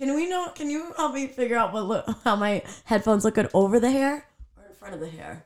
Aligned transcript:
Can 0.00 0.14
we 0.14 0.26
know? 0.28 0.48
Can 0.54 0.70
you 0.70 0.92
help 0.96 1.12
me 1.14 1.26
figure 1.26 1.56
out 1.58 1.72
what 1.74 1.84
look 1.84 2.06
how 2.24 2.34
my 2.34 2.62
headphones 2.84 3.22
look 3.24 3.34
good 3.34 3.50
over 3.52 3.78
the 3.78 3.90
hair 3.90 4.24
or 4.56 4.64
in 4.66 4.74
front 4.74 4.94
of 4.94 5.00
the 5.00 5.08
hair? 5.10 5.44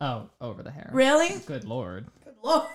Oh, 0.00 0.28
over 0.40 0.62
the 0.62 0.72
hair. 0.72 0.90
Really? 0.92 1.38
Good 1.46 1.64
lord. 1.64 2.06
Good 2.24 2.34
lord. 2.42 2.66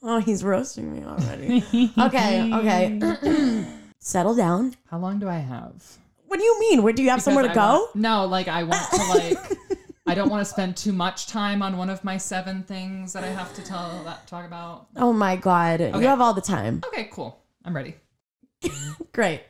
Oh, 0.00 0.18
he's 0.18 0.44
roasting 0.44 0.92
me 0.92 1.04
already. 1.04 1.64
okay, 1.98 2.52
okay. 2.54 3.66
Settle 3.98 4.36
down. 4.36 4.74
How 4.90 4.98
long 4.98 5.18
do 5.18 5.28
I 5.28 5.38
have? 5.38 5.82
What 6.28 6.38
do 6.38 6.44
you 6.44 6.60
mean? 6.60 6.84
Where 6.84 6.92
do 6.92 7.02
you 7.02 7.10
have 7.10 7.20
somewhere 7.20 7.44
to 7.44 7.50
I 7.50 7.54
go? 7.54 7.60
want- 7.80 7.96
no, 7.96 8.24
like 8.26 8.46
I 8.46 8.62
want 8.62 8.90
to 8.92 9.02
like. 9.08 9.78
I 10.06 10.14
don't 10.14 10.30
want 10.30 10.40
to 10.40 10.50
spend 10.50 10.76
too 10.76 10.92
much 10.92 11.26
time 11.26 11.60
on 11.62 11.76
one 11.76 11.90
of 11.90 12.02
my 12.04 12.16
seven 12.16 12.62
things 12.62 13.12
that 13.12 13.24
I 13.24 13.26
have 13.28 13.52
to 13.56 13.62
tell 13.62 14.02
that 14.04 14.26
talk 14.28 14.46
about. 14.46 14.86
Oh 14.96 15.12
my 15.12 15.34
god, 15.36 15.80
Okay. 15.80 15.98
you 16.00 16.06
have 16.06 16.20
all 16.20 16.32
the 16.32 16.40
time. 16.40 16.80
Okay, 16.86 17.08
cool. 17.12 17.38
I'm 17.64 17.74
ready. 17.76 17.96
Great. 19.12 19.42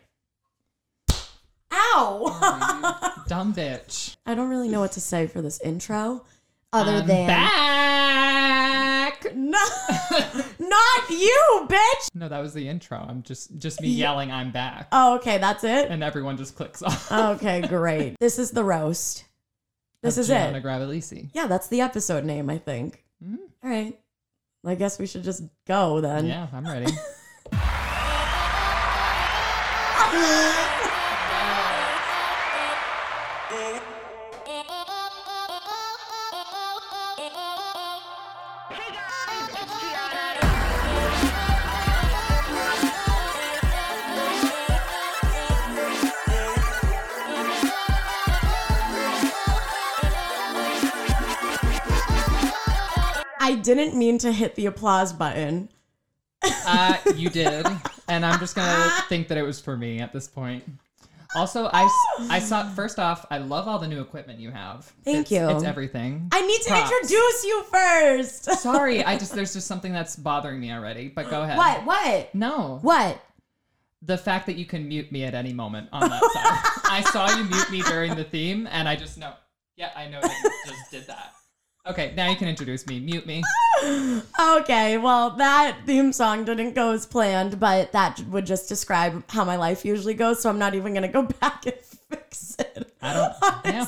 Ow! 1.73 3.23
Dumb 3.29 3.53
bitch. 3.55 4.17
I 4.27 4.35
don't 4.35 4.49
really 4.49 4.69
know 4.69 4.81
what 4.81 4.93
to 4.93 5.01
say 5.01 5.27
for 5.27 5.43
this 5.43 5.61
intro, 5.61 6.25
other 6.73 6.93
I'm 6.93 7.07
than 7.07 7.27
back. 7.27 9.25
no, 9.35 9.59
not 10.59 11.11
you, 11.11 11.67
bitch. 11.69 12.09
No, 12.15 12.29
that 12.29 12.39
was 12.41 12.55
the 12.55 12.69
intro. 12.69 13.05
I'm 13.07 13.23
just 13.23 13.59
just 13.59 13.81
me 13.81 13.89
yelling, 13.89 14.31
"I'm 14.31 14.51
back," 14.53 14.89
Oh, 14.93 15.17
okay, 15.17 15.39
that's 15.39 15.65
it. 15.65 15.91
and 15.91 16.03
everyone 16.03 16.37
just 16.37 16.57
clicks 16.57 16.83
off. 16.83 17.11
Okay, 17.13 17.61
great. 17.63 18.17
This 18.21 18.39
is 18.39 18.51
the 18.53 18.65
roast. 18.65 19.25
This 20.03 20.17
Of 20.17 20.23
is 20.23 20.29
Gianna 20.29 20.59
it. 20.59 20.65
Gravelisi. 20.65 21.31
Yeah, 21.35 21.47
that's 21.49 21.67
the 21.69 21.81
episode 21.81 22.25
name, 22.25 22.49
I 22.49 22.59
think. 22.59 23.05
Mhm. 23.25 23.39
All 23.65 23.71
right. 23.71 23.99
I 24.67 24.75
guess 24.75 24.99
we 24.99 25.07
should 25.07 25.25
just 25.25 25.43
go 25.67 26.01
then. 26.01 26.27
Yeah, 26.27 26.47
I'm 26.53 26.67
ready. 26.67 26.93
I 53.49 53.55
didn't 53.55 53.97
mean 53.97 54.19
to 54.19 54.31
hit 54.33 54.55
the 54.57 54.67
applause 54.67 55.13
button. 55.13 55.71
Uh, 56.45 56.97
you 57.17 57.31
did, 57.31 57.67
and 58.09 58.25
I'm 58.27 58.39
just 58.39 58.55
gonna 58.55 58.91
think 59.09 59.29
that 59.29 59.39
it 59.39 59.43
was 59.43 59.59
for 59.61 59.77
me 59.77 60.01
at 60.01 60.13
this 60.13 60.29
point. 60.29 60.65
Also, 61.35 61.69
I, 61.73 61.89
I 62.31 62.39
saw 62.39 62.69
first 62.71 62.99
off, 62.99 63.27
I 63.31 63.39
love 63.39 63.67
all 63.69 63.79
the 63.79 63.89
new 63.89 64.01
equipment 64.01 64.39
you 64.39 64.51
have. 64.51 64.85
Thank 65.05 65.31
It's- 65.31 65.31
you. 65.33 65.57
It's 65.57 65.65
everything. 65.65 66.29
I 66.33 66.41
need 66.47 66.61
to 66.63 66.69
Props. 66.71 66.91
introduce 66.91 67.45
you 67.45 67.63
first. 67.65 68.45
Sorry, 68.61 69.03
I 69.05 69.17
just 69.19 69.35
there's 69.35 69.53
just 69.55 69.67
something 69.67 69.93
that's 69.93 70.15
bothering 70.17 70.61
me 70.61 70.71
already. 70.73 71.09
But 71.09 71.29
go 71.31 71.43
ahead. 71.43 71.57
What? 71.59 71.85
What? 71.87 72.35
No, 72.35 72.79
What? 72.83 73.21
the 74.03 74.17
fact 74.17 74.47
that 74.47 74.57
you 74.57 74.65
can 74.65 74.87
mute 74.87 75.11
me 75.11 75.25
at 75.25 75.35
any 75.35 75.53
moment 75.53 75.89
on 75.91 76.09
that 76.09 76.23
side. 76.23 76.83
I 76.93 77.01
saw 77.11 77.37
you 77.37 77.45
mute 77.45 77.71
me 77.71 77.83
during 77.83 78.15
the 78.15 78.23
theme, 78.25 78.69
and 78.71 78.89
I 78.89 78.95
just 78.95 79.19
know. 79.19 79.33
Yeah, 79.77 79.91
I 79.97 80.07
know 80.09 80.21
that 80.21 80.41
you 80.45 80.73
just 80.73 80.91
did 80.93 81.07
that. 81.09 81.33
Okay, 81.89 82.13
now 82.15 82.29
you 82.29 82.37
can 82.37 82.49
introduce 82.49 82.87
me. 82.87 83.01
Mute 83.01 83.27
me. 83.27 83.43
Okay, 84.41 84.99
well, 84.99 85.31
that 85.37 85.79
theme 85.87 86.13
song 86.13 86.45
didn't 86.45 86.75
go 86.75 86.91
as 86.91 87.07
planned, 87.07 87.61
but 87.61 87.93
that 87.93 88.21
would 88.29 88.45
just 88.45 88.69
describe 88.69 89.23
how 89.31 89.45
my 89.45 89.55
life 89.55 89.85
usually 89.85 90.15
goes, 90.15 90.43
so 90.43 90.51
I'm 90.51 90.59
not 90.59 90.75
even 90.75 90.93
gonna 90.93 91.07
go 91.07 91.23
back 91.41 91.65
and 91.65 91.77
fix 92.11 92.57
it. 92.59 92.93
I 93.01 93.13
don't. 93.13 93.33
Yeah. 93.65 93.87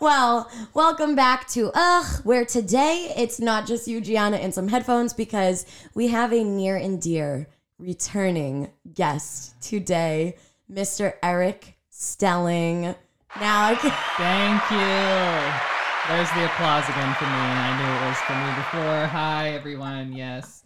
Well, 0.00 0.48
welcome 0.74 1.16
back 1.16 1.48
to 1.48 1.72
Ugh, 1.74 2.20
where 2.22 2.44
today 2.44 3.12
it's 3.16 3.40
not 3.40 3.66
just 3.66 3.88
you, 3.88 4.00
Gianna, 4.00 4.36
and 4.36 4.54
some 4.54 4.68
headphones 4.68 5.12
because 5.12 5.66
we 5.94 6.08
have 6.08 6.32
a 6.32 6.44
near 6.44 6.76
and 6.76 7.02
dear 7.02 7.48
returning 7.80 8.70
guest 8.92 9.60
today, 9.60 10.36
Mr. 10.70 11.14
Eric 11.20 11.76
Stelling. 11.90 12.94
Now 13.40 13.66
I 13.66 13.74
can. 13.74 13.90
Thank 14.16 14.70
you. 14.70 15.73
There's 16.08 16.30
the 16.32 16.44
applause 16.44 16.86
again 16.88 17.14
for 17.14 17.24
me. 17.24 17.30
I 17.32 17.78
knew 17.78 18.04
it 18.04 18.08
was 18.08 18.18
for 18.18 18.34
me 18.34 18.54
before. 18.56 19.06
Hi 19.06 19.50
everyone. 19.50 20.12
Yes. 20.12 20.62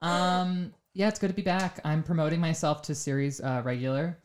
Um. 0.00 0.72
Yeah, 0.94 1.08
it's 1.08 1.18
good 1.20 1.28
to 1.28 1.34
be 1.34 1.42
back. 1.42 1.80
I'm 1.84 2.02
promoting 2.02 2.40
myself 2.40 2.82
to 2.82 2.94
series 2.94 3.40
uh, 3.40 3.62
regular, 3.64 4.18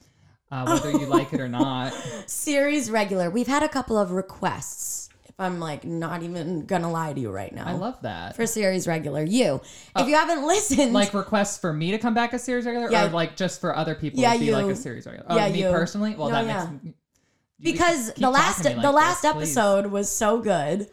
uh, 0.51 0.65
whether 0.65 0.91
you 0.91 1.05
like 1.05 1.31
it 1.31 1.39
or 1.39 1.47
not. 1.47 1.93
series 2.25 2.89
regular. 2.89 3.29
We've 3.29 3.47
had 3.47 3.61
a 3.63 3.69
couple 3.69 3.97
of 3.99 4.11
requests. 4.11 5.09
If 5.25 5.35
I'm 5.39 5.59
like 5.59 5.85
not 5.85 6.23
even 6.23 6.65
gonna 6.65 6.91
lie 6.91 7.13
to 7.13 7.19
you 7.19 7.29
right 7.29 7.53
now. 7.53 7.67
I 7.67 7.73
love 7.73 8.01
that. 8.01 8.35
for 8.35 8.47
series 8.47 8.87
regular. 8.87 9.23
You, 9.23 9.61
if 9.95 10.07
you 10.07 10.15
haven't 10.15 10.45
listened, 10.47 10.91
like 10.91 11.13
requests 11.13 11.59
for 11.59 11.71
me 11.71 11.91
to 11.91 11.99
come 11.99 12.15
back 12.15 12.33
as 12.33 12.43
series 12.43 12.65
regular, 12.65 12.89
Yeah. 12.91 13.05
or 13.05 13.09
like 13.09 13.35
just 13.37 13.61
for 13.61 13.75
other 13.75 13.93
people 13.93 14.19
Yeah, 14.21 14.33
to 14.33 14.39
be 14.39 14.45
you. 14.45 14.53
like 14.53 14.65
a 14.65 14.75
series 14.75 15.05
regular. 15.05 15.25
Oh, 15.29 15.35
Yeah, 15.37 15.49
me 15.49 15.61
you. 15.63 15.69
personally. 15.69 16.15
Well, 16.15 16.29
No, 16.29 16.35
that 16.43 16.45
yeah. 16.47 16.69
makes 16.83 16.97
because 17.61 18.13
the 18.13 18.29
last 18.29 18.63
the 18.63 18.75
like 18.75 18.93
last 18.93 19.21
this, 19.23 19.31
please. 19.33 19.57
episode 19.57 19.87
was 19.91 20.09
so 20.11 20.39
good, 20.41 20.89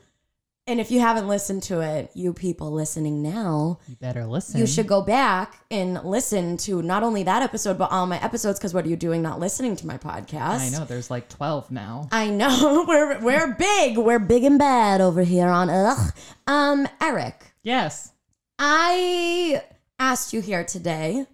and 0.66 0.80
if 0.80 0.91
you 0.91 1.00
haven't 1.00 1.28
listened 1.28 1.62
to 1.64 1.80
it, 1.80 2.10
you 2.14 2.32
people 2.32 2.70
listening 2.72 3.22
now, 3.22 3.78
You 3.86 3.97
better 3.97 4.25
listen. 4.25 4.58
you 4.60 4.66
should 4.66 4.86
go 4.86 5.03
back 5.03 5.58
and 5.70 6.03
listen 6.04 6.56
to 6.58 6.80
not 6.82 7.03
only 7.03 7.22
that 7.24 7.42
episode 7.42 7.76
but 7.76 7.91
all 7.91 8.06
my 8.06 8.22
episodes. 8.22 8.58
Because 8.58 8.72
what 8.72 8.86
are 8.86 8.88
you 8.88 8.97
doing 8.97 9.20
not 9.20 9.38
listening 9.41 9.76
to 9.76 9.86
my 9.86 9.98
podcast? 9.98 10.60
I 10.60 10.69
know. 10.70 10.84
There's 10.84 11.10
like 11.10 11.28
twelve 11.28 11.70
now. 11.70 12.08
I 12.12 12.30
know 12.30 12.84
we're 12.88 13.20
we're 13.20 13.54
big. 13.54 13.98
We're 13.98 14.19
big 14.19 14.44
and 14.44 14.58
bad 14.58 15.00
over 15.03 15.22
here 15.22 15.48
on 15.48 15.69
Ugh. 15.70 16.12
Um, 16.47 16.88
Eric, 17.00 17.53
Yes. 17.62 18.12
I 18.58 19.62
asked 19.98 20.32
you 20.32 20.41
here 20.41 20.64
today 20.64 21.26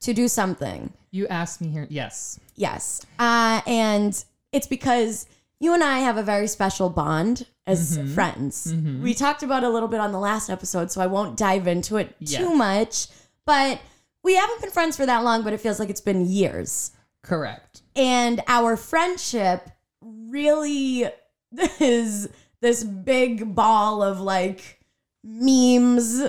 to 0.00 0.12
do 0.12 0.28
something. 0.28 0.92
You 1.10 1.26
asked 1.28 1.60
me 1.60 1.68
here. 1.68 1.86
Yes. 1.88 2.38
Yes. 2.56 3.00
Uh, 3.18 3.60
and 3.66 4.24
it's 4.54 4.66
because 4.66 5.26
you 5.60 5.74
and 5.74 5.82
I 5.84 5.98
have 5.98 6.16
a 6.16 6.22
very 6.22 6.46
special 6.46 6.88
bond 6.88 7.46
as 7.66 7.98
Mm-hmm. 7.98 8.14
friends. 8.14 8.74
We 9.02 9.14
talked 9.14 9.42
about 9.42 9.62
it 9.62 9.66
a 9.66 9.70
little 9.70 9.88
bit 9.88 10.00
on 10.00 10.12
the 10.12 10.18
last 10.18 10.48
episode, 10.50 10.90
so 10.90 11.00
I 11.00 11.06
won't 11.06 11.36
dive 11.36 11.66
into 11.66 11.96
it 11.96 12.14
Yes. 12.18 12.40
too 12.40 12.54
much. 12.54 13.06
But 13.46 13.80
we 14.22 14.34
haven't 14.36 14.60
been 14.62 14.70
friends 14.70 14.96
for 14.96 15.06
that 15.06 15.22
long, 15.24 15.42
but 15.42 15.52
it 15.52 15.60
feels 15.60 15.78
like 15.80 15.90
it's 15.90 16.00
been 16.00 16.26
years. 16.26 16.90
Correct. 17.22 17.82
And 17.96 18.42
our 18.48 18.76
friendship 18.76 19.68
really 20.02 21.04
is 21.80 22.28
this 22.60 22.84
big 22.84 23.54
ball 23.54 24.02
of 24.02 24.20
like 24.20 24.80
memes 25.22 26.22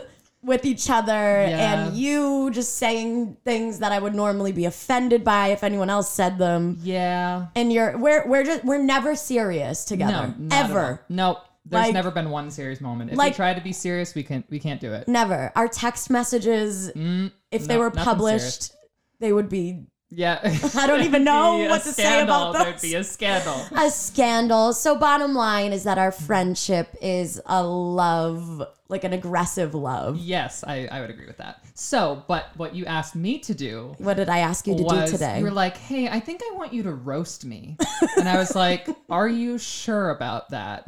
with 0.45 0.65
each 0.65 0.89
other 0.89 1.11
Yeah. 1.11 1.85
and 1.85 1.97
you 1.97 2.51
just 2.51 2.77
saying 2.77 3.37
things 3.43 3.79
that 3.79 3.91
I 3.91 3.99
would 3.99 4.13
normally 4.15 4.51
be 4.51 4.65
offended 4.65 5.23
by 5.23 5.47
if 5.47 5.63
anyone 5.63 5.89
else 5.89 6.09
said 6.09 6.37
them. 6.37 6.77
Yeah. 6.83 7.47
And 7.55 7.73
you're 7.73 7.97
we're 7.97 8.27
we're 8.27 8.43
just 8.43 8.63
we're 8.63 8.77
never 8.81 9.15
serious 9.15 9.85
together. 9.85 10.33
No, 10.37 10.55
ever. 10.55 11.01
Nope. 11.09 11.39
There's 11.67 11.85
Like- 11.85 11.93
never 11.93 12.11
been 12.11 12.29
one 12.29 12.51
serious 12.51 12.79
moment. 12.79 13.11
If 13.11 13.17
like- 13.17 13.33
we 13.33 13.35
try 13.37 13.53
to 13.55 13.61
be 13.61 13.73
serious, 13.73 14.13
we 14.13 14.21
can't. 14.21 14.45
we 14.51 14.59
can't 14.59 14.79
do 14.79 14.93
it. 14.93 15.07
Never. 15.07 15.51
Our 15.55 15.67
text 15.67 16.09
messages, 16.11 16.91
Mm, 16.95 17.31
if 17.51 17.65
they 17.65 17.77
were 17.79 17.89
published, 17.89 18.71
they 19.19 19.33
would 19.33 19.49
be 19.49 19.85
yeah. 20.15 20.39
I 20.75 20.87
don't 20.87 21.03
even 21.03 21.23
know 21.31 21.57
what 21.69 21.83
to 21.83 21.91
say 21.91 22.03
scandal. 22.03 22.51
about 22.51 22.63
There'd 22.63 22.81
be 22.81 22.95
a 22.95 23.03
scandal. 23.03 23.65
a 23.77 23.89
scandal. 23.89 24.73
So 24.73 24.95
bottom 24.95 25.33
line 25.33 25.73
is 25.73 25.83
that 25.83 25.97
our 25.97 26.11
friendship 26.11 26.95
is 27.01 27.41
a 27.45 27.63
love, 27.63 28.65
like 28.87 29.03
an 29.03 29.13
aggressive 29.13 29.75
love. 29.75 30.17
Yes, 30.17 30.63
I, 30.65 30.87
I 30.91 31.01
would 31.01 31.09
agree 31.09 31.27
with 31.27 31.37
that. 31.37 31.63
So, 31.73 32.23
but 32.27 32.51
what 32.55 32.73
you 32.73 32.85
asked 32.85 33.15
me 33.15 33.39
to 33.39 33.53
do 33.53 33.93
What 33.97 34.15
did 34.15 34.29
I 34.29 34.39
ask 34.39 34.65
you 34.67 34.77
to 34.77 34.83
was 34.83 35.11
do 35.11 35.17
today? 35.17 35.39
you 35.39 35.43
were 35.43 35.51
like, 35.51 35.75
"Hey, 35.77 36.07
I 36.07 36.19
think 36.19 36.41
I 36.43 36.55
want 36.55 36.73
you 36.73 36.83
to 36.83 36.93
roast 36.93 37.45
me," 37.45 37.77
and 38.17 38.29
I 38.29 38.37
was 38.37 38.55
like, 38.65 38.87
"Are 39.09 39.27
you 39.27 39.57
sure 39.57 40.11
about 40.11 40.49
that?" 40.49 40.87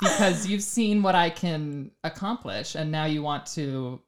Because 0.00 0.46
you've 0.48 0.62
seen 0.62 1.02
what 1.02 1.14
I 1.14 1.30
can 1.30 1.90
accomplish, 2.02 2.74
and 2.74 2.90
now 2.90 3.04
you 3.04 3.22
want 3.22 3.46
to 3.54 4.00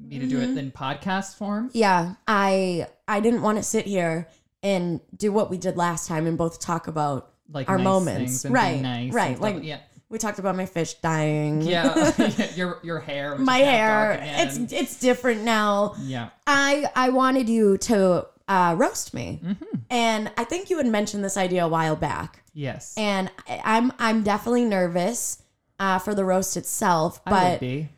me 0.00 0.18
to 0.18 0.26
do 0.26 0.38
Mm-hmm. 0.38 0.56
it 0.56 0.58
in 0.58 0.70
podcast 0.72 1.34
form. 1.36 1.70
yeah, 1.72 2.14
I 2.26 2.86
I 3.06 3.20
didn't 3.20 3.42
want 3.42 3.58
to 3.58 3.62
sit 3.64 3.86
here 3.86 4.28
and 4.62 5.00
do 5.16 5.32
what 5.32 5.50
we 5.50 5.58
did 5.58 5.76
last 5.76 6.08
time 6.08 6.26
and 6.26 6.36
both 6.36 6.60
talk 6.60 6.88
about 6.88 7.32
Like 7.52 7.68
our 7.68 7.78
nice 7.78 7.84
moments. 7.84 8.18
things 8.18 8.44
and 8.46 8.54
right, 8.54 8.80
nice, 8.80 9.12
right. 9.12 9.28
and 9.28 9.36
stuff. 9.36 9.54
Like 9.54 9.64
yeah, 9.64 9.78
we 10.08 10.18
talked 10.18 10.38
about 10.38 10.56
my 10.56 10.66
fish 10.66 10.94
dying. 10.94 11.62
yeah. 11.62 12.12
your 12.56 12.80
your 12.82 12.98
hair, 13.00 13.36
my 13.38 13.58
hair. 13.58 13.88
dark 14.14 14.20
again. 14.20 14.48
It's 14.48 14.72
it's 14.72 14.98
different 15.00 15.42
now. 15.42 15.94
yeah. 16.00 16.30
I 16.46 16.86
I 16.96 17.10
wanted 17.10 17.48
you 17.48 17.76
to 17.78 18.26
uh, 18.48 18.74
roast 18.78 19.12
me, 19.12 19.40
Mm-hmm. 19.44 19.64
and 19.90 20.30
I 20.38 20.44
think 20.44 20.70
you 20.70 20.78
had 20.78 20.86
mentioned 20.86 21.22
this 21.22 21.36
idea 21.36 21.64
a 21.64 21.68
while 21.68 21.96
back. 21.96 22.42
Yes, 22.54 22.94
and 22.96 23.30
I- 23.46 23.60
I'm 23.64 23.92
I'm 23.98 24.22
definitely 24.22 24.64
nervous 24.64 25.42
uh, 25.78 25.98
for 25.98 26.14
the 26.14 26.24
roast 26.24 26.56
itself, 26.56 27.20
I 27.26 27.30
would 27.30 27.38
but 27.52 27.60
be. 27.60 27.88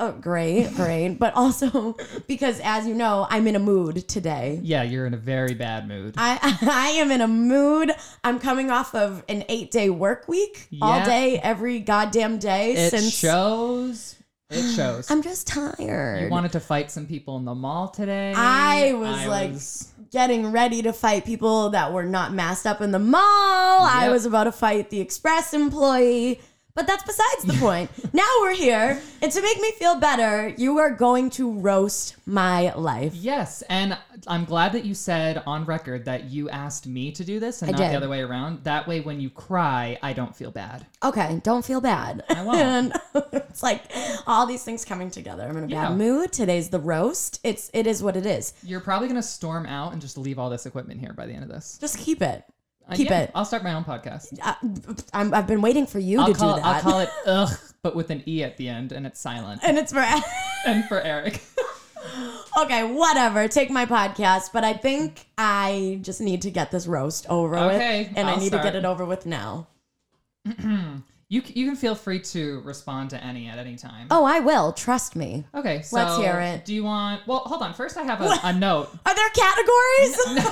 Oh, 0.00 0.12
great, 0.12 0.74
great. 0.76 1.18
But 1.18 1.34
also 1.34 1.94
because, 2.26 2.58
as 2.64 2.86
you 2.86 2.94
know, 2.94 3.26
I'm 3.28 3.46
in 3.46 3.54
a 3.54 3.58
mood 3.58 4.08
today. 4.08 4.58
Yeah, 4.62 4.82
you're 4.82 5.04
in 5.06 5.12
a 5.12 5.18
very 5.18 5.52
bad 5.54 5.86
mood. 5.86 6.14
I, 6.16 6.38
I 6.62 6.88
am 6.92 7.10
in 7.10 7.20
a 7.20 7.28
mood. 7.28 7.92
I'm 8.24 8.38
coming 8.38 8.70
off 8.70 8.94
of 8.94 9.22
an 9.28 9.44
eight 9.50 9.70
day 9.70 9.90
work 9.90 10.26
week 10.26 10.68
all 10.80 11.04
day, 11.04 11.38
every 11.42 11.80
goddamn 11.80 12.38
day 12.38 12.72
it 12.72 12.90
since 12.90 13.14
shows. 13.14 14.16
It 14.48 14.62
shows. 14.74 15.10
I'm 15.10 15.22
just 15.22 15.46
tired. 15.46 16.22
you 16.22 16.30
wanted 16.30 16.52
to 16.52 16.60
fight 16.60 16.90
some 16.90 17.06
people 17.06 17.36
in 17.36 17.44
the 17.44 17.54
mall 17.54 17.88
today. 17.88 18.32
I 18.34 18.94
was 18.94 19.26
like 19.26 20.10
getting 20.10 20.50
ready 20.50 20.82
to 20.82 20.92
fight 20.92 21.24
people 21.24 21.70
that 21.70 21.92
were 21.92 22.04
not 22.04 22.32
masked 22.32 22.66
up 22.66 22.80
in 22.80 22.90
the 22.90 22.98
mall. 22.98 23.20
I 23.22 24.08
was 24.10 24.24
about 24.24 24.44
to 24.44 24.52
fight 24.52 24.90
the 24.90 25.00
express 25.00 25.54
employee. 25.54 26.40
But 26.80 26.86
that's 26.86 27.04
besides 27.04 27.44
the 27.44 27.52
point. 27.62 27.90
now 28.14 28.24
we're 28.40 28.54
here, 28.54 29.02
and 29.20 29.30
to 29.30 29.42
make 29.42 29.60
me 29.60 29.70
feel 29.72 29.96
better, 30.00 30.48
you 30.56 30.78
are 30.78 30.88
going 30.88 31.28
to 31.32 31.52
roast 31.52 32.16
my 32.24 32.72
life. 32.74 33.14
Yes, 33.14 33.60
and 33.68 33.98
I'm 34.26 34.46
glad 34.46 34.72
that 34.72 34.86
you 34.86 34.94
said 34.94 35.42
on 35.44 35.66
record 35.66 36.06
that 36.06 36.30
you 36.30 36.48
asked 36.48 36.86
me 36.86 37.12
to 37.12 37.22
do 37.22 37.38
this 37.38 37.60
and 37.60 37.68
I 37.68 37.72
not 37.72 37.78
did. 37.78 37.90
the 37.92 37.96
other 37.98 38.08
way 38.08 38.22
around. 38.22 38.64
That 38.64 38.88
way, 38.88 39.00
when 39.00 39.20
you 39.20 39.28
cry, 39.28 39.98
I 40.02 40.14
don't 40.14 40.34
feel 40.34 40.50
bad. 40.50 40.86
Okay, 41.02 41.42
don't 41.44 41.66
feel 41.66 41.82
bad. 41.82 42.24
I 42.30 42.42
won't. 42.44 42.58
And 43.14 43.26
it's 43.34 43.62
like 43.62 43.82
all 44.26 44.46
these 44.46 44.64
things 44.64 44.86
coming 44.86 45.10
together. 45.10 45.46
I'm 45.46 45.58
in 45.58 45.64
a 45.64 45.66
Yeah. 45.66 45.88
bad 45.90 45.98
mood. 45.98 46.32
Today's 46.32 46.70
the 46.70 46.80
roast. 46.80 47.40
It's 47.44 47.70
it 47.74 47.86
is 47.86 48.02
what 48.02 48.16
it 48.16 48.24
is. 48.24 48.54
You're 48.62 48.80
probably 48.80 49.08
gonna 49.08 49.22
storm 49.22 49.66
out 49.66 49.92
and 49.92 50.00
just 50.00 50.16
leave 50.16 50.38
all 50.38 50.48
this 50.48 50.64
equipment 50.64 50.98
here 51.00 51.12
by 51.12 51.26
the 51.26 51.34
end 51.34 51.42
of 51.42 51.50
this. 51.50 51.76
Just 51.78 51.98
keep 51.98 52.22
it. 52.22 52.42
Uh, 52.90 52.96
Keep 52.96 53.10
yeah, 53.10 53.20
it. 53.22 53.30
I'll 53.34 53.44
start 53.44 53.62
my 53.62 53.72
own 53.74 53.84
podcast. 53.84 54.38
I, 54.42 54.56
I'm, 55.12 55.32
I've 55.32 55.46
been 55.46 55.60
waiting 55.62 55.86
for 55.86 55.98
you 55.98 56.20
I'll 56.20 56.26
to 56.26 56.34
call, 56.34 56.54
do 56.54 56.58
it, 56.60 56.62
that. 56.62 56.76
I'll 56.76 56.82
call 56.82 57.00
it 57.00 57.10
ugh, 57.26 57.50
but 57.82 57.94
with 57.94 58.10
an 58.10 58.22
e 58.26 58.42
at 58.42 58.56
the 58.56 58.68
end, 58.68 58.92
and 58.92 59.06
it's 59.06 59.20
silent. 59.20 59.60
and 59.64 59.78
it's 59.78 59.92
for 59.92 60.00
and 60.66 60.84
for 60.86 61.00
Eric. 61.00 61.40
okay, 62.62 62.84
whatever. 62.84 63.46
Take 63.48 63.70
my 63.70 63.86
podcast, 63.86 64.50
but 64.52 64.64
I 64.64 64.72
think 64.72 65.26
I 65.38 66.00
just 66.02 66.20
need 66.20 66.42
to 66.42 66.50
get 66.50 66.70
this 66.70 66.86
roast 66.86 67.26
over 67.28 67.56
Okay, 67.56 68.08
with, 68.08 68.18
and 68.18 68.28
I 68.28 68.32
I'll 68.32 68.38
need 68.38 68.44
to 68.50 68.58
start. 68.58 68.64
get 68.64 68.74
it 68.76 68.84
over 68.84 69.04
with 69.04 69.24
now. 69.26 69.68
you 71.28 71.42
c- 71.42 71.52
you 71.54 71.66
can 71.66 71.76
feel 71.76 71.94
free 71.94 72.18
to 72.20 72.60
respond 72.62 73.10
to 73.10 73.22
any 73.22 73.46
at 73.48 73.58
any 73.58 73.76
time. 73.76 74.08
Oh, 74.10 74.24
I 74.24 74.40
will. 74.40 74.72
Trust 74.72 75.14
me. 75.14 75.44
Okay, 75.54 75.82
so 75.82 75.96
Let's 75.96 76.16
hear 76.16 76.40
it. 76.40 76.64
Do 76.64 76.74
you 76.74 76.82
want? 76.84 77.26
Well, 77.26 77.40
hold 77.40 77.62
on. 77.62 77.74
First, 77.74 77.96
I 77.96 78.02
have 78.02 78.20
a, 78.20 78.36
a 78.42 78.52
note. 78.52 78.88
Are 79.06 79.14
there 79.14 79.28
categories? 79.30 80.46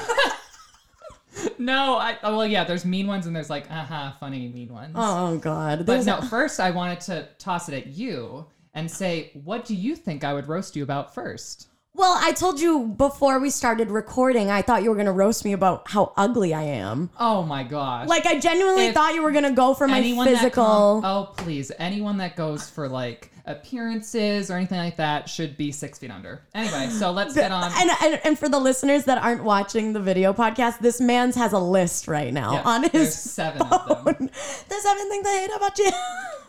No, 1.58 1.98
I 1.98 2.16
oh, 2.22 2.36
well, 2.36 2.46
yeah. 2.46 2.64
There's 2.64 2.84
mean 2.84 3.06
ones 3.06 3.26
and 3.26 3.34
there's 3.34 3.50
like, 3.50 3.70
aha, 3.70 4.16
funny 4.20 4.48
mean 4.48 4.72
ones. 4.72 4.92
oh, 4.94 5.34
oh 5.34 5.38
God. 5.38 5.80
But 5.80 5.86
There's 5.86 6.06
no, 6.06 6.20
first 6.30 6.60
I 6.60 6.70
wanted 6.70 7.00
to 7.02 7.28
toss 7.38 7.68
it 7.68 7.74
at 7.74 7.88
you 7.88 8.46
and 8.74 8.90
say, 8.90 9.32
what 9.44 9.64
do 9.64 9.74
you 9.74 9.96
think 9.96 10.24
I 10.24 10.32
would 10.34 10.48
roast 10.48 10.76
you 10.76 10.82
about 10.82 11.14
first? 11.14 11.68
Well, 11.94 12.16
I 12.20 12.30
told 12.30 12.60
you 12.60 12.86
before 12.86 13.40
we 13.40 13.50
started 13.50 13.90
recording, 13.90 14.50
I 14.50 14.62
thought 14.62 14.84
you 14.84 14.90
were 14.90 14.94
going 14.94 15.06
to 15.06 15.12
roast 15.12 15.44
me 15.44 15.52
about 15.52 15.90
how 15.90 16.12
ugly 16.16 16.54
I 16.54 16.62
am. 16.62 17.10
Oh 17.18 17.42
my 17.42 17.64
gosh. 17.64 18.06
Like, 18.06 18.24
I 18.24 18.38
genuinely 18.38 18.86
If 18.86 18.94
thought 18.94 19.14
you 19.14 19.22
were 19.22 19.32
going 19.32 19.44
to 19.44 19.50
go 19.50 19.74
for 19.74 19.88
my 19.88 20.00
physical. 20.00 21.02
oh 21.04 21.34
please, 21.36 21.72
anyone 21.78 22.18
that 22.18 22.36
goes 22.36 22.70
for 22.70 22.88
like 22.88 23.32
appearances 23.48 24.50
or 24.50 24.54
anything 24.56 24.78
like 24.78 24.96
that 24.96 25.28
should 25.28 25.56
be 25.56 25.72
six 25.72 25.98
feet 25.98 26.10
under. 26.10 26.42
Anyway, 26.54 26.88
so 26.90 27.10
let's 27.10 27.34
get 27.34 27.50
on. 27.50 27.72
and, 27.76 27.90
and, 28.02 28.20
and 28.24 28.38
for 28.38 28.48
the 28.48 28.58
listeners 28.60 29.04
that 29.04 29.18
aren't 29.18 29.42
watching 29.42 29.92
the 29.92 30.00
video 30.00 30.32
podcast, 30.32 30.78
this 30.80 31.00
man's 31.00 31.34
has 31.34 31.52
a 31.52 31.58
list 31.58 32.06
right 32.08 32.32
now 32.32 32.52
Yeah, 32.54 32.62
on 32.64 32.84
his 32.90 33.14
seven 33.18 33.62
of 33.62 33.88
them. 33.88 34.04
phone. 34.16 34.30
The 34.68 34.74
seven 34.80 35.08
things 35.08 35.26
I 35.26 35.38
hate 35.38 35.50
about 35.56 35.78
you. 35.78 35.90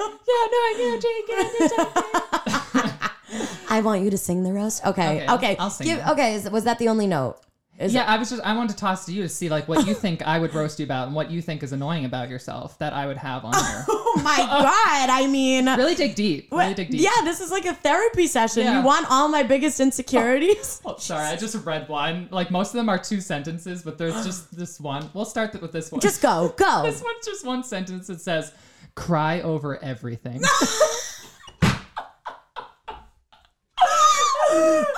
Yeah, 0.02 0.08
no, 0.08 0.58
I 0.58 1.00
Jake. 1.02 1.30
I 3.70 3.82
want 3.82 4.02
you 4.04 4.10
to 4.12 4.18
sing 4.18 4.44
the 4.44 4.54
roast. 4.54 4.86
Okay, 4.86 5.24
Okay, 5.24 5.34
okay. 5.34 5.56
I'll- 5.58 5.66
I'll 5.66 5.70
sing 5.70 5.88
Give- 5.88 6.00
okay, 6.08 6.36
is, 6.36 6.50
was 6.50 6.64
that 6.64 6.80
the 6.80 6.88
only 6.88 7.06
note? 7.08 7.38
Is 7.80 7.94
Yeah, 7.94 8.04
I 8.04 8.18
was 8.18 8.30
just 8.30 8.42
I 8.44 8.54
wanted 8.54 8.72
to 8.72 8.76
toss 8.76 9.06
to 9.06 9.14
you 9.14 9.24
to 9.24 9.30
see 9.30 9.48
like 9.48 9.70
what 9.70 9.88
you 9.88 9.94
think 9.94 10.22
I 10.22 10.38
would 10.38 10.54
roast 10.54 10.80
you 10.80 10.86
about 10.86 11.08
and 11.08 11.16
what 11.16 11.32
you 11.32 11.42
think 11.42 11.64
is 11.64 11.72
annoying 11.72 12.04
about 12.04 12.28
yourself 12.30 12.78
that 12.80 12.92
I 12.92 13.08
would 13.08 13.16
have 13.16 13.46
on 13.46 13.54
here. 13.66 13.86
Oh 13.88 14.22
my 14.22 14.36
god! 14.36 15.10
I 15.10 15.28
mean, 15.28 15.66
really 15.66 15.96
dig 15.96 16.16
deep. 16.16 16.50
Really 16.52 16.74
dig 16.74 16.90
deep. 16.90 17.00
yeah, 17.00 17.24
this 17.24 17.40
is 17.40 17.52
like 17.52 17.66
a 17.66 17.74
therapy 17.74 18.28
session. 18.28 18.64
Yeah. 18.64 18.80
You 18.80 18.86
want 18.86 19.06
all 19.10 19.30
my 19.30 19.44
biggest 19.44 19.80
insecurities? 19.80 20.82
Oh, 20.84 20.96
oh, 20.96 20.98
sorry, 20.98 21.26
I 21.28 21.38
just 21.38 21.56
read 21.66 21.88
one. 21.88 22.28
Like 22.32 22.52
most 22.52 22.70
of 22.70 22.74
them 22.74 22.90
are 22.90 23.00
two 23.00 23.22
sentences, 23.22 23.82
but 23.82 23.98
there's 23.98 24.26
just 24.26 24.56
this 24.56 24.78
one. 24.80 25.10
We'll 25.14 25.24
start 25.24 25.60
with 25.62 25.72
this 25.72 25.90
one. 25.90 26.02
Just 26.02 26.22
go, 26.22 26.54
go. 26.58 26.82
this 26.86 27.02
one's 27.02 27.26
just 27.26 27.46
one 27.46 27.64
sentence 27.64 28.08
that 28.08 28.20
says, 28.20 28.52
"Cry 28.96 29.40
over 29.40 29.82
everything." 29.82 30.42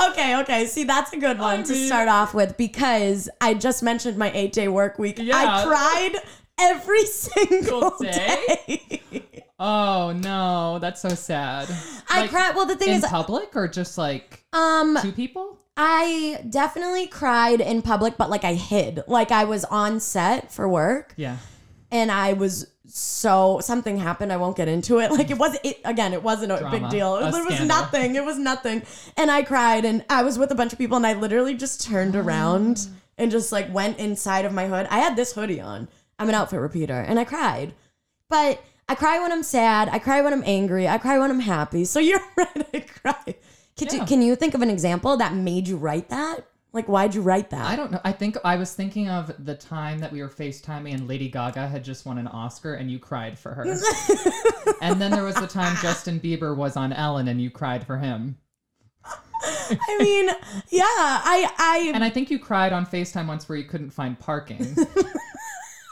okay, 0.10 0.40
okay. 0.42 0.66
See, 0.66 0.84
that's 0.84 1.14
a 1.14 1.18
good 1.18 1.40
one 1.40 1.64
to 1.64 1.74
mean- 1.74 1.88
start 1.88 2.08
off 2.10 2.34
with 2.34 2.58
because 2.58 3.30
I 3.40 3.54
just 3.54 3.84
mentioned 3.84 4.18
my 4.18 4.32
eight 4.34 4.54
day 4.54 4.68
work 4.68 4.98
week. 5.00 5.18
Yeah. 5.20 5.36
I 5.38 5.66
cried 5.66 6.22
every 6.60 7.06
single 7.06 7.94
day? 8.00 9.02
day. 9.12 9.46
oh 9.60 10.12
no, 10.14 10.80
that's 10.80 11.02
so 11.02 11.10
sad. 11.10 11.68
I 12.10 12.22
Like, 12.22 12.30
cried. 12.30 12.56
Well, 12.56 12.66
the 12.66 12.76
thing 12.76 12.90
in 12.90 12.96
is, 12.96 13.06
public 13.06 13.56
or 13.56 13.68
just 13.68 13.98
like 13.98 14.44
um, 14.54 14.98
two 15.02 15.12
people. 15.12 15.58
I 15.78 16.44
definitely 16.50 17.08
cried 17.08 17.62
in 17.62 17.82
public, 17.82 18.18
but 18.18 18.30
like 18.30 18.44
I 18.44 18.54
hid. 18.56 19.04
Like 19.08 19.32
I 19.32 19.46
was 19.46 19.64
on 19.66 20.00
set 20.00 20.52
for 20.52 20.68
work 20.68 21.14
Yeah. 21.16 21.38
and 21.92 22.12
I 22.12 22.34
was 22.34 22.68
so 22.94 23.60
something 23.62 23.98
happened. 23.98 24.34
I 24.34 24.38
won't 24.38 24.58
get 24.58 24.68
into 24.68 25.00
it. 25.00 25.12
Like 25.22 25.30
it 25.30 25.38
was 25.38 25.58
it 25.64 25.80
again. 25.86 26.14
It 26.14 26.24
wasn't 26.24 26.52
a 26.52 26.58
Drama. 26.58 26.80
big 26.80 26.90
deal. 26.90 27.18
It 27.18 27.26
was, 27.26 27.38
it 27.38 27.46
was 27.46 27.54
scandal. 27.56 27.78
nothing. 27.78 28.16
It 28.16 28.26
was 28.26 28.38
nothing. 28.40 28.82
And 29.18 29.30
I 29.30 29.44
cried, 29.44 29.86
and 29.86 30.04
I 30.10 30.24
was 30.24 30.40
with 30.40 30.52
a 30.52 30.56
bunch 30.56 30.74
of 30.74 30.80
people, 30.80 30.98
and 30.98 31.06
I 31.06 31.14
literally 31.14 31.54
just 31.56 31.82
turned 31.84 32.16
oh. 32.16 32.22
around 32.22 32.88
and 33.18 33.30
just 33.30 33.52
like 33.52 33.72
went 33.74 34.00
inside 34.00 34.46
of 34.46 34.54
my 34.54 34.68
hood. 34.68 34.88
I 34.90 35.00
had 35.00 35.16
this 35.16 35.34
hoodie 35.34 35.62
on. 35.62 35.90
I'm 36.18 36.30
an 36.30 36.36
outfit 36.36 36.60
repeater, 36.60 37.00
and 37.00 37.20
I 37.20 37.24
cried. 37.24 37.74
But 38.30 38.64
I 38.88 38.96
cry 38.96 39.20
when 39.20 39.32
I'm 39.32 39.44
sad. 39.44 39.90
I 39.90 40.00
cry 40.00 40.22
when 40.22 40.34
I'm 40.34 40.44
angry. 40.46 40.88
I 40.88 40.98
cry 40.98 41.20
when 41.20 41.30
I'm 41.32 41.40
happy. 41.40 41.86
So 41.86 42.00
you're 42.02 42.24
right. 42.36 42.68
I 42.74 42.80
cry. 42.80 43.36
Can, 43.78 43.88
you, 43.96 44.06
can 44.06 44.22
you 44.22 44.36
think 44.36 44.54
of 44.54 44.62
an 44.62 44.70
example 44.70 45.18
that 45.18 45.34
made 45.34 45.68
you 45.68 45.78
write 45.78 46.10
that? 46.10 46.46
Like, 46.74 46.88
why'd 46.88 47.14
you 47.14 47.22
write 47.22 47.50
that? 47.50 47.66
I 47.66 47.76
don't 47.76 47.92
know. 47.92 48.00
I 48.06 48.14
think 48.14 48.38
I 48.46 48.56
was 48.56 48.74
thinking 48.74 49.10
of 49.10 49.34
the 49.44 49.56
time 49.56 50.00
that 50.00 50.12
we 50.12 50.22
were 50.22 50.30
FaceTiming 50.30 50.94
and 50.94 51.08
Lady 51.08 51.28
Gaga 51.28 51.68
had 51.68 51.84
just 51.84 52.06
won 52.06 52.18
an 52.18 52.28
Oscar 52.28 52.76
and 52.76 52.90
you 52.90 52.98
cried 52.98 53.38
for 53.38 53.54
her. 53.54 53.64
and 54.82 55.02
then 55.02 55.12
there 55.12 55.26
was 55.26 55.36
the 55.36 55.48
time 55.48 55.76
Justin 55.82 56.20
Bieber 56.20 56.56
was 56.56 56.78
on 56.78 56.94
Ellen 56.94 57.28
and 57.28 57.42
you 57.42 57.50
cried 57.50 57.86
for 57.86 57.98
him. 57.98 58.38
I 59.44 59.98
mean, 60.00 60.30
yeah, 60.70 60.84
I, 60.86 61.52
I, 61.58 61.92
And 61.94 62.04
I 62.04 62.10
think 62.10 62.30
you 62.30 62.40
cried 62.40 62.72
on 62.72 62.86
FaceTime 62.86 63.28
once 63.28 63.50
where 63.50 63.58
you 63.58 63.66
couldn't 63.66 63.90
find 63.90 64.18
parking. 64.18 64.76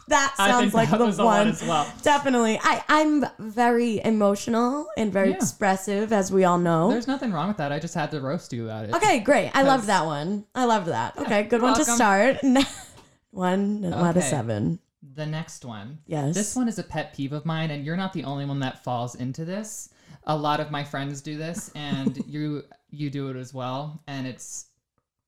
that 0.09 0.33
sounds 0.37 0.73
like 0.73 0.89
that 0.89 0.97
the 0.97 1.23
one 1.23 1.55
well. 1.65 1.91
Definitely. 2.03 2.59
I, 2.61 2.83
I'm 2.87 3.25
very 3.39 4.01
emotional 4.03 4.87
and 4.97 5.11
very 5.11 5.29
Yeah. 5.29 5.35
expressive, 5.37 6.11
as 6.13 6.31
we 6.31 6.43
all 6.43 6.57
know. 6.57 6.89
There's 6.91 7.07
nothing 7.07 7.31
wrong 7.31 7.47
with 7.47 7.57
that. 7.57 7.71
I 7.71 7.79
just 7.79 7.93
had 7.95 8.11
to 8.11 8.19
roast 8.21 8.53
you 8.53 8.65
about 8.65 8.85
it. 8.89 8.93
okay, 8.95 9.19
great. 9.19 9.51
I 9.55 9.61
love 9.63 9.81
Because- 9.81 9.87
that 9.87 10.05
one. 10.05 10.45
I 10.53 10.65
love 10.65 10.85
that. 10.87 11.17
Okay, 11.17 11.43
good 11.43 11.61
one 11.61 11.75
to 11.75 11.85
start. 11.85 12.37
one 13.31 13.85
out 13.93 14.17
of 14.17 14.23
seven. 14.23 14.79
The 15.15 15.25
next 15.25 15.65
one. 15.65 15.99
Yes. 16.07 16.35
This 16.35 16.55
one 16.55 16.67
is 16.67 16.79
a 16.79 16.83
pet 16.83 17.13
peeve 17.15 17.33
of 17.33 17.45
mine, 17.45 17.71
and 17.71 17.85
you're 17.85 17.97
not 17.97 18.13
the 18.13 18.23
only 18.25 18.45
one 18.45 18.59
that 18.59 18.83
falls 18.83 19.15
into 19.15 19.45
this. 19.45 19.89
A 20.25 20.35
lot 20.35 20.59
of 20.59 20.71
my 20.71 20.83
friends 20.83 21.21
do 21.21 21.37
this, 21.37 21.71
and 21.75 22.21
you 22.27 22.63
you 22.91 23.09
do 23.09 23.29
it 23.29 23.35
as 23.37 23.53
well, 23.53 24.01
and 24.07 24.25
it's 24.27 24.65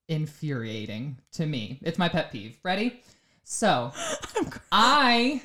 infuriating 0.08 1.16
to 1.32 1.46
me. 1.46 1.78
It's 1.82 1.98
my 1.98 2.08
pet 2.08 2.30
peeve. 2.32 2.58
Ready? 2.62 3.02
So, 3.52 3.92
I 4.72 5.42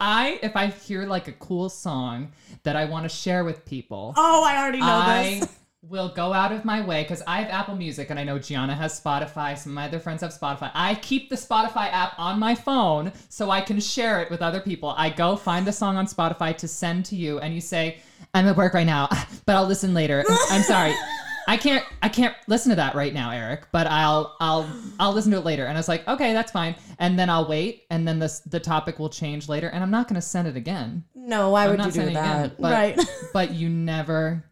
I 0.00 0.40
if 0.42 0.56
I 0.56 0.66
hear 0.66 1.06
like 1.06 1.28
a 1.28 1.32
cool 1.32 1.68
song 1.68 2.32
that 2.64 2.74
I 2.74 2.84
want 2.86 3.04
to 3.04 3.08
share 3.08 3.44
with 3.44 3.64
people, 3.64 4.12
Oh, 4.16 4.42
I 4.44 4.58
already 4.60 4.80
know 4.80 4.86
I 4.86 5.38
this. 5.40 5.48
will 5.82 6.08
go 6.08 6.32
out 6.32 6.50
of 6.50 6.64
my 6.64 6.84
way 6.84 7.04
because 7.04 7.22
I 7.28 7.40
have 7.40 7.48
Apple 7.48 7.76
Music 7.76 8.10
and 8.10 8.18
I 8.18 8.24
know 8.24 8.40
Gianna 8.40 8.74
has 8.74 9.00
Spotify. 9.00 9.56
Some 9.56 9.70
of 9.72 9.76
my 9.76 9.84
other 9.86 10.00
friends 10.00 10.22
have 10.22 10.32
Spotify. 10.32 10.72
I 10.74 10.96
keep 10.96 11.30
the 11.30 11.36
Spotify 11.36 11.92
app 11.92 12.18
on 12.18 12.40
my 12.40 12.56
phone 12.56 13.12
so 13.28 13.50
I 13.52 13.60
can 13.60 13.78
share 13.78 14.20
it 14.20 14.30
with 14.30 14.42
other 14.42 14.60
people. 14.60 14.92
I 14.98 15.08
go 15.08 15.36
find 15.36 15.64
the 15.64 15.72
song 15.72 15.96
on 15.96 16.06
Spotify 16.06 16.56
to 16.56 16.66
send 16.66 17.04
to 17.06 17.16
you, 17.16 17.38
and 17.38 17.54
you 17.54 17.60
say, 17.60 17.98
"I'm 18.34 18.48
at 18.48 18.56
work 18.56 18.74
right 18.74 18.86
now, 18.86 19.08
but 19.46 19.54
I'll 19.54 19.66
listen 19.66 19.94
later." 19.94 20.24
I'm 20.50 20.62
sorry. 20.62 20.92
I 21.48 21.56
can't 21.56 21.82
I 22.02 22.10
can't 22.10 22.36
listen 22.46 22.68
to 22.70 22.76
that 22.76 22.94
right 22.94 23.12
now, 23.14 23.30
Eric, 23.30 23.68
but 23.72 23.86
I'll 23.86 24.36
I'll 24.38 24.68
I'll 25.00 25.14
listen 25.14 25.32
to 25.32 25.38
it 25.38 25.44
later. 25.46 25.64
And 25.64 25.78
I 25.78 25.80
was 25.80 25.88
like, 25.88 26.06
okay, 26.06 26.34
that's 26.34 26.52
fine. 26.52 26.76
And 26.98 27.18
then 27.18 27.30
I'll 27.30 27.48
wait, 27.48 27.84
and 27.90 28.06
then 28.06 28.18
this 28.18 28.40
the 28.40 28.60
topic 28.60 28.98
will 28.98 29.08
change 29.08 29.48
later, 29.48 29.68
and 29.68 29.82
I'm 29.82 29.90
not 29.90 30.08
gonna 30.08 30.20
send 30.20 30.46
it 30.46 30.56
again. 30.56 31.04
No, 31.14 31.50
why 31.50 31.64
I'm 31.64 31.70
would 31.70 31.78
not 31.78 31.86
you 31.86 31.92
do 31.92 32.00
it 32.02 32.14
that? 32.14 32.46
again, 32.46 32.56
but, 32.60 32.72
right. 32.72 33.00
but 33.32 33.52
you 33.52 33.70
never 33.70 34.44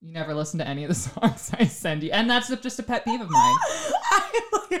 you 0.00 0.12
never 0.12 0.32
listen 0.32 0.58
to 0.60 0.68
any 0.68 0.84
of 0.84 0.88
the 0.88 0.94
songs 0.94 1.50
I 1.58 1.64
send 1.64 2.04
you. 2.04 2.12
And 2.12 2.30
that's 2.30 2.48
just 2.48 2.78
a 2.78 2.84
pet 2.84 3.04
peeve 3.04 3.20
of 3.20 3.28
mine. 3.28 3.56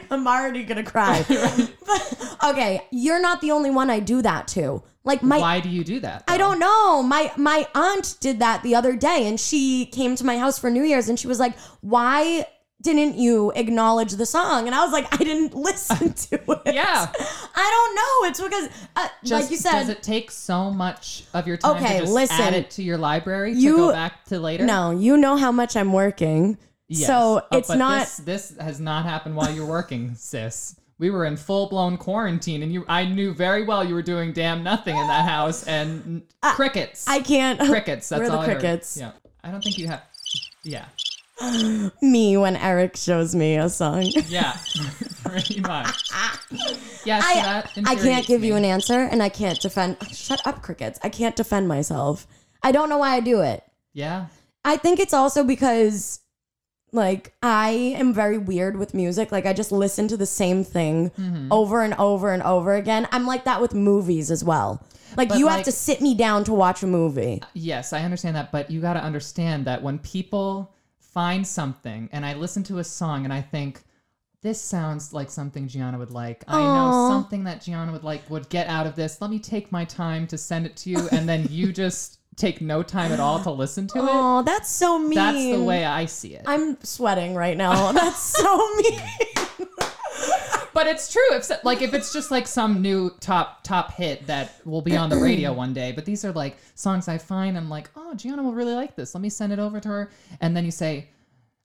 I'm 0.12 0.28
already 0.28 0.62
gonna 0.62 0.84
cry. 0.84 1.24
But, 1.28 2.36
okay, 2.44 2.80
you're 2.92 3.20
not 3.20 3.40
the 3.40 3.50
only 3.50 3.70
one 3.70 3.90
I 3.90 3.98
do 3.98 4.22
that 4.22 4.46
to. 4.48 4.84
Like 5.04 5.22
my 5.22 5.38
Why 5.38 5.60
do 5.60 5.68
you 5.70 5.82
do 5.82 6.00
that? 6.00 6.24
I 6.28 6.36
don't 6.36 6.58
know. 6.58 7.02
My 7.02 7.32
my 7.36 7.66
aunt 7.74 8.16
did 8.20 8.38
that 8.40 8.62
the 8.62 8.74
other 8.74 8.94
day 8.96 9.26
and 9.26 9.40
she 9.40 9.86
came 9.86 10.14
to 10.16 10.24
my 10.24 10.36
house 10.36 10.58
for 10.58 10.70
New 10.70 10.82
Year's 10.84 11.08
and 11.08 11.18
she 11.18 11.26
was 11.26 11.40
like, 11.40 11.58
"Why 11.80 12.46
didn't 12.82 13.16
you 13.16 13.50
acknowledge 13.56 14.12
the 14.12 14.26
song?" 14.26 14.66
And 14.66 14.74
I 14.74 14.82
was 14.84 14.92
like, 14.92 15.06
"I 15.12 15.24
didn't 15.24 15.54
listen 15.68 16.12
to 16.28 16.34
it." 16.66 16.74
Yeah. 16.74 17.10
I 17.54 17.70
don't 17.74 17.94
know. 17.94 18.28
It's 18.28 18.40
because 18.42 18.68
uh, 18.96 19.08
Just, 19.24 19.42
like 19.42 19.50
you 19.50 19.56
said, 19.56 19.72
does 19.80 19.88
it 19.88 20.02
take 20.02 20.30
so 20.30 20.70
much 20.70 21.24
of 21.32 21.46
your 21.46 21.56
time 21.56 21.76
Okay, 21.76 21.94
to 21.94 22.00
just 22.00 22.12
listen. 22.12 22.40
add 22.40 22.52
it 22.54 22.70
to 22.72 22.82
your 22.82 22.98
library 22.98 23.54
to 23.54 23.76
go 23.76 23.92
back 23.92 24.24
to 24.26 24.38
later? 24.38 24.64
no, 24.66 24.90
you 24.90 25.16
know 25.16 25.36
how 25.36 25.50
much 25.50 25.76
I'm 25.76 25.94
working. 25.94 26.58
Yes. 26.88 27.06
So 27.06 27.42
Oh, 27.50 27.56
it's 27.58 27.70
not 27.70 28.00
This, 28.00 28.16
this 28.16 28.56
has 28.58 28.80
not 28.80 29.04
happened 29.06 29.36
while 29.36 29.50
you're 29.50 29.64
working, 29.64 30.14
sis. 30.16 30.74
We 31.00 31.08
were 31.10 31.24
in 31.24 31.38
full 31.38 31.68
blown 31.68 31.96
quarantine, 31.96 32.62
and 32.62 32.70
you. 32.72 32.84
I 32.86 33.06
knew 33.06 33.32
very 33.32 33.64
well 33.64 33.82
you 33.82 33.94
were 33.94 34.02
doing 34.02 34.32
damn 34.32 34.62
nothing 34.62 34.96
in 34.96 35.06
that 35.08 35.26
house, 35.26 35.64
and 35.66 36.22
uh, 36.42 36.54
crickets. 36.54 37.08
I 37.08 37.20
can't 37.20 37.58
crickets. 37.70 38.08
That's 38.10 38.20
We're 38.20 38.28
the 38.28 38.34
all 38.34 38.40
I 38.40 38.46
heard. 38.46 38.60
crickets. 38.60 38.98
Yeah. 38.98 39.12
I 39.42 39.50
don't 39.50 39.64
think 39.64 39.78
you 39.78 39.88
have. 39.88 40.02
Yeah. 40.62 40.84
me 42.02 42.36
when 42.36 42.54
Eric 42.56 42.96
shows 42.96 43.34
me 43.34 43.56
a 43.56 43.70
song. 43.70 44.02
Yeah. 44.28 44.56
Pretty 45.24 45.60
much. 45.60 46.10
Yes. 47.04 47.24
I, 47.24 47.34
that 47.42 47.72
I 47.86 47.94
can't 47.94 48.26
give 48.26 48.44
you 48.44 48.56
an 48.56 48.64
answer 48.64 49.00
and 49.00 49.22
I 49.22 49.28
can't 49.28 49.58
defend 49.60 49.96
shut 50.12 50.46
up 50.46 50.60
crickets. 50.62 50.98
I 51.02 51.08
can't 51.08 51.36
defend 51.36 51.68
myself. 51.68 52.26
I 52.62 52.72
don't 52.72 52.88
know 52.88 52.98
why 52.98 53.14
I 53.14 53.20
do 53.20 53.40
it. 53.40 53.62
Yeah. 53.94 54.26
I 54.64 54.76
think 54.76 55.00
it's 55.00 55.14
also 55.14 55.44
because 55.44 56.20
like 56.92 57.32
I 57.42 57.70
am 57.70 58.12
very 58.12 58.38
weird 58.38 58.76
with 58.76 58.94
music. 58.94 59.30
Like 59.32 59.46
I 59.46 59.52
just 59.52 59.72
listen 59.72 60.08
to 60.08 60.16
the 60.16 60.26
same 60.26 60.64
thing 60.64 61.10
Mm-hmm. 61.10 61.48
over 61.50 61.82
and 61.82 61.94
over 61.94 62.32
and 62.32 62.42
over 62.42 62.74
again. 62.74 63.08
I'm 63.12 63.26
like 63.26 63.44
that 63.44 63.60
with 63.60 63.74
movies 63.74 64.30
as 64.30 64.42
well. 64.44 64.84
Like 65.16 65.28
But, 65.30 65.38
you 65.38 65.48
have 65.48 65.64
to 65.64 65.72
sit 65.72 66.00
me 66.00 66.14
down 66.14 66.44
to 66.44 66.52
watch 66.52 66.82
a 66.82 66.86
movie. 66.86 67.42
Yes, 67.54 67.92
I 67.92 68.02
understand 68.02 68.36
that, 68.36 68.52
but 68.52 68.70
you 68.70 68.80
got 68.80 68.92
to 68.94 69.02
understand 69.02 69.64
that 69.66 69.82
when 69.82 69.98
people 69.98 70.72
find 71.00 71.44
something 71.46 72.08
and 72.12 72.24
I 72.24 72.34
listen 72.34 72.62
to 72.64 72.78
a 72.78 72.84
song 72.84 73.24
and 73.24 73.32
I 73.32 73.42
think 73.42 73.82
this 74.42 74.60
sounds 74.60 75.12
like 75.12 75.28
something 75.28 75.66
Gianna 75.68 75.98
would 75.98 76.12
like. 76.12 76.44
I 76.48 76.58
know 76.62 77.08
something 77.10 77.44
that 77.44 77.60
Gianna 77.62 77.92
would 77.92 78.04
like 78.04 78.28
would 78.30 78.48
get 78.48 78.68
out 78.68 78.86
of 78.86 78.94
this. 78.96 79.20
Let 79.20 79.30
me 79.30 79.38
take 79.40 79.70
my 79.72 79.84
time 79.84 80.26
to 80.28 80.38
send 80.38 80.64
it 80.64 80.76
to 80.78 80.90
you 80.90 81.08
and 81.12 81.28
then 81.28 81.46
you 81.50 81.72
just 81.84 82.19
take 82.36 82.60
no 82.60 82.82
time 82.82 83.12
at 83.12 83.20
all 83.20 83.40
to 83.42 83.50
listen 83.50 83.86
to 83.88 83.98
it. 83.98 84.04
Oh, 84.04 84.42
that's 84.42 84.70
so 84.70 84.98
mean. 84.98 85.14
That's 85.14 85.36
the 85.38 85.62
way 85.62 85.84
I 85.84 86.06
see 86.06 86.34
it. 86.34 86.42
I'm 86.46 86.82
sweating 86.82 87.34
right 87.34 87.56
now. 87.56 87.92
That's 88.00 88.18
so 88.18 88.74
mean. 88.76 89.00
But 90.72 90.86
it's 90.86 91.12
true. 91.12 91.32
If 91.32 91.44
so- 91.44 91.56
like 91.64 91.82
if 91.82 91.94
it's 91.94 92.12
just 92.12 92.30
like 92.30 92.46
some 92.46 92.80
new 92.80 93.10
top 93.20 93.64
top 93.64 93.92
hit 93.92 94.26
that 94.28 94.54
will 94.64 94.82
be 94.82 94.96
on 94.96 95.10
the 95.10 95.16
radio 95.16 95.52
one 95.64 95.74
day, 95.74 95.90
but 95.92 96.04
these 96.04 96.24
are 96.24 96.32
like 96.32 96.56
songs 96.74 97.08
I 97.08 97.18
find 97.18 97.56
I'm 97.56 97.68
like, 97.68 97.90
oh, 97.96 98.14
Gianna 98.14 98.42
will 98.42 98.54
really 98.54 98.74
like 98.74 98.94
this. 98.94 99.14
Let 99.14 99.20
me 99.20 99.30
send 99.30 99.52
it 99.52 99.58
over 99.58 99.80
to 99.80 99.88
her, 99.88 100.10
and 100.40 100.56
then 100.56 100.64
you 100.64 100.70
say, 100.70 101.08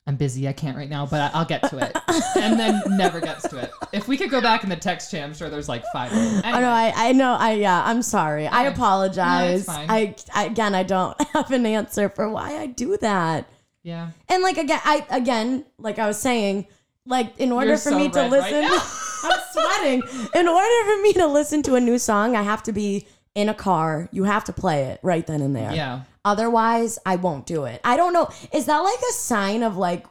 I'm 0.08 0.18
busy, 0.18 0.48
I 0.48 0.54
can't 0.54 0.78
right 0.78 0.90
now, 0.90 1.06
but 1.08 1.20
I- 1.20 1.32
I'll 1.40 1.46
get 1.46 1.68
to 1.70 1.78
it, 1.80 1.98
and 2.38 2.60
then 2.60 2.80
never 2.90 3.20
gets 3.20 3.48
to 3.50 3.58
it. 3.58 3.72
If 3.92 4.08
we 4.08 4.18
could 4.18 4.30
go 4.30 4.40
back 4.40 4.64
in 4.64 4.70
the 4.70 4.76
text 4.76 5.10
chain, 5.10 5.24
I'm 5.24 5.34
sure 5.34 5.50
there's 5.50 5.68
like 5.68 5.84
five. 5.92 6.12
Of 6.12 6.18
them. 6.18 6.42
Oh, 6.46 6.48
I 6.48 6.60
know. 6.62 6.70
I, 6.70 6.94
I 6.96 7.12
know. 7.12 7.34
I 7.34 7.52
yeah. 7.54 7.84
I'm 7.84 8.02
sorry. 8.04 8.46
I 8.48 8.64
apologize. 8.66 9.68
No. 9.68 9.74
I, 9.74 10.16
I 10.34 10.46
again. 10.46 10.76
I 10.76 10.84
don't 10.84 11.20
have 11.34 11.50
an 11.52 11.66
answer 11.66 12.10
for 12.10 12.30
why 12.30 12.58
I 12.58 12.68
do 12.68 12.98
that. 12.98 13.50
yeah. 13.84 14.12
And 14.30 14.44
like 14.44 14.58
again, 14.58 14.80
I 14.86 15.06
again, 15.10 15.66
like 15.80 15.98
I 15.98 16.06
was 16.06 16.20
saying, 16.20 16.68
like 17.08 17.38
in 17.40 17.52
order 17.52 17.70
You're 17.70 17.78
for 17.78 17.90
so 17.90 17.98
me 17.98 18.10
to 18.10 18.20
red 18.20 18.32
right 18.32 18.52
listen. 18.72 18.92
I'm 19.32 19.40
sweating. 19.54 20.04
In 20.36 20.48
order 20.48 20.86
for 20.96 21.02
me 21.02 21.14
to 21.14 21.26
listen 21.26 21.64
to 21.64 21.74
a 21.76 21.80
new 21.82 21.98
song, 21.98 22.36
I 22.36 22.44
have 22.44 22.62
to 22.64 22.72
be 22.72 23.08
in 23.34 23.50
a 23.50 23.56
car. 23.56 24.08
You 24.12 24.26
have 24.26 24.44
to 24.46 24.54
play 24.54 24.84
it 24.84 25.00
right 25.02 25.26
then 25.26 25.42
and 25.42 25.56
there. 25.56 25.74
Yeah. 25.74 26.02
Otherwise, 26.26 27.00
I 27.06 27.16
won't 27.16 27.46
do 27.46 27.64
it. 27.66 27.80
I 27.86 27.96
don't 27.96 28.12
know. 28.12 28.30
Is 28.52 28.66
that 28.66 28.80
like 28.80 29.00
a 29.00 29.14
sign 29.14 29.64
of 29.64 29.78
like 29.78 30.06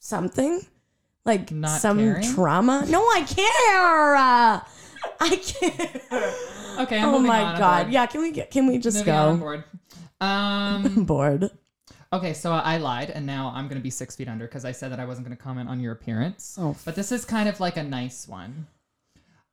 something? 0.00 0.60
Like 1.24 1.52
Not 1.52 1.80
some 1.80 1.98
caring? 1.98 2.34
trauma? 2.34 2.84
No, 2.88 3.00
I 3.00 3.22
care. 3.22 4.16
Uh, 4.16 4.60
I 5.20 5.36
care. 5.36 6.32
Okay. 6.82 6.98
I'm 6.98 7.08
Oh 7.14 7.18
my 7.20 7.42
on, 7.42 7.46
I'm 7.54 7.58
god. 7.58 7.82
bored. 7.84 7.92
Yeah, 7.92 8.06
can 8.06 8.20
we 8.22 8.32
get 8.32 8.50
can 8.50 8.66
we 8.66 8.78
just 8.78 8.98
Moving 8.98 9.14
on, 9.14 9.28
I'm 9.28 9.36
go? 9.36 9.40
bored. 9.40 9.64
Um. 10.20 10.86
I'm 10.86 11.04
bored. 11.06 11.50
Okay, 12.12 12.34
so 12.34 12.52
I 12.52 12.76
lied, 12.76 13.08
and 13.10 13.24
now 13.24 13.52
I'm 13.54 13.68
gonna 13.68 13.80
be 13.80 13.88
six 13.90 14.16
feet 14.16 14.28
under 14.28 14.46
because 14.46 14.64
I 14.64 14.72
said 14.72 14.90
that 14.92 14.98
I 15.00 15.04
wasn't 15.06 15.26
gonna 15.26 15.36
comment 15.36 15.68
on 15.68 15.80
your 15.80 15.92
appearance. 15.92 16.56
Oh, 16.60 16.76
but 16.84 16.94
this 16.96 17.10
is 17.12 17.24
kind 17.24 17.48
of 17.48 17.60
like 17.60 17.76
a 17.76 17.82
nice 17.84 18.26
one. 18.26 18.66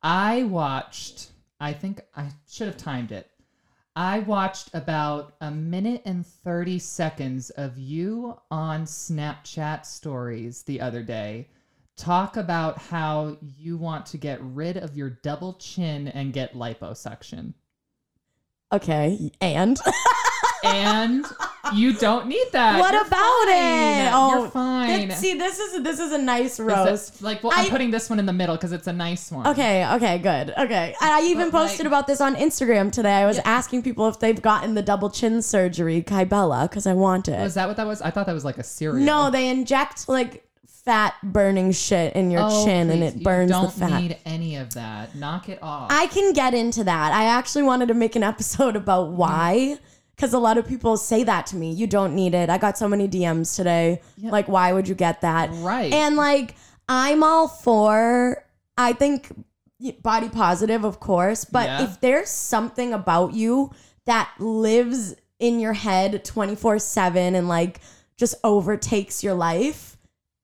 I 0.01 0.43
watched. 0.43 1.29
I 1.59 1.73
think 1.73 2.01
I 2.15 2.29
should 2.49 2.67
have 2.67 2.77
timed 2.77 3.11
it. 3.11 3.28
I 3.99 4.19
watched 4.19 4.69
about 4.73 5.33
a 5.41 5.51
minute 5.51 6.03
and 6.05 6.25
30 6.25 6.79
seconds 6.79 7.49
of 7.49 7.77
you 7.77 8.39
on 8.49 8.85
Snapchat 8.85 9.85
stories 9.85 10.63
the 10.63 10.79
other 10.79 11.03
day. 11.03 11.49
Talk 11.97 12.37
about 12.37 12.77
how 12.77 13.35
you 13.41 13.75
want 13.75 14.05
to 14.05 14.17
get 14.17 14.39
rid 14.41 14.77
of 14.77 14.95
your 14.95 15.09
double 15.09 15.55
chin 15.55 16.07
and 16.07 16.31
get 16.31 16.53
liposuction. 16.53 17.55
Okay, 18.71 19.33
and 19.41 19.77
And 20.63 21.25
you 21.75 21.93
don't 21.93 22.27
need 22.27 22.45
that. 22.53 22.79
what 22.79 22.93
You're 22.93 23.01
about 23.05 23.45
fine. 23.45 24.05
it? 24.05 24.11
Oh, 24.13 24.39
You're 24.41 24.49
fine. 24.49 24.87
Th- 25.07 25.11
see, 25.13 25.37
this 25.37 25.59
is 25.59 25.83
this 25.83 25.99
is 25.99 26.11
a 26.11 26.17
nice 26.17 26.59
Is 26.59 26.65
that- 26.65 26.85
roast. 26.87 27.21
like, 27.21 27.43
well, 27.43 27.53
I'm 27.55 27.69
putting 27.69 27.91
this 27.91 28.09
one 28.09 28.19
in 28.19 28.25
the 28.25 28.33
middle 28.33 28.55
because 28.55 28.71
it's 28.71 28.87
a 28.87 28.93
nice 28.93 29.31
one. 29.31 29.47
Okay, 29.47 29.85
okay, 29.95 30.17
good. 30.17 30.51
Okay. 30.57 30.95
And 31.01 31.11
I 31.11 31.21
even 31.23 31.49
But, 31.51 31.61
like- 31.61 31.69
posted 31.69 31.85
about 31.85 32.07
this 32.07 32.21
on 32.21 32.35
Instagram 32.35 32.91
today. 32.91 33.13
I 33.13 33.25
was 33.25 33.37
Yeah. 33.37 33.43
asking 33.45 33.83
people 33.83 34.07
if 34.07 34.19
they've 34.19 34.41
gotten 34.41 34.75
the 34.75 34.81
double 34.81 35.09
chin 35.09 35.41
surgery, 35.41 36.01
Kybella, 36.01 36.69
because 36.69 36.85
I 36.87 36.93
want 36.93 37.27
it. 37.27 37.39
Was 37.39 37.53
that 37.55 37.67
what 37.67 37.77
that 37.77 37.87
was? 37.87 38.01
I 38.01 38.09
thought 38.11 38.25
that 38.25 38.33
was 38.33 38.45
like 38.45 38.57
a 38.57 38.63
cereal. 38.63 39.05
no, 39.05 39.29
they 39.29 39.47
inject 39.49 40.07
like 40.09 40.45
fat 40.85 41.13
burning 41.21 41.71
shit 41.71 42.15
in 42.15 42.31
your 42.31 42.41
Oh, 42.43 42.65
chin 42.65 42.89
and 42.89 43.03
it 43.03 43.21
burns 43.21 43.51
you 43.51 43.55
the 43.55 43.61
don't 43.61 43.73
fat. 43.73 44.01
need 44.01 44.17
any 44.25 44.55
of 44.55 44.73
that. 44.73 45.13
Knock 45.13 45.49
it 45.49 45.59
off. 45.61 45.91
I 45.91 46.07
can 46.07 46.33
get 46.33 46.53
into 46.53 46.83
that. 46.85 47.13
I 47.13 47.25
actually 47.25 47.63
wanted 47.63 47.89
to 47.89 47.93
make 47.93 48.15
an 48.15 48.23
episode 48.23 48.75
about 48.75 49.09
mm. 49.09 49.13
why. 49.15 49.77
Because 50.19 50.33
a 50.33 50.39
lot 50.39 50.57
of 50.57 50.67
people 50.67 50.97
say 50.97 51.23
that 51.23 51.45
to 51.47 51.55
me. 51.55 51.71
You 51.71 51.87
don't 51.87 52.13
need 52.13 52.33
it. 52.33 52.49
I 52.49 52.57
got 52.57 52.77
so 52.77 52.89
many 52.89 53.07
DMs 53.07 53.55
today. 53.55 54.01
Like, 54.21 54.49
why 54.49 54.73
would 54.73 54.85
you 54.85 54.93
get 54.93 55.21
that? 55.21 55.49
Right. 55.53 55.93
And 55.93 56.17
like, 56.17 56.55
I'm 56.89 57.23
all 57.23 57.47
for, 57.47 58.43
I 58.77 58.91
think 58.91 59.31
body 60.01 60.27
positive, 60.27 60.83
of 60.83 60.99
course. 60.99 61.45
But 61.45 61.67
Yeah. 61.67 61.83
if 61.85 62.01
there's 62.01 62.29
something 62.29 62.93
about 62.93 63.33
you 63.33 63.71
that 64.07 64.29
lives 64.39 65.15
in 65.39 65.61
your 65.61 65.71
head 65.71 66.25
24 66.25 66.79
7 66.79 67.33
and 67.35 67.47
like 67.47 67.79
just 68.17 68.35
overtakes 68.43 69.23
your 69.23 69.35
life, 69.35 69.95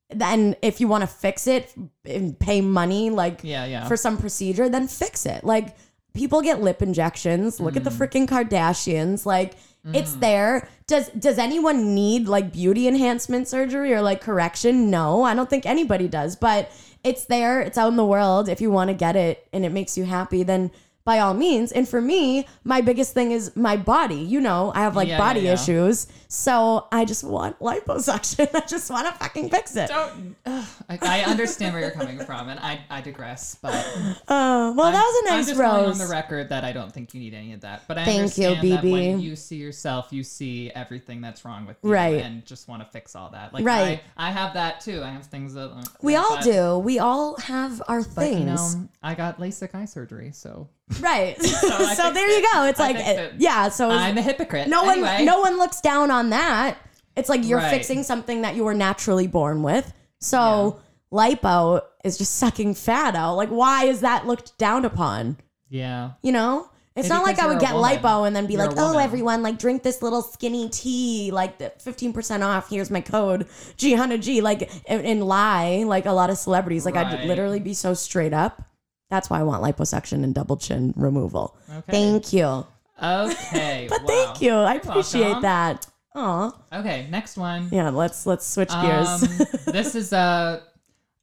then 0.10 0.56
if 0.62 0.80
you 0.80 0.88
want 0.88 1.02
to 1.02 1.08
fix 1.08 1.48
it 1.48 1.74
and 2.06 2.40
pay 2.40 2.62
money, 2.62 3.10
like 3.10 3.42
yeah, 3.44 3.66
yeah. 3.66 3.86
for 3.90 3.98
some 3.98 4.18
procedure, 4.18 4.70
then 4.70 4.88
fix 4.88 5.26
it. 5.26 5.44
Like 5.44 5.76
people 6.14 6.42
get 6.42 6.62
lip 6.62 6.82
injections. 6.82 7.60
Look 7.60 7.76
at 7.76 7.84
the 7.84 7.90
Mm. 7.90 7.98
freaking 7.98 8.26
Kardashians. 8.28 9.26
Like 9.26 9.56
it's 9.94 10.14
mm. 10.14 10.20
there. 10.20 10.70
Does 10.88 11.10
does 11.10 11.38
anyone 11.38 11.94
need 11.94 12.28
like 12.28 12.52
beauty 12.52 12.88
enhancement 12.88 13.48
surgery 13.48 13.94
or 13.94 14.02
like 14.02 14.22
correction? 14.22 14.90
No, 14.90 15.24
I 15.24 15.34
don't 15.34 15.50
think 15.50 15.66
anybody 15.66 16.08
does. 16.08 16.36
But 16.36 16.72
it's 17.04 17.26
there. 17.26 17.62
It's 17.62 17.78
out 17.78 17.90
in 17.90 17.98
the 17.98 18.06
world. 18.06 18.50
If 18.50 18.62
you 18.62 18.72
want 18.72 18.90
to 18.90 18.96
get 18.96 19.16
it 19.16 19.48
and 19.54 19.64
it 19.64 19.72
makes 19.72 19.98
you 19.98 20.06
happy, 20.06 20.44
then 20.44 20.72
by 21.06 21.20
all 21.20 21.36
means. 21.36 21.72
And 21.72 21.88
for 21.88 22.02
me, 22.02 22.48
my 22.64 22.82
biggest 22.82 23.14
thing 23.14 23.32
is 23.32 23.56
my 23.56 23.78
body. 23.78 24.16
You 24.16 24.42
know, 24.42 24.72
I 24.76 24.80
have 24.82 24.96
like 24.96 25.08
Yeah, 25.08 25.20
body 25.20 25.42
yeah, 25.42 25.50
yeah. 25.50 25.54
issues. 25.54 26.08
So 26.28 26.88
I 26.92 27.06
just 27.06 27.24
want 27.24 27.60
liposuction. 27.60 28.50
I 28.56 28.62
just 28.62 28.90
want 28.90 29.08
to 29.08 29.14
fucking 29.14 29.50
fix 29.50 29.76
it. 29.76 29.88
don't. 29.88 30.36
ugh, 30.46 30.66
I, 30.90 30.98
I 31.02 31.22
understand 31.26 31.74
where 31.74 31.82
you're 31.84 31.92
coming 31.92 32.20
from, 32.20 32.50
and 32.50 32.60
I, 32.60 32.82
I 32.90 33.02
digress. 33.02 33.56
But 33.62 33.74
Uh, 34.28 34.74
well, 34.76 34.92
that 34.92 34.94
was 34.94 35.24
a 35.26 35.32
I'm 35.32 35.38
nice 35.38 35.48
just 35.48 35.60
going 35.60 35.84
rose. 35.86 36.02
on 36.02 36.08
the 36.08 36.12
record 36.12 36.50
that 36.50 36.64
I 36.64 36.72
don't 36.72 36.92
think 36.92 37.14
you 37.14 37.20
need 37.20 37.34
any 37.36 37.54
of 37.54 37.62
that. 37.62 37.84
But 37.88 38.00
I 38.00 38.06
Thank 38.06 38.38
you, 38.38 38.48
understand 38.48 38.72
that 38.72 38.84
when 38.84 39.20
you 39.20 39.36
see 39.36 39.58
yourself, 39.58 40.08
you 40.12 40.24
see 40.24 40.72
everything 40.72 41.22
that's 41.22 41.46
wrong 41.46 41.66
with 41.68 41.78
you, 41.84 41.92
Right. 41.92 42.22
And 42.24 42.44
just 42.46 42.68
want 42.68 42.82
to 42.84 42.90
fix 42.90 43.16
all 43.16 43.30
that. 43.30 43.54
Like 43.54 43.64
Right. 43.64 44.02
I, 44.18 44.30
I 44.30 44.32
have 44.32 44.56
that 44.56 44.82
too. 44.82 45.04
I 45.04 45.12
have 45.12 45.28
things 45.28 45.54
that 45.54 45.70
uh, 45.70 45.84
we 46.02 46.16
all 46.16 46.42
do. 46.42 46.80
We 46.80 46.98
all 46.98 47.38
have 47.42 47.82
our 47.88 48.02
But 48.02 48.10
things. 48.14 48.40
you 48.40 48.46
know, 48.46 48.90
I 49.04 49.14
got 49.14 49.40
LASIK 49.40 49.76
eye 49.76 49.86
surgery, 49.86 50.32
so 50.34 50.68
Right. 51.00 51.36
So, 51.42 51.78
fixed 51.78 52.14
there 52.14 52.30
you 52.30 52.46
go. 52.54 52.66
It's 52.66 52.80
I 52.80 52.88
like 52.92 52.98
it. 52.98 53.34
yeah, 53.38 53.70
so 53.70 53.90
I'm 53.90 54.18
a 54.18 54.22
hypocrite. 54.22 54.68
no 54.68 54.84
one 54.84 55.00
Anyway. 55.04 55.26
no 55.26 55.40
one 55.40 55.58
looks 55.58 55.82
down 55.82 56.12
on 56.12 56.30
that. 56.30 56.78
It's 57.16 57.28
like 57.30 57.44
you're 57.46 57.58
Right. 57.60 57.70
fixing 57.72 58.04
something 58.04 58.42
that 58.44 58.56
you 58.56 58.64
were 58.64 58.74
naturally 58.74 59.28
born 59.28 59.64
with. 59.64 59.92
So 60.22 60.80
lipo 61.12 61.82
is 62.04 62.18
just 62.18 62.36
sucking 62.36 62.76
fat 62.76 63.16
out. 63.16 63.36
Like 63.36 63.50
why 63.50 63.86
is 63.86 64.02
that 64.02 64.28
looked 64.28 64.58
down 64.58 64.86
upon? 64.86 65.38
Yeah. 65.70 66.12
You 66.22 66.32
know? 66.34 66.70
It's 66.96 67.10
Maybe 67.10 67.18
not 67.18 67.26
like 67.26 67.40
I 67.40 67.48
would 67.48 67.60
get 67.60 67.74
lipo 67.74 68.26
and 68.26 68.34
then 68.36 68.46
be 68.46 68.54
You're 68.54 68.68
like, 68.68 68.78
oh, 68.78 68.98
everyone, 68.98 69.44
like 69.44 69.60
drink 69.60 69.84
this 69.84 70.02
little 70.02 70.22
skinny 70.22 70.70
tea, 70.70 71.30
like 71.32 71.60
15% 71.60 72.42
off. 72.42 72.70
Here's 72.70 72.90
my 72.90 73.02
code, 73.02 73.48
Gianna 73.76 74.18
G. 74.18 74.40
Like, 74.40 74.72
and, 74.88 75.06
and 75.06 75.22
lie, 75.26 75.84
like 75.86 76.06
a 76.06 76.14
lot 76.14 76.30
of 76.30 76.38
celebrities. 76.38 76.86
Like, 76.86 76.96
I'd 76.96 77.26
literally 77.28 77.60
be 77.60 77.74
so 77.74 77.94
straight 77.94 78.34
up. 78.34 78.62
That's 79.10 79.30
why 79.30 79.40
I 79.40 79.44
want 79.44 79.64
liposuction 79.64 80.24
and 80.24 80.34
double 80.34 80.58
chin 80.58 80.94
removal. 80.96 81.56
Okay. 81.70 81.92
Thank 81.92 82.34
you. 82.34 82.66
Okay. 83.02 83.88
But 83.90 84.02
wow. 84.02 84.08
thank 84.08 84.42
you. 84.42 84.54
I 84.54 84.74
You're 84.74 84.82
appreciate 84.82 85.22
welcome. 85.24 85.42
that. 85.44 85.88
Aw. 86.16 86.52
Okay, 86.74 87.08
next 87.10 87.38
one. 87.38 87.68
Yeah, 87.72 87.90
let's 87.90 88.26
let's 88.26 88.48
switch 88.48 88.70
gears. 88.70 89.08
Um, 89.24 89.48
this 89.74 89.96
is 89.96 90.14
uh 90.14 90.62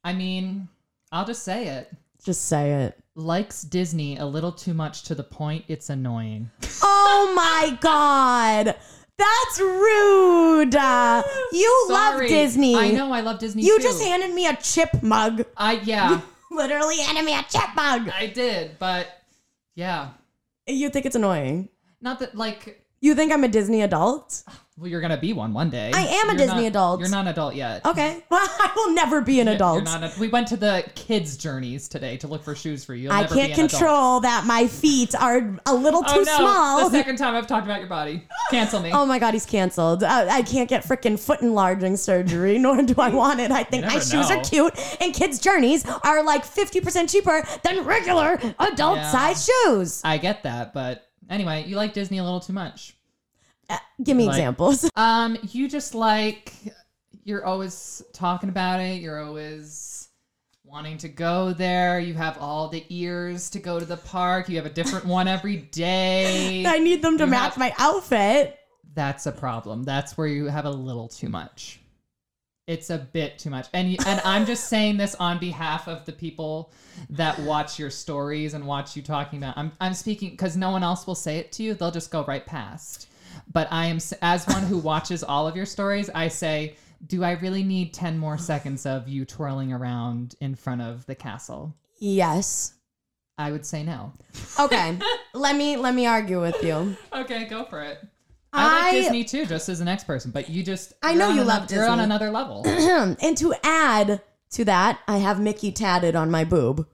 I 0.05 0.13
mean, 0.13 0.69
I'll 1.11 1.25
just 1.25 1.43
say 1.45 1.69
it. 1.69 1.91
Just 2.25 2.45
say 2.47 2.85
it. 2.85 2.99
Likes 3.15 3.63
Disney 3.63 4.17
a 4.19 4.25
little 4.27 4.53
too 4.53 4.75
much 4.75 5.03
to 5.05 5.15
the 5.15 5.23
point 5.25 5.65
it's 5.69 5.91
annoying. 5.91 6.51
Oh 6.85 7.33
my 7.37 7.79
god. 7.81 8.75
That's 9.17 9.61
rude. 9.61 10.75
Uh, 10.75 11.23
you 11.53 11.87
love 11.89 12.15
Sorry. 12.15 12.29
Disney. 12.29 12.75
I 12.75 12.91
know 12.91 13.13
I 13.13 13.21
love 13.21 13.39
Disney 13.39 13.63
You 13.63 13.77
too. 13.79 13.85
just 13.85 14.03
handed 14.03 14.35
me 14.35 14.47
a 14.49 14.57
chip 14.57 15.03
mug. 15.03 15.45
I 15.57 15.75
yeah, 15.75 16.21
Literally 16.53 16.97
enemy 17.01 17.33
me 17.33 17.39
a 17.39 17.43
chip 17.43 17.75
mug. 17.75 18.11
I 18.11 18.27
did, 18.27 18.79
but 18.79 19.07
yeah. 19.75 20.11
You 20.67 20.91
think 20.91 21.07
it's 21.07 21.17
annoying? 21.17 21.69
Not 22.01 22.19
that 22.21 22.35
like 22.35 22.85
You 23.01 23.15
think 23.15 23.33
I'm 23.33 23.45
a 23.45 23.49
Disney 23.49 23.83
adult? 23.83 24.43
Oh, 24.49 24.61
well, 24.83 24.91
you're 24.91 25.01
gonna 25.01 25.17
be 25.17 25.33
one 25.33 25.55
one 25.55 25.71
day. 25.71 25.93
I 25.95 26.01
am 26.03 26.29
a 26.29 26.33
You're 26.33 26.39
Disney 26.39 26.63
not- 26.63 26.67
adult. 26.67 27.01
You're 27.01 27.09
not 27.09 27.21
an 27.23 27.29
adult 27.29 27.55
yet. 27.55 27.87
Okay. 27.87 28.23
Well, 28.29 28.41
I 28.47 28.73
will 28.75 28.93
never 28.95 29.21
be 29.21 29.39
an 29.39 29.47
You're 29.47 29.55
adult. 29.55 29.85
not 29.85 30.03
a- 30.03 30.13
we 30.19 30.27
went 30.29 30.49
to 30.49 30.57
the 30.57 30.85
kids' 30.97 31.37
journeys 31.37 31.87
today 31.89 32.17
to 32.19 32.27
look 32.27 32.43
for 32.43 32.55
shoes 32.57 32.85
for 32.85 32.95
you. 32.95 33.05
You'll 33.05 33.13
I 33.13 33.25
can't 33.29 33.53
an 33.53 33.65
adult. 33.67 33.71
control 33.71 34.21
that 34.21 34.45
my 34.45 34.67
feet 34.67 35.15
are 35.15 35.57
a 35.67 35.73
little 35.75 36.03
Oh 36.05 36.13
too 36.15 36.25
no! 36.25 36.37
small. 36.37 36.91
The 36.91 36.97
second 36.99 37.17
time 37.17 37.37
I've 37.37 37.47
talked 37.47 37.65
about 37.67 37.79
your 37.79 37.89
body. 37.89 38.27
Cancel 38.51 38.81
me. 38.81 38.91
Oh 39.03 39.07
my 39.07 39.19
god, 39.21 39.35
he's 39.35 39.47
canceled. 39.47 40.03
Uh, 40.03 40.27
I 40.29 40.43
can't 40.43 40.69
get 40.69 40.83
freaking 40.85 41.19
foot 41.19 41.41
enlarging 41.43 41.97
surgery, 41.97 42.59
nor 42.59 42.83
do 42.83 42.95
I 42.99 43.09
want 43.11 43.39
it. 43.41 43.51
I 43.53 43.63
think 43.63 43.85
my 43.87 44.01
shoes 44.01 44.29
know. 44.31 44.37
are 44.39 44.43
cute, 44.45 44.75
and 45.01 45.15
kids' 45.15 45.39
journeys 45.39 45.87
are 46.05 46.25
like 46.25 46.45
50% 46.45 47.09
cheaper 47.09 47.45
than 47.63 47.85
regular 47.85 48.41
adult 48.59 48.97
Yeah. 48.99 49.11
size 49.13 49.45
shoes. 49.65 50.01
I 50.05 50.19
get 50.19 50.43
that, 50.43 50.75
but 50.75 51.07
anyway, 51.31 51.65
you 51.67 51.77
like 51.77 51.93
Disney 51.95 52.19
a 52.19 52.25
little 52.25 52.41
too 52.41 52.53
much. 52.53 52.97
Uh, 53.71 53.79
give 54.03 54.17
me 54.17 54.27
Like- 54.27 54.35
examples. 54.37 54.91
Um, 54.97 55.37
you 55.51 55.69
just 55.69 55.95
like 55.95 56.53
you're 57.25 57.45
always 57.45 58.03
talking 58.13 58.49
about 58.49 58.81
it. 58.81 59.01
You're 59.01 59.23
always 59.25 60.09
wanting 60.65 60.99
to 60.99 61.09
go 61.09 61.53
there. 61.53 62.01
You 62.01 62.15
have 62.15 62.39
all 62.39 62.69
the 62.69 62.85
ears 62.89 63.51
to 63.51 63.59
go 63.61 63.79
to 63.79 63.85
the 63.85 63.97
park. 63.97 64.49
You 64.49 64.57
have 64.57 64.67
a 64.67 64.71
different 64.71 65.07
one 65.07 65.29
every 65.29 65.57
day. 65.59 66.65
I 66.67 66.79
need 66.79 67.03
them 67.03 67.19
to 67.19 67.25
You 67.25 67.31
match 67.31 67.51
have- 67.55 67.59
my 67.59 67.75
outfit. 67.79 68.59
That's 68.95 69.27
a 69.27 69.33
problem. 69.33 69.85
That's 69.85 70.19
where 70.19 70.27
you 70.27 70.47
have 70.47 70.65
a 70.67 70.71
little 70.71 71.09
too 71.09 71.29
much. 71.29 71.81
It's 72.67 72.91
a 72.91 72.99
bit 72.99 73.39
too 73.39 73.51
much. 73.51 73.67
And 73.73 73.91
you, 73.91 73.97
and 74.07 74.21
I'm 74.25 74.45
just 74.47 74.69
saying 74.69 74.97
this 74.97 75.15
on 75.17 75.39
behalf 75.39 75.89
of 75.89 76.05
the 76.05 76.13
people 76.13 76.73
that 77.11 77.39
watch 77.41 77.79
your 77.79 77.91
stories 77.91 78.55
and 78.55 78.67
watch 78.67 78.95
you 78.97 79.03
talking 79.03 79.39
about. 79.39 79.57
I'm 79.57 79.73
I'm 79.81 79.95
speaking 79.95 80.37
cuz 80.37 80.57
no 80.57 80.71
one 80.71 80.83
else 80.83 81.07
will 81.07 81.15
say 81.15 81.39
it 81.39 81.53
to 81.53 81.63
you. 81.63 81.75
They'll 81.75 81.91
just 81.91 82.11
go 82.11 82.25
right 82.25 82.45
past. 82.45 83.09
But 83.51 83.69
I 83.71 83.87
am 83.87 83.99
as 84.21 84.47
one 84.47 84.63
who 84.63 84.79
watches 84.79 85.23
all 85.23 85.47
of 85.47 85.57
your 85.57 85.67
stories, 85.67 86.11
I 86.15 86.29
say, 86.29 86.77
do 87.07 87.25
I 87.25 87.33
really 87.33 87.63
need 87.63 87.93
10 87.93 88.19
more 88.19 88.39
seconds 88.39 88.87
of 88.87 89.09
you 89.09 89.25
twirling 89.25 89.73
around 89.73 90.35
in 90.41 90.55
front 90.55 90.83
of 90.83 91.05
the 91.07 91.15
castle? 91.15 91.75
Yes. 91.99 92.75
I 93.39 93.51
would 93.51 93.67
say 93.67 93.83
no. 93.83 94.13
Okay. 94.61 94.99
let 95.35 95.57
me 95.57 95.77
let 95.77 95.95
me 95.95 96.07
argue 96.07 96.41
with 96.41 96.63
you. 96.63 96.97
Okay, 97.13 97.45
go 97.47 97.65
for 97.65 97.83
it. 97.83 97.99
I, 98.53 98.83
like 98.83 98.93
Disney 98.93 99.25
too, 99.25 99.47
just 99.47 99.69
as 99.69 99.81
an 99.81 99.89
ex 99.89 100.05
person, 100.05 100.31
but 100.31 100.49
you 100.51 100.63
just 100.63 100.93
I 101.03 101.15
know 101.15 101.29
you 101.29 101.41
ano- 101.41 101.49
love 101.49 101.71
You're 101.71 101.89
on 101.89 102.01
another 102.01 102.31
level. 102.31 102.63
and 102.67 103.37
to 103.39 103.55
add 103.65 104.21
to 104.53 104.65
that, 104.67 105.01
I 105.09 105.19
have 105.19 105.41
Mickey 105.41 105.73
tatted 105.73 106.15
on 106.15 106.31
my 106.31 106.45
boob. 106.45 106.87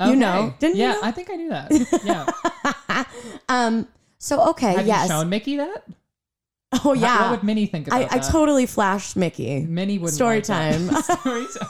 You 0.00 0.08
Okay. 0.08 0.16
know. 0.16 0.54
Didn't 0.58 0.76
you 0.76 0.82
yeah, 0.82 0.92
know? 0.92 1.00
I 1.02 1.10
think 1.10 1.30
I 1.30 1.34
knew 1.36 1.48
that. 1.48 1.72
Yeah. 2.04 3.04
Um. 3.48 3.88
So 4.18 4.50
okay. 4.50 4.74
Have 4.74 4.86
yes. 4.86 5.08
you 5.08 5.14
shown 5.14 5.28
Mickey 5.28 5.56
that? 5.56 5.84
oh 6.72 6.78
How- 6.78 6.92
yeah. 6.94 7.22
What 7.22 7.30
would 7.32 7.44
Minnie 7.44 7.66
think 7.66 7.86
about 7.86 8.12
I, 8.12 8.16
I 8.16 8.18
totally 8.18 8.66
flashed 8.66 9.16
Mickey. 9.16 9.60
Minnie 9.60 9.98
would 9.98 10.12
Story 10.12 10.42
time. 10.42 10.88
Story 11.02 11.46
time. 11.58 11.68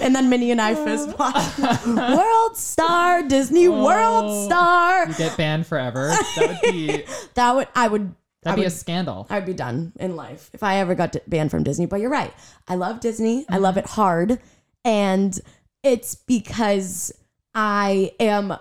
And 0.00 0.14
then 0.14 0.28
Minnie 0.28 0.52
and 0.52 0.60
I 0.60 0.74
uh. 0.74 0.84
fist 0.84 1.16
bumped. 1.18 1.86
World 1.86 2.56
Star, 2.56 3.22
Disney 3.22 3.66
oh. 3.66 3.84
World 3.84 4.24
Oh. 4.28 4.46
Star. 4.46 5.08
You 5.08 5.14
get 5.14 5.36
banned 5.36 5.66
forever. 5.66 6.10
That 6.36 6.58
would 6.62 6.72
be 6.72 7.04
That 7.34 7.54
would 7.56 7.68
I 7.74 7.88
would 7.88 8.14
that'd 8.42 8.56
be 8.56 8.60
would, 8.60 8.68
a 8.68 8.70
scandal. 8.70 9.26
I'd 9.30 9.46
be 9.46 9.54
done 9.54 9.92
in 9.98 10.16
life 10.16 10.50
if 10.52 10.62
I 10.62 10.76
ever 10.76 10.94
got 10.94 11.16
banned 11.26 11.50
from 11.50 11.64
Disney. 11.64 11.86
But 11.86 12.00
you're 12.00 12.10
right. 12.10 12.32
I 12.68 12.76
love 12.76 13.00
Disney. 13.00 13.46
I 13.48 13.54
mm-hmm. 13.54 13.62
love 13.62 13.76
it 13.76 13.86
hard, 13.86 14.38
and 14.84 15.38
it's 15.82 16.14
because 16.14 17.12
I 17.54 18.12
am 18.20 18.56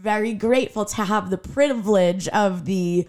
very 0.00 0.32
grateful 0.34 0.84
to 0.84 1.04
have 1.04 1.30
the 1.30 1.38
privilege 1.38 2.28
of 2.28 2.64
the 2.64 3.06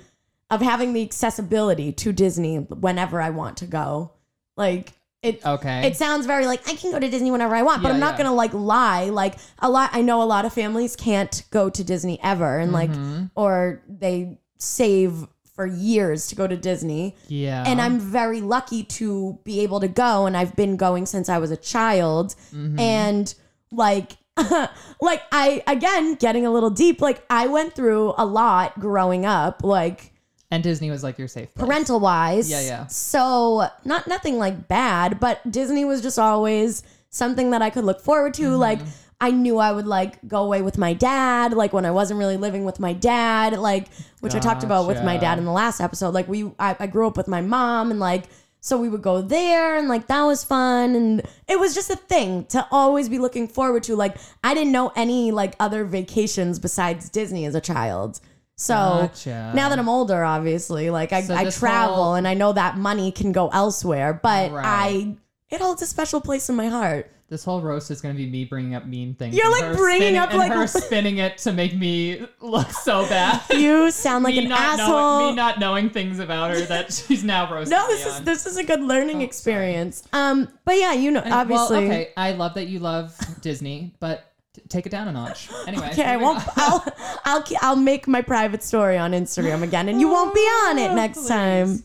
of 0.49 0.61
having 0.61 0.93
the 0.93 1.03
accessibility 1.03 1.91
to 1.93 2.11
Disney 2.11 2.57
whenever 2.57 3.21
I 3.21 3.29
want 3.29 3.57
to 3.57 3.65
go. 3.67 4.13
Like 4.57 4.93
it 5.21 5.45
Okay. 5.45 5.85
it 5.85 5.95
sounds 5.97 6.25
very 6.25 6.47
like 6.47 6.67
I 6.67 6.73
can 6.75 6.91
go 6.91 6.99
to 6.99 7.09
Disney 7.09 7.29
whenever 7.29 7.53
I 7.55 7.61
want, 7.61 7.83
but 7.83 7.89
Yeah, 7.89 7.93
I'm 7.95 7.99
not 7.99 8.13
yeah. 8.13 8.23
gonna 8.23 8.33
like 8.35 8.53
lie. 8.53 9.05
Like 9.09 9.35
a 9.59 9.69
lot, 9.69 9.89
I 9.93 10.01
know 10.01 10.21
a 10.21 10.25
lot 10.25 10.45
of 10.45 10.53
families 10.53 10.95
can't 10.95 11.43
go 11.51 11.69
to 11.69 11.83
Disney 11.83 12.19
ever, 12.23 12.57
and 12.57 12.71
like, 12.71 12.89
Mm-hmm. 12.91 13.25
or 13.35 13.81
they 13.87 14.39
save 14.57 15.27
for 15.53 15.65
years 15.65 16.27
to 16.27 16.35
go 16.35 16.47
to 16.47 16.55
Disney. 16.55 17.17
yeah. 17.27 17.65
And 17.67 17.81
I'm 17.81 17.99
very 17.99 18.39
lucky 18.39 18.83
to 18.83 19.37
be 19.43 19.59
able 19.59 19.81
to 19.81 19.89
go, 19.89 20.25
and 20.25 20.37
I've 20.37 20.55
been 20.55 20.77
going 20.77 21.05
since 21.05 21.27
I 21.27 21.37
was 21.37 21.51
a 21.51 21.57
child. 21.57 22.33
Mm-hmm. 22.55 22.79
And 22.79 23.33
like, 23.71 24.13
like 25.01 25.21
I 25.31 25.63
again 25.67 26.15
getting 26.15 26.45
a 26.45 26.51
little 26.51 26.69
deep. 26.69 27.01
Like 27.01 27.23
I 27.29 27.47
went 27.47 27.73
through 27.73 28.13
a 28.17 28.25
lot 28.25 28.79
growing 28.79 29.25
up. 29.25 29.63
Like 29.63 30.13
and 30.51 30.63
Disney 30.63 30.89
was 30.89 31.03
like 31.03 31.17
your 31.17 31.27
safe 31.27 31.53
place. 31.53 31.65
parental 31.65 31.99
wise. 31.99 32.49
Yeah, 32.49 32.61
yeah. 32.61 32.87
So 32.87 33.67
not 33.85 34.07
nothing 34.07 34.37
like 34.37 34.67
bad, 34.67 35.19
but 35.19 35.39
Disney 35.49 35.85
was 35.85 36.01
just 36.01 36.17
always 36.17 36.83
something 37.09 37.51
that 37.51 37.61
I 37.61 37.69
could 37.69 37.83
look 37.83 38.01
forward 38.01 38.33
to. 38.35 38.43
Mm-hmm. 38.43 38.59
Like 38.59 38.79
I 39.21 39.31
knew 39.31 39.57
I 39.57 39.71
would 39.71 39.87
like 39.87 40.25
go 40.27 40.43
away 40.43 40.61
with 40.61 40.77
my 40.77 40.93
dad, 40.93 41.53
like 41.53 41.73
when 41.73 41.85
I 41.85 41.91
wasn't 41.91 42.19
really 42.19 42.37
living 42.37 42.63
with 42.63 42.79
my 42.79 42.93
dad, 42.93 43.57
like 43.59 43.87
which 44.21 44.33
I 44.33 44.39
talked 44.39 44.63
about 44.63 44.87
with 44.87 45.03
my 45.03 45.17
dad 45.17 45.37
in 45.37 45.45
the 45.45 45.51
last 45.51 45.81
episode. 45.81 46.13
Like 46.13 46.27
we 46.27 46.51
I, 46.57 46.75
I 46.79 46.87
grew 46.87 47.05
up 47.05 47.17
with 47.17 47.27
my 47.27 47.41
mom 47.41 47.91
and 47.91 47.99
like 47.99 48.25
so 48.61 48.77
we 48.77 48.89
would 48.89 49.01
go 49.01 49.21
there 49.21 49.77
and 49.77 49.87
like 49.87 50.07
that 50.07 50.23
was 50.23 50.43
fun 50.43 50.95
and 50.95 51.21
it 51.47 51.59
was 51.59 51.73
just 51.73 51.89
a 51.89 51.95
thing 51.95 52.43
to 52.45 52.67
always 52.71 53.07
be 53.09 53.17
looking 53.19 53.47
forward 53.47 53.83
to. 53.83 53.95
Like 53.95 54.17
I 54.43 54.53
didn't 54.53 54.73
know 54.73 54.91
any 54.95 55.31
like 55.31 55.55
other 55.59 55.85
vacations 55.85 56.59
besides 56.59 57.09
Disney 57.09 57.45
as 57.45 57.55
a 57.55 57.61
child. 57.61 58.19
So 58.55 58.73
Gotcha. 58.73 59.53
now 59.55 59.69
that 59.69 59.79
I'm 59.79 59.87
older, 59.87 60.21
obviously, 60.23 60.89
like 60.89 61.13
I, 61.13 61.21
So 61.21 61.33
I 61.33 61.45
this 61.45 61.57
travel 61.59 61.95
whole- 61.95 62.15
and 62.15 62.27
I 62.27 62.33
know 62.33 62.51
that 62.51 62.77
money 62.77 63.11
can 63.13 63.31
go 63.31 63.47
elsewhere, 63.49 64.19
but 64.21 64.51
Right. 64.51 64.65
I 64.65 65.15
it 65.49 65.61
holds 65.61 65.81
a 65.81 65.87
special 65.87 66.19
place 66.21 66.49
in 66.49 66.55
my 66.55 66.67
heart. 66.67 67.09
This 67.29 67.43
whole 67.43 67.61
roast 67.61 67.91
is 67.91 68.01
going 68.01 68.15
to 68.15 68.17
be 68.17 68.27
me 68.27 68.43
bringing 68.43 68.73
up 68.73 68.87
mean 68.87 69.13
things. 69.13 69.35
You're, 69.35 69.51
like, 69.51 69.77
bringing 69.77 70.01
spinning- 70.15 70.19
up, 70.19 70.31
and 70.31 70.39
like- 70.39 70.51
her 70.51 70.65
spinning 70.81 71.19
it 71.19 71.37
to 71.39 71.53
make 71.53 71.75
me 71.77 72.25
look 72.41 72.71
so 72.71 73.07
bad. 73.07 73.41
You 73.55 73.91
sound 73.91 74.23
like 74.23 74.35
an 74.35 74.51
asshole. 74.51 74.87
Knowing, 75.19 75.29
me 75.29 75.35
not 75.35 75.59
knowing 75.59 75.89
things 75.91 76.17
about 76.17 76.49
her 76.51 76.61
that 76.61 76.91
she's 76.91 77.23
now 77.23 77.47
roasting 77.53 77.77
no, 77.77 77.87
me 77.87 77.93
this 77.93 78.05
is 78.07 78.13
on. 78.15 78.23
this 78.25 78.45
is 78.47 78.57
a 78.57 78.63
good 78.63 78.81
learning 78.81 79.21
experience. 79.21 80.03
Um, 80.11 80.49
but 80.65 80.77
yeah, 80.77 80.93
you 80.93 81.11
know, 81.11 81.19
And- 81.19 81.31
obviously. 81.33 81.77
Well, 81.77 81.85
okay, 81.85 82.13
I 82.17 82.31
love 82.31 82.55
that 82.55 82.65
you 82.67 82.79
love 82.79 83.15
Disney, 83.41 83.93
but 83.99 84.25
take 84.67 84.87
it 84.87 84.89
down 84.89 85.07
a 85.07 85.11
notch. 85.11 85.49
Anyway. 85.67 85.87
Okay, 85.91 86.03
I 86.05 86.17
won't. 86.17 86.41
I'll, 86.57 86.83
I'll, 87.25 87.43
I'll 87.61 87.75
make 87.75 88.07
my 88.07 88.23
private 88.23 88.63
story 88.63 88.97
on 88.97 89.11
Instagram 89.11 89.61
again, 89.61 89.87
and 89.87 90.01
you 90.01 90.09
won't 90.09 90.33
be 90.33 90.39
on 90.41 90.79
it 90.79 90.93
next 90.95 91.19
Please. 91.19 91.27
time, 91.27 91.83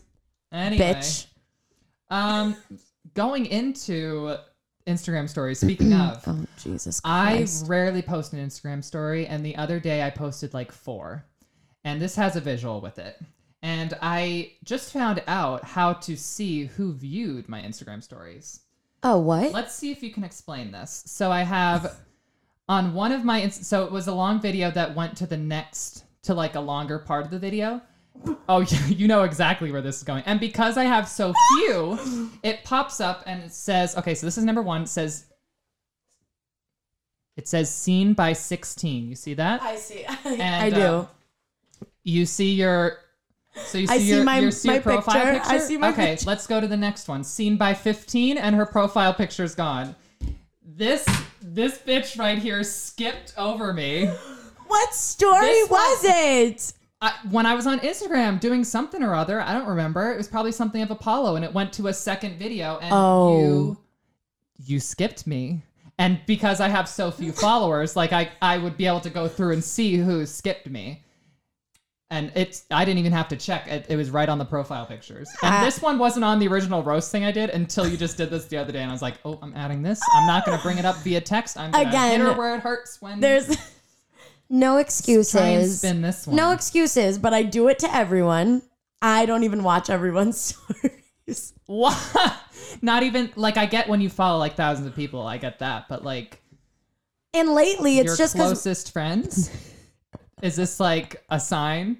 Anyway, 0.51 0.93
bitch. 0.95 1.27
um, 2.09 2.55
going 3.13 3.45
into 3.45 4.37
Instagram 4.87 5.29
stories. 5.29 5.59
Speaking 5.65 5.93
of, 5.93 6.23
Oh 6.27 6.45
Jesus 6.57 7.01
I 7.03 7.47
rarely 7.65 8.01
post 8.01 8.33
an 8.33 8.45
Instagram 8.45 8.83
story, 8.83 9.27
and 9.27 9.45
the 9.45 9.55
other 9.55 9.79
day 9.79 10.03
I 10.03 10.09
posted 10.09 10.53
like 10.53 10.71
four, 10.71 11.25
and 11.83 12.01
this 12.01 12.15
has 12.15 12.35
a 12.35 12.41
visual 12.41 12.81
with 12.81 12.99
it. 12.99 13.19
And 13.61 13.97
I 14.01 14.53
just 14.63 14.93
found 14.93 15.23
out 15.27 15.63
how 15.63 15.93
to 15.93 16.15
see 16.15 16.65
who 16.65 16.93
viewed 16.93 17.49
my 17.49 17.61
Instagram 17.61 18.03
stories. 18.03 18.59
oh 19.03 19.17
what? 19.17 19.51
Let's 19.51 19.73
see 19.73 19.91
if 19.91 20.03
you 20.03 20.11
can 20.11 20.23
explain 20.23 20.71
this. 20.71 21.03
So 21.07 21.31
I 21.31 21.41
have 21.41 21.97
on 22.69 22.93
one 22.93 23.11
of 23.11 23.23
my 23.25 23.49
so 23.49 23.85
it 23.85 23.91
was 23.91 24.07
a 24.07 24.13
long 24.13 24.39
video 24.39 24.71
that 24.71 24.95
went 24.95 25.17
to 25.17 25.25
the 25.25 25.37
next 25.37 26.03
to 26.23 26.33
like 26.33 26.55
a 26.55 26.59
longer 26.59 26.99
part 26.99 27.25
of 27.25 27.31
the 27.31 27.39
video. 27.39 27.81
Oh, 28.47 28.59
you 28.87 29.07
know 29.07 29.23
exactly 29.23 29.71
where 29.71 29.81
this 29.81 29.97
is 29.97 30.03
going. 30.03 30.23
And 30.25 30.39
because 30.39 30.77
I 30.77 30.83
have 30.85 31.07
so 31.07 31.33
few, 31.57 32.29
it 32.43 32.63
pops 32.63 32.99
up 32.99 33.23
and 33.25 33.43
it 33.43 33.53
says, 33.53 33.95
okay, 33.97 34.15
so 34.15 34.25
this 34.25 34.37
is 34.37 34.43
number 34.43 34.61
1, 34.61 34.83
it 34.83 34.89
says 34.89 35.25
it 37.37 37.47
says 37.47 37.73
seen 37.73 38.13
by 38.13 38.33
16. 38.33 39.09
You 39.09 39.15
see 39.15 39.33
that? 39.33 39.61
I 39.61 39.75
see. 39.75 40.05
And, 40.25 40.41
I 40.41 40.69
do. 40.69 40.81
uh, 40.81 41.05
you 42.03 42.25
see 42.25 42.53
your 42.53 42.99
so 43.67 43.77
you 43.77 43.87
see 43.87 43.93
I 43.93 43.97
see 43.99 44.03
your, 44.09 44.23
my- 44.23 44.39
your 44.39 44.51
see 44.51 44.67
your 44.69 44.77
my 44.77 44.81
profile 44.81 45.13
picture. 45.15 45.33
picture. 45.39 45.49
I 45.49 45.57
see 45.59 45.77
my 45.77 45.89
okay, 45.89 46.05
picture. 46.11 46.27
let's 46.27 46.47
go 46.47 46.59
to 46.61 46.67
the 46.67 46.77
next 46.77 47.07
one. 47.07 47.23
Seen 47.23 47.57
by 47.57 47.73
15 47.73 48.37
and 48.37 48.55
her 48.55 48.65
profile 48.65 49.13
picture's 49.13 49.55
gone. 49.55 49.95
This 50.63 51.05
this 51.41 51.77
bitch 51.77 52.17
right 52.19 52.37
here 52.37 52.63
skipped 52.63 53.33
over 53.37 53.73
me. 53.73 54.09
What 54.67 54.95
story 54.95 55.45
This 55.45 55.69
was 55.69 55.99
it? 56.05 56.73
I, 57.05 57.13
when 57.29 57.45
I 57.45 57.53
was 57.53 57.67
on 57.67 57.79
Instagram 57.81 58.39
doing 58.39 58.63
something 58.63 59.03
or 59.03 59.13
other, 59.13 59.39
I 59.41 59.53
don't 59.53 59.67
remember. 59.67 60.11
It 60.11 60.17
was 60.17 60.27
probably 60.27 60.51
something 60.51 60.81
of 60.81 60.89
Apollo, 60.91 61.35
and 61.35 61.45
it 61.45 61.53
went 61.53 61.71
to 61.73 61.87
a 61.87 61.93
second 61.93 62.37
video, 62.39 62.77
and 62.81 62.91
Oh. 62.93 63.39
you 63.39 63.77
you 64.65 64.79
skipped 64.79 65.27
me. 65.27 65.61
And 65.97 66.19
because 66.25 66.59
I 66.59 66.67
have 66.67 66.87
so 66.89 67.11
few 67.11 67.31
followers, 67.47 67.95
like 67.95 68.11
I 68.11 68.31
I 68.41 68.57
would 68.57 68.75
be 68.77 68.85
able 68.87 69.01
to 69.01 69.09
go 69.09 69.27
through 69.27 69.53
and 69.53 69.63
see 69.63 69.97
who 69.97 70.25
skipped 70.25 70.67
me. 70.67 71.01
And 72.11 72.31
it's 72.35 72.65
I 72.71 72.85
didn't 72.85 72.99
even 72.99 73.11
have 73.13 73.27
to 73.29 73.35
check. 73.35 73.67
It, 73.67 73.85
it 73.89 73.95
was 73.97 74.09
right 74.11 74.29
on 74.29 74.37
the 74.37 74.45
profile 74.45 74.85
pictures. 74.85 75.27
And 75.43 75.53
Ah. 75.55 75.63
this 75.65 75.81
one 75.81 75.97
wasn't 75.97 76.23
on 76.25 76.39
the 76.39 76.47
original 76.47 76.83
roast 76.83 77.11
thing 77.11 77.23
I 77.25 77.31
did 77.31 77.49
until 77.49 77.87
you 77.87 77.97
just 77.97 78.15
did 78.17 78.29
this 78.29 78.45
the 78.45 78.57
other 78.57 78.71
day, 78.71 78.81
and 78.81 78.89
I 78.89 78.93
was 78.93 79.01
like, 79.01 79.15
oh, 79.25 79.37
I'm 79.41 79.53
adding 79.55 79.81
this. 79.83 79.99
I'm 80.15 80.25
not 80.27 80.45
gonna 80.45 80.61
bring 80.61 80.77
it 80.77 80.85
up 80.85 80.95
via 81.03 81.21
text. 81.21 81.57
I'm 81.57 81.71
gonna 81.71 81.89
Again, 81.89 82.11
hit 82.11 82.19
her 82.21 82.33
where 82.33 82.55
it 82.55 82.61
hurts 82.61 83.01
when 83.01 83.19
There's 83.19 83.57
no 84.49 84.77
excuses. 84.77 85.79
spin 85.79 86.01
this 86.01 86.27
one. 86.27 86.35
No 86.35 86.51
excuses, 86.51 87.17
but 87.17 87.33
I 87.33 87.43
do 87.43 87.67
it 87.67 87.79
to 87.79 87.93
everyone. 87.95 88.61
I 89.01 89.25
don't 89.25 89.43
even 89.43 89.63
watch 89.63 89.89
everyone's 89.89 90.39
stories. 91.25 91.53
What? 91.65 91.97
Not 92.81 93.03
even 93.03 93.31
like 93.35 93.57
I 93.57 93.65
get 93.65 93.87
when 93.87 94.01
you 94.01 94.09
follow 94.09 94.37
like 94.39 94.55
thousands 94.55 94.87
of 94.87 94.95
people, 94.95 95.21
I 95.25 95.37
get 95.37 95.59
that, 95.59 95.87
but 95.89 96.03
like 96.03 96.41
And 97.33 97.49
lately, 97.53 97.99
it's 97.99 98.05
your 98.07 98.17
just 98.17 98.33
because 98.35 98.49
closest 98.49 98.91
friends. 98.93 99.49
Is 100.41 100.55
this 100.55 100.79
like 100.79 101.23
a 101.29 101.39
sign? 101.39 101.97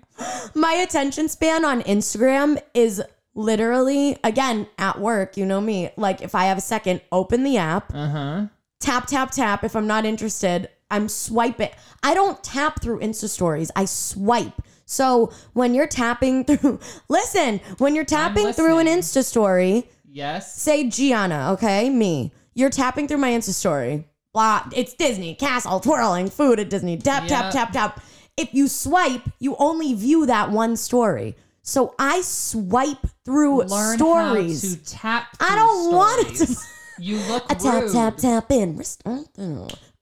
my 0.53 0.73
attention 0.73 1.29
span 1.29 1.63
on 1.65 1.81
Instagram 1.83 2.61
is 2.73 3.01
literally, 3.33 4.17
again, 4.23 4.67
at 4.77 4.99
work, 4.99 5.37
you 5.37 5.45
know 5.45 5.61
me. 5.61 5.89
Like, 5.97 6.21
if 6.21 6.35
I 6.35 6.45
have 6.45 6.57
a 6.57 6.61
second, 6.61 7.01
open 7.11 7.43
the 7.43 7.57
app, 7.57 7.93
Uh 7.93 8.07
huh. 8.09 8.45
tap, 8.79 9.07
tap, 9.07 9.31
tap. 9.31 9.63
If 9.63 9.75
I'm 9.75 9.87
not 9.87 10.05
interested, 10.05 10.69
I'm 10.95 11.09
swiping. 11.09 11.69
I 12.03 12.13
don't 12.13 12.41
tap 12.43 12.81
through 12.81 12.99
Insta 12.99 13.27
stories, 13.27 13.69
I 13.75 13.85
swipe. 13.85 14.53
So 14.85 15.31
when 15.53 15.73
you're 15.73 15.87
tapping 15.87 16.45
through, 16.47 16.79
listen, 17.09 17.59
when 17.79 17.95
you're 17.95 18.05
tapping 18.05 18.53
through 18.53 18.77
an. 18.79 18.87
Insta 18.87 19.23
story, 19.23 19.89
Yes. 20.09 20.55
say 20.61 20.87
Gianna, 20.89 21.51
okay, 21.53 21.89
me. 21.89 22.31
You're 22.53 22.69
tapping 22.69 23.07
through 23.07 23.17
my 23.17 23.31
Insta 23.31 23.53
story. 23.53 24.07
Blah, 24.33 24.63
it's 24.73 24.93
Disney, 24.93 25.35
castle, 25.35 25.79
twirling, 25.81 26.29
food 26.29 26.59
at 26.59 26.69
Disney. 26.69 26.97
Tap, 26.97 27.23
Yeah. 27.23 27.41
tap, 27.41 27.51
tap, 27.53 27.71
tap. 27.73 28.03
If 28.37 28.53
you 28.53 28.67
swipe, 28.69 29.23
you 29.39 29.55
only 29.59 29.93
view 29.93 30.25
that 30.27 30.51
one 30.51 30.77
story. 30.77 31.35
So 31.63 31.95
I 31.99 32.21
swipe 32.21 33.05
through 33.25 33.63
Learn 33.63 33.97
stories. 33.97 34.61
how 34.63 34.75
to 34.75 34.85
tap. 34.85 35.37
I 35.39 35.55
don't 35.55 35.93
want 35.93 36.27
it 36.27 36.45
to- 36.45 36.55
You 36.97 37.17
look 37.29 37.43
A 37.51 37.55
tap, 37.55 37.83
rude. 37.83 37.91
tap, 37.91 38.15
tap 38.17 38.51
in. 38.51 38.81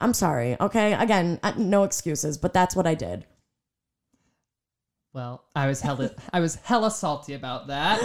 I'm 0.04 0.14
sorry, 0.14 0.56
okay? 0.60 0.94
Again, 0.94 1.40
uh, 1.44 1.54
no 1.58 1.84
excuses, 1.84 2.38
but 2.38 2.54
that's 2.54 2.76
what 2.76 2.86
I 2.86 2.94
did. 2.94 3.26
Well, 5.14 5.44
I 5.56 5.68
was 5.68 5.80
hella, 5.80 6.10
I 6.34 6.40
was 6.40 6.56
hella 6.56 6.90
salty 6.90 7.36
about 7.36 7.68
that. 7.68 8.02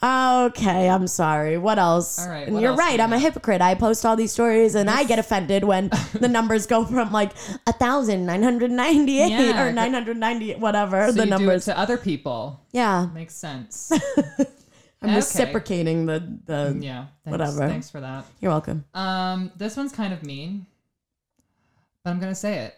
Okay, 0.00 0.88
I'm 0.88 1.08
sorry. 1.08 1.58
What 1.58 1.80
else? 1.80 2.20
All 2.20 2.28
right, 2.28 2.46
And 2.46 2.60
you're 2.60 2.70
else 2.70 2.78
right. 2.78 3.00
I'm 3.00 3.12
a 3.12 3.18
hypocrite. 3.18 3.60
I 3.60 3.74
post 3.74 4.06
all 4.06 4.14
these 4.14 4.30
stories 4.30 4.76
and 4.76 4.88
I 4.88 5.02
get 5.02 5.18
offended 5.18 5.64
when 5.64 5.88
the 6.12 6.28
numbers 6.28 6.66
go 6.66 6.84
from 6.84 7.10
like 7.10 7.32
a 7.66 7.72
thousand 7.72 8.24
nine 8.24 8.44
hundred 8.44 8.70
ninety 8.70 9.20
eight 9.20 9.32
Yeah, 9.32 9.66
or 9.66 9.72
nine 9.72 9.92
hundred 9.92 10.16
ninety 10.16 10.54
whatever 10.54 11.06
So 11.08 11.12
the 11.12 11.24
you 11.24 11.30
do 11.30 11.34
it 11.34 11.38
numbers. 11.38 11.64
to 11.64 11.76
other 11.76 11.96
people. 11.96 12.60
yeah, 12.70 13.08
Makes 13.12 13.34
sense. 13.34 13.90
I'm 15.02 15.10
Okay. 15.10 15.16
reciprocating 15.16 16.06
the 16.06 16.20
the. 16.46 16.78
Yeah. 16.80 17.06
Thanks, 17.24 17.32
Whatever. 17.32 17.66
Thanks 17.68 17.90
for 17.90 18.00
that. 18.00 18.24
You're 18.40 18.52
welcome. 18.52 18.84
Um, 18.94 19.50
this 19.56 19.76
one's 19.76 19.92
kind 19.92 20.12
of 20.14 20.22
mean, 20.22 20.66
but 22.04 22.10
I'm 22.10 22.20
gonna 22.20 22.34
say 22.34 22.58
it. 22.58 22.74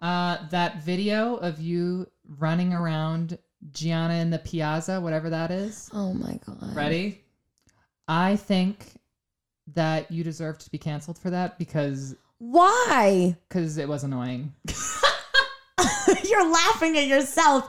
Uh, 0.00 0.38
that 0.50 0.82
video 0.82 1.36
of 1.36 1.60
you 1.60 2.08
running 2.38 2.72
around 2.72 3.38
Gianna 3.70 4.14
in 4.14 4.30
the 4.30 4.38
piazza, 4.40 5.00
whatever 5.00 5.30
that 5.30 5.50
is. 5.52 5.88
Oh 5.94 6.12
my 6.12 6.38
god. 6.44 6.74
Ready? 6.74 7.22
I 8.08 8.34
think 8.36 8.84
that 9.74 10.10
you 10.10 10.24
deserve 10.24 10.58
to 10.58 10.70
be 10.70 10.78
canceled 10.78 11.18
for 11.18 11.30
that 11.30 11.56
because 11.58 12.16
Why? 12.38 13.36
because 13.48 13.78
it 13.78 13.88
was 13.88 14.02
annoying. 14.02 14.52
You're 16.24 16.50
laughing 16.50 16.98
at 16.98 17.06
yourself. 17.06 17.68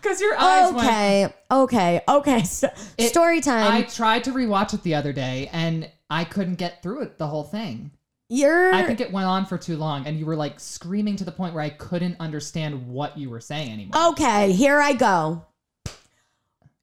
Because 0.00 0.20
your 0.20 0.38
eyes 0.38 0.72
went. 0.72 0.86
okay. 0.86 1.34
Okay. 1.50 2.00
Okay. 2.06 2.42
So, 2.42 2.68
It- 2.98 3.08
story 3.08 3.40
time. 3.40 3.72
I 3.72 3.82
tried 3.82 4.24
to 4.24 4.32
rewatch 4.32 4.74
it 4.74 4.82
the 4.82 4.94
other 4.96 5.14
day 5.14 5.48
and 5.52 5.90
I 6.10 6.24
couldn't 6.24 6.56
get 6.56 6.82
through 6.82 7.02
it 7.02 7.16
the 7.16 7.26
whole 7.26 7.44
thing. 7.44 7.90
You're. 8.34 8.74
I 8.74 8.82
think 8.84 9.00
it 9.00 9.12
went 9.12 9.26
on 9.26 9.46
for 9.46 9.56
too 9.56 9.76
long, 9.76 10.06
and 10.06 10.18
you 10.18 10.26
were 10.26 10.34
like 10.34 10.58
screaming 10.58 11.14
to 11.16 11.24
the 11.24 11.30
point 11.30 11.54
where 11.54 11.62
I 11.62 11.70
couldn't 11.70 12.16
understand 12.18 12.88
what 12.88 13.16
you 13.16 13.30
were 13.30 13.40
saying 13.40 13.70
anymore. 13.70 14.08
Okay, 14.08 14.50
here 14.50 14.80
I 14.80 14.92
go. 14.92 15.44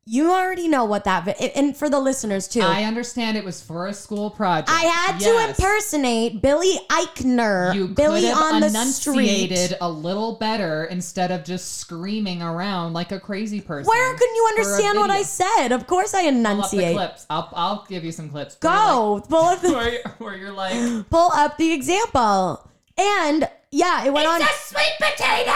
You 0.06 0.32
already 0.32 0.68
know 0.68 0.84
what 0.84 1.04
that 1.04 1.26
vi- 1.26 1.52
and 1.56 1.78
for 1.78 1.88
the 1.88 2.00
listeners 2.00 2.48
too. 2.48 2.62
I 2.62 2.84
understand 2.86 3.38
it 3.38 3.46
was 3.46 3.62
for 3.62 3.86
a 3.86 3.94
school 3.94 4.32
project. 4.32 4.70
I 4.72 4.86
had 4.86 5.22
Yes. 5.22 5.30
to 5.30 5.48
impersonate 5.64 6.42
Billy 6.42 6.80
Eichner, 6.90 7.74
You 7.76 7.88
Billy 7.88 8.22
could 8.22 8.30
have 8.34 8.54
on 8.56 8.62
the 8.62 8.70
street. 8.86 9.74
a 9.80 9.88
little 9.90 10.34
better 10.38 10.86
instead 10.86 11.30
of 11.32 11.44
just 11.44 11.78
screaming 11.80 12.42
around 12.42 12.94
like 12.94 13.12
a 13.12 13.20
crazy 13.20 13.62
person. 13.62 13.88
Where 13.88 14.14
couldn't 14.16 14.36
you 14.36 14.48
for 14.50 14.62
a 14.62 14.66
understand 14.66 15.00
what 15.00 15.12
I 15.12 15.18
video. 15.24 15.28
said? 15.58 15.72
Of 15.72 15.86
course 15.86 16.16
I 16.16 16.22
Pull 16.24 16.28
up 16.30 16.34
the 16.34 16.40
enunciate. 16.40 16.96
clips. 16.96 17.26
I'll, 17.30 17.50
I'll 17.54 17.86
give 17.88 18.04
you 18.04 18.12
some 18.12 18.30
clips. 18.30 18.58
where 18.60 18.74
you're 18.74 18.82
Go 18.82 19.24
pull 19.30 19.46
up 19.46 19.62
the 19.62 19.72
where, 19.72 19.92
you're, 19.92 20.02
where 20.18 20.36
you're 20.36 20.52
like, 20.52 20.74
pull 21.12 21.32
up 21.32 21.58
the 21.58 21.72
example. 21.74 22.68
And 22.98 23.48
yeah, 23.72 24.04
it 24.04 24.12
went 24.12 24.28
on. 24.28 24.42
It's 24.42 24.50
a 24.50 24.74
sweet 24.74 24.94
potato. 25.00 25.52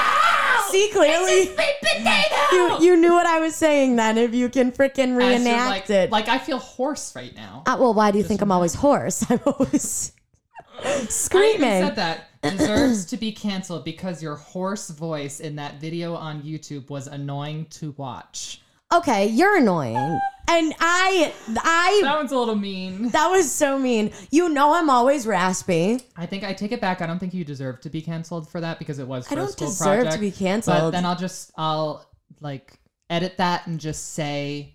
See 0.70 0.90
clearly, 0.92 1.46
sweet 1.46 1.76
potato. 1.82 2.36
you 2.52 2.78
you 2.82 2.98
knew 2.98 3.14
what 3.14 3.26
I 3.26 3.40
was 3.40 3.56
saying 3.56 3.96
then. 3.96 4.18
If 4.18 4.34
you 4.34 4.50
can 4.50 4.72
freaking 4.72 5.16
reenact 5.16 5.70
like, 5.70 5.90
it. 5.90 6.12
Like 6.12 6.28
I 6.28 6.38
feel 6.38 6.60
hoarse 6.60 7.16
right 7.16 7.36
now. 7.36 7.64
Uh, 7.66 7.78
well, 7.80 7.94
why 7.94 8.12
do 8.12 8.18
you 8.18 8.24
think 8.24 8.42
I'm 8.42 8.52
always 8.52 8.74
hoarse? 8.74 9.26
I'm 9.30 9.40
always 9.46 10.12
I 10.84 10.96
even 10.98 11.08
screaming. 11.10 11.86
said 11.86 11.96
that 11.96 12.42
deserves 12.42 13.06
to 13.06 13.18
be 13.18 13.32
canceled 13.32 13.84
because 13.86 14.22
your 14.22 14.36
hoarse 14.36 14.90
voice 14.90 15.40
in 15.40 15.56
that 15.56 15.80
video 15.80 16.16
on 16.16 16.42
YouTube 16.42 16.90
was 16.90 17.08
annoying 17.08 17.66
to 17.72 17.94
watch. 17.98 18.62
Okay, 18.94 19.28
you're 19.28 19.58
annoying. 19.58 20.20
And 20.48 20.76
I 20.80 21.34
I 21.58 22.02
That 22.04 22.18
one's 22.18 22.32
a 22.32 22.38
little 22.38 22.56
mean. 22.56 23.10
that 23.10 23.30
was 23.30 23.52
so 23.52 23.80
mean. 23.80 24.12
You 24.30 24.48
know 24.50 24.76
I'm 24.76 24.92
always 24.92 25.26
raspy. 25.26 26.02
I 26.16 26.28
think 26.28 26.44
I 26.44 26.54
take 26.54 26.72
it 26.72 26.80
back. 26.80 27.02
I 27.02 27.08
don't 27.08 27.18
think 27.18 27.34
you 27.34 27.44
deserve 27.44 27.82
to 27.82 27.90
be 27.90 28.00
canceled 28.02 28.48
for 28.48 28.62
that 28.62 28.78
because 28.78 29.00
it 29.00 29.08
was. 29.08 29.28
For 29.28 29.34
I 29.34 29.38
a 29.38 29.40
don't 29.42 29.52
school 29.52 29.68
deserve 29.70 29.88
project. 30.04 30.14
to 30.14 30.20
be 30.20 30.32
canceled. 30.32 30.78
But 30.78 30.92
then 30.92 31.04
I'll 31.06 31.16
just 31.16 31.52
I'll 31.58 32.08
like 32.42 32.80
edit 33.10 33.38
that 33.38 33.66
and 33.66 33.80
just 33.80 34.14
say 34.14 34.75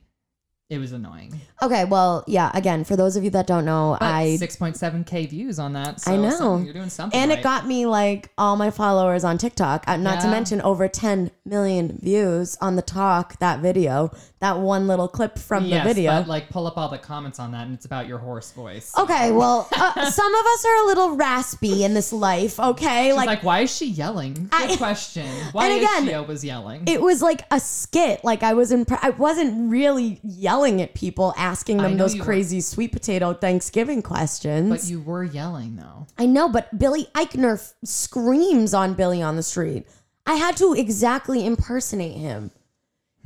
it 0.70 0.78
was 0.78 0.92
annoying. 0.92 1.38
okay, 1.62 1.84
well, 1.84 2.24
yeah, 2.26 2.50
again, 2.54 2.84
for 2.84 2.94
those 2.96 3.16
of 3.16 3.24
you 3.24 3.30
that 3.30 3.46
don't 3.46 3.64
know, 3.64 3.96
But 4.00 4.06
I 4.06 4.38
6.7k 4.40 5.28
views 5.28 5.58
on 5.58 5.72
that. 5.74 6.00
So 6.00 6.12
I 6.12 6.16
know. 6.16 6.30
something- 6.30 6.64
you're 6.64 6.74
doing 6.74 6.88
something. 6.90 7.18
and 7.20 7.30
it 7.32 7.36
right. 7.36 7.42
got 7.42 7.66
me 7.66 7.86
like 7.86 8.30
all 8.38 8.56
my 8.56 8.70
followers 8.70 9.24
on 9.24 9.36
TikTok. 9.36 9.84
Uh, 9.88 9.96
not 9.96 10.20
to 10.20 10.26
Yeah. 10.28 10.32
mention 10.32 10.60
over 10.62 10.86
10 10.88 11.32
million 11.44 11.98
views 12.00 12.56
on 12.60 12.76
the 12.76 12.82
talk 12.82 13.38
that 13.40 13.60
video. 13.60 14.10
That 14.40 14.58
one 14.60 14.86
little 14.86 15.08
clip 15.08 15.38
from 15.38 15.66
yes, 15.66 15.82
the 15.86 15.92
video. 15.92 16.12
But 16.12 16.28
like 16.28 16.48
pull 16.48 16.66
up 16.66 16.78
all 16.78 16.88
the 16.88 16.96
comments 16.96 17.38
on 17.38 17.52
that, 17.52 17.66
and 17.66 17.74
it's 17.74 17.84
about 17.84 18.06
your 18.08 18.16
hoarse 18.18 18.52
voice. 18.52 18.90
Okay, 18.96 19.32
well, 19.32 19.68
uh, 19.76 20.10
some 20.10 20.34
of 20.34 20.46
us 20.46 20.64
are 20.64 20.84
a 20.84 20.86
little 20.86 21.16
raspy 21.16 21.84
in 21.84 21.92
this 21.92 22.10
life, 22.10 22.58
okay? 22.58 23.08
She's 23.08 23.16
Like, 23.16 23.26
like, 23.26 23.42
why 23.44 23.60
is 23.60 23.76
she 23.76 23.84
yelling? 23.86 24.32
Good 24.50 24.70
I- 24.70 24.76
question. 24.78 25.26
Why 25.52 25.66
And 25.66 25.82
is 25.82 25.84
again, 25.84 26.06
she 26.06 26.14
always 26.14 26.42
yelling? 26.44 26.84
it 26.86 27.02
was 27.02 27.20
like 27.20 27.42
a 27.50 27.60
skit. 27.60 28.24
Like 28.24 28.42
I 28.42 28.54
was 28.54 28.72
in, 28.72 28.86
I 29.02 29.10
wasn't 29.10 29.70
really 29.70 30.20
yelling 30.60 30.82
at 30.82 30.94
people, 30.94 31.32
asking 31.36 31.78
them 31.78 31.96
those 31.96 32.14
you 32.14 32.20
were. 32.20 32.24
crazy 32.26 32.60
sweet 32.60 32.92
potato 32.92 33.32
Thanksgiving 33.32 34.02
questions. 34.02 34.68
but 34.70 34.84
you 34.90 35.00
were 35.00 35.24
yelling 35.24 35.76
though. 35.76 36.06
I 36.18 36.26
know, 36.26 36.48
but 36.48 36.78
Billy 36.78 37.06
Eichner 37.14 37.54
f- 37.54 37.72
screams 37.84 38.74
on 38.74 38.94
Billy 38.94 39.22
on 39.22 39.36
the 39.36 39.42
street. 39.42 39.86
I 40.26 40.34
had 40.34 40.56
to 40.58 40.74
exactly 40.74 41.44
impersonate 41.46 42.16
him. 42.16 42.50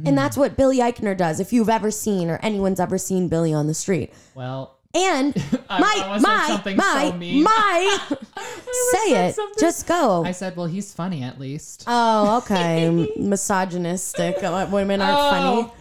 Hmm. 0.00 0.08
And 0.08 0.18
that's 0.18 0.36
what 0.36 0.56
Billy 0.56 0.78
Eichner 0.78 1.16
does. 1.16 1.40
If 1.40 1.52
you've 1.52 1.68
ever 1.68 1.90
seen 1.90 2.30
or 2.30 2.38
anyone's 2.42 2.80
ever 2.80 2.98
seen 2.98 3.28
Billy 3.28 3.52
on 3.52 3.66
the 3.66 3.74
street. 3.74 4.12
Well, 4.34 4.78
And 4.94 5.34
my 5.68 6.18
my 6.20 6.60
my 6.66 7.08
so 7.10 7.12
my 7.18 7.98
say 8.92 9.28
it. 9.28 9.34
something- 9.34 9.60
Just 9.60 9.86
go. 9.88 10.24
I 10.24 10.30
said, 10.32 10.56
well, 10.56 10.66
he's 10.66 10.92
funny 10.94 11.22
at 11.22 11.38
least. 11.40 11.84
oh, 11.88 12.38
okay. 12.38 13.08
Misogynistic. 13.16 14.42
Uh, 14.42 14.66
Women 14.70 15.00
aren't 15.00 15.18
funny. 15.66 15.72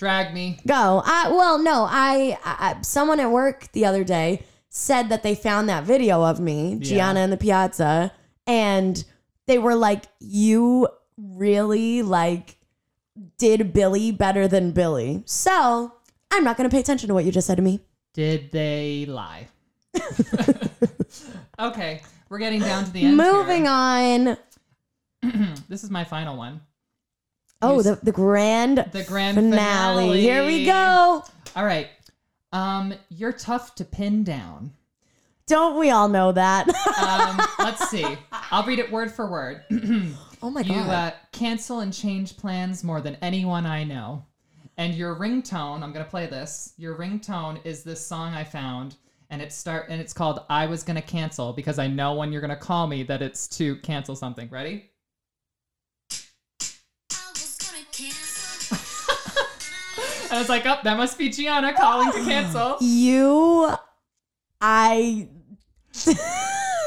Drag 0.00 0.32
me. 0.32 0.58
Go. 0.66 1.02
I, 1.04 1.28
well, 1.28 1.58
no, 1.58 1.86
I, 1.86 2.38
I 2.42 2.78
someone 2.80 3.20
at 3.20 3.30
work 3.30 3.70
the 3.72 3.84
other 3.84 4.02
day 4.02 4.46
said 4.70 5.10
that 5.10 5.22
they 5.22 5.34
found 5.34 5.68
that 5.68 5.84
video 5.84 6.24
of 6.24 6.40
me, 6.40 6.78
Gianna 6.80 7.20
in 7.20 7.28
the 7.28 7.36
piazza, 7.36 8.10
and 8.46 9.04
they 9.46 9.58
were 9.58 9.74
like, 9.74 10.06
"You 10.18 10.88
really 11.18 12.00
like 12.00 12.56
did 13.36 13.74
Billy 13.74 14.10
better 14.10 14.48
than 14.48 14.70
Billy." 14.70 15.22
So 15.26 15.92
I'm 16.30 16.44
not 16.44 16.56
going 16.56 16.66
to 16.66 16.74
pay 16.74 16.80
attention 16.80 17.08
to 17.08 17.14
what 17.14 17.26
you 17.26 17.30
just 17.30 17.46
said 17.46 17.56
to 17.56 17.62
me. 17.62 17.80
Did 18.14 18.50
they 18.52 19.04
lie? 19.04 19.48
okay, 21.58 22.00
we're 22.30 22.38
getting 22.38 22.60
down 22.60 22.86
to 22.86 22.90
the 22.90 23.04
end. 23.04 23.18
Moving 23.18 23.68
on. 23.68 24.28
on. 24.28 25.54
This 25.68 25.84
is 25.84 25.90
my 25.90 26.04
final 26.04 26.38
one. 26.38 26.62
Oh, 27.62 27.82
the, 27.82 27.98
the 28.02 28.12
grand 28.12 28.78
The 28.92 29.04
grand 29.04 29.36
finale. 29.36 30.02
finale. 30.04 30.20
Here 30.20 30.46
we 30.46 30.64
go. 30.64 31.22
All 31.56 31.64
right. 31.64 31.88
Um, 32.52 32.94
you're 33.10 33.32
tough 33.32 33.74
to 33.76 33.84
pin 33.84 34.24
down. 34.24 34.72
Don't 35.46 35.78
we 35.78 35.90
all 35.90 36.08
know 36.08 36.32
that? 36.32 36.68
Um, 37.02 37.40
let's 37.64 37.88
see. 37.90 38.06
I'll 38.50 38.64
read 38.64 38.78
it 38.78 38.90
word 38.90 39.10
for 39.10 39.28
word. 39.30 39.62
oh 40.42 40.50
my 40.50 40.62
god. 40.62 40.68
You 40.68 40.80
uh, 40.80 41.10
cancel 41.32 41.80
and 41.80 41.92
change 41.92 42.36
plans 42.36 42.84
more 42.84 43.00
than 43.00 43.16
anyone 43.20 43.66
I 43.66 43.84
know. 43.84 44.24
And 44.76 44.94
your 44.94 45.16
ringtone, 45.16 45.82
I'm 45.82 45.92
gonna 45.92 46.04
play 46.04 46.26
this. 46.26 46.72
Your 46.78 46.94
ringtone 46.96 47.60
is 47.64 47.82
this 47.82 48.04
song 48.04 48.32
I 48.32 48.44
found, 48.44 48.96
and 49.28 49.42
it 49.42 49.52
start 49.52 49.86
and 49.90 50.00
it's 50.00 50.12
called 50.12 50.40
"I 50.48 50.66
Was 50.66 50.82
Gonna 50.82 51.02
Cancel" 51.02 51.52
because 51.52 51.78
I 51.78 51.86
know 51.88 52.14
when 52.14 52.32
you're 52.32 52.40
gonna 52.40 52.56
call 52.56 52.86
me 52.86 53.02
that 53.02 53.20
it's 53.20 53.46
to 53.58 53.76
cancel 53.76 54.14
something. 54.16 54.48
Ready? 54.50 54.89
I 60.32 60.38
was 60.38 60.48
like, 60.48 60.64
"Oh, 60.66 60.78
that 60.82 60.96
must 60.96 61.18
be 61.18 61.28
Gianna 61.28 61.72
calling 61.74 62.10
to 62.12 62.24
cancel." 62.24 62.76
you 62.80 63.72
I 64.60 65.28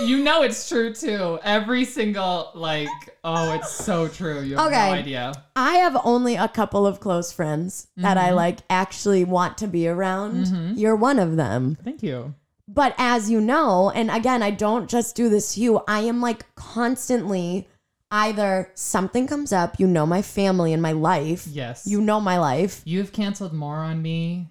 You 0.02 0.24
know 0.24 0.42
it's 0.42 0.68
true 0.68 0.94
too. 0.94 1.40
Every 1.44 1.86
single 1.86 2.52
like, 2.56 2.88
oh, 3.24 3.54
it's 3.54 3.72
so 3.72 4.08
true. 4.08 4.42
You 4.42 4.56
have 4.58 4.68
Okay. 4.68 4.88
no 4.88 4.94
idea. 4.94 5.34
I 5.56 5.76
have 5.76 5.96
only 6.04 6.36
a 6.36 6.48
couple 6.48 6.88
of 6.88 7.00
close 7.00 7.32
friends 7.32 7.88
that 7.98 8.18
Mm-hmm. 8.18 8.28
I 8.28 8.32
like 8.32 8.60
actually 8.70 9.24
want 9.24 9.58
to 9.60 9.68
be 9.68 9.88
around. 9.88 10.78
You're 10.78 10.96
one 10.96 11.20
of 11.20 11.36
them. 11.38 11.78
Thank 11.84 12.02
you. 12.04 12.34
But 12.68 12.96
as 12.98 13.30
you 13.30 13.40
know, 13.40 13.92
and 13.92 14.10
again, 14.10 14.42
I 14.42 14.50
don't 14.50 14.90
just 14.90 15.16
do 15.16 15.30
this 15.30 15.54
to 15.56 15.62
you, 15.62 15.82
I 15.88 16.00
am 16.02 16.22
like 16.22 16.54
constantly 16.56 17.68
either 18.14 18.70
something 18.76 19.26
comes 19.26 19.52
up, 19.52 19.80
you 19.80 19.88
know 19.88 20.06
my 20.06 20.22
family 20.22 20.72
and 20.72 20.82
my 20.82 20.92
life. 20.92 21.48
Yes. 21.48 21.88
You 21.88 22.00
know 22.00 22.22
my 22.22 22.38
life. 22.38 22.82
You've 22.86 23.12
canceled 23.12 23.54
more 23.54 23.78
on 23.78 24.02
me 24.02 24.48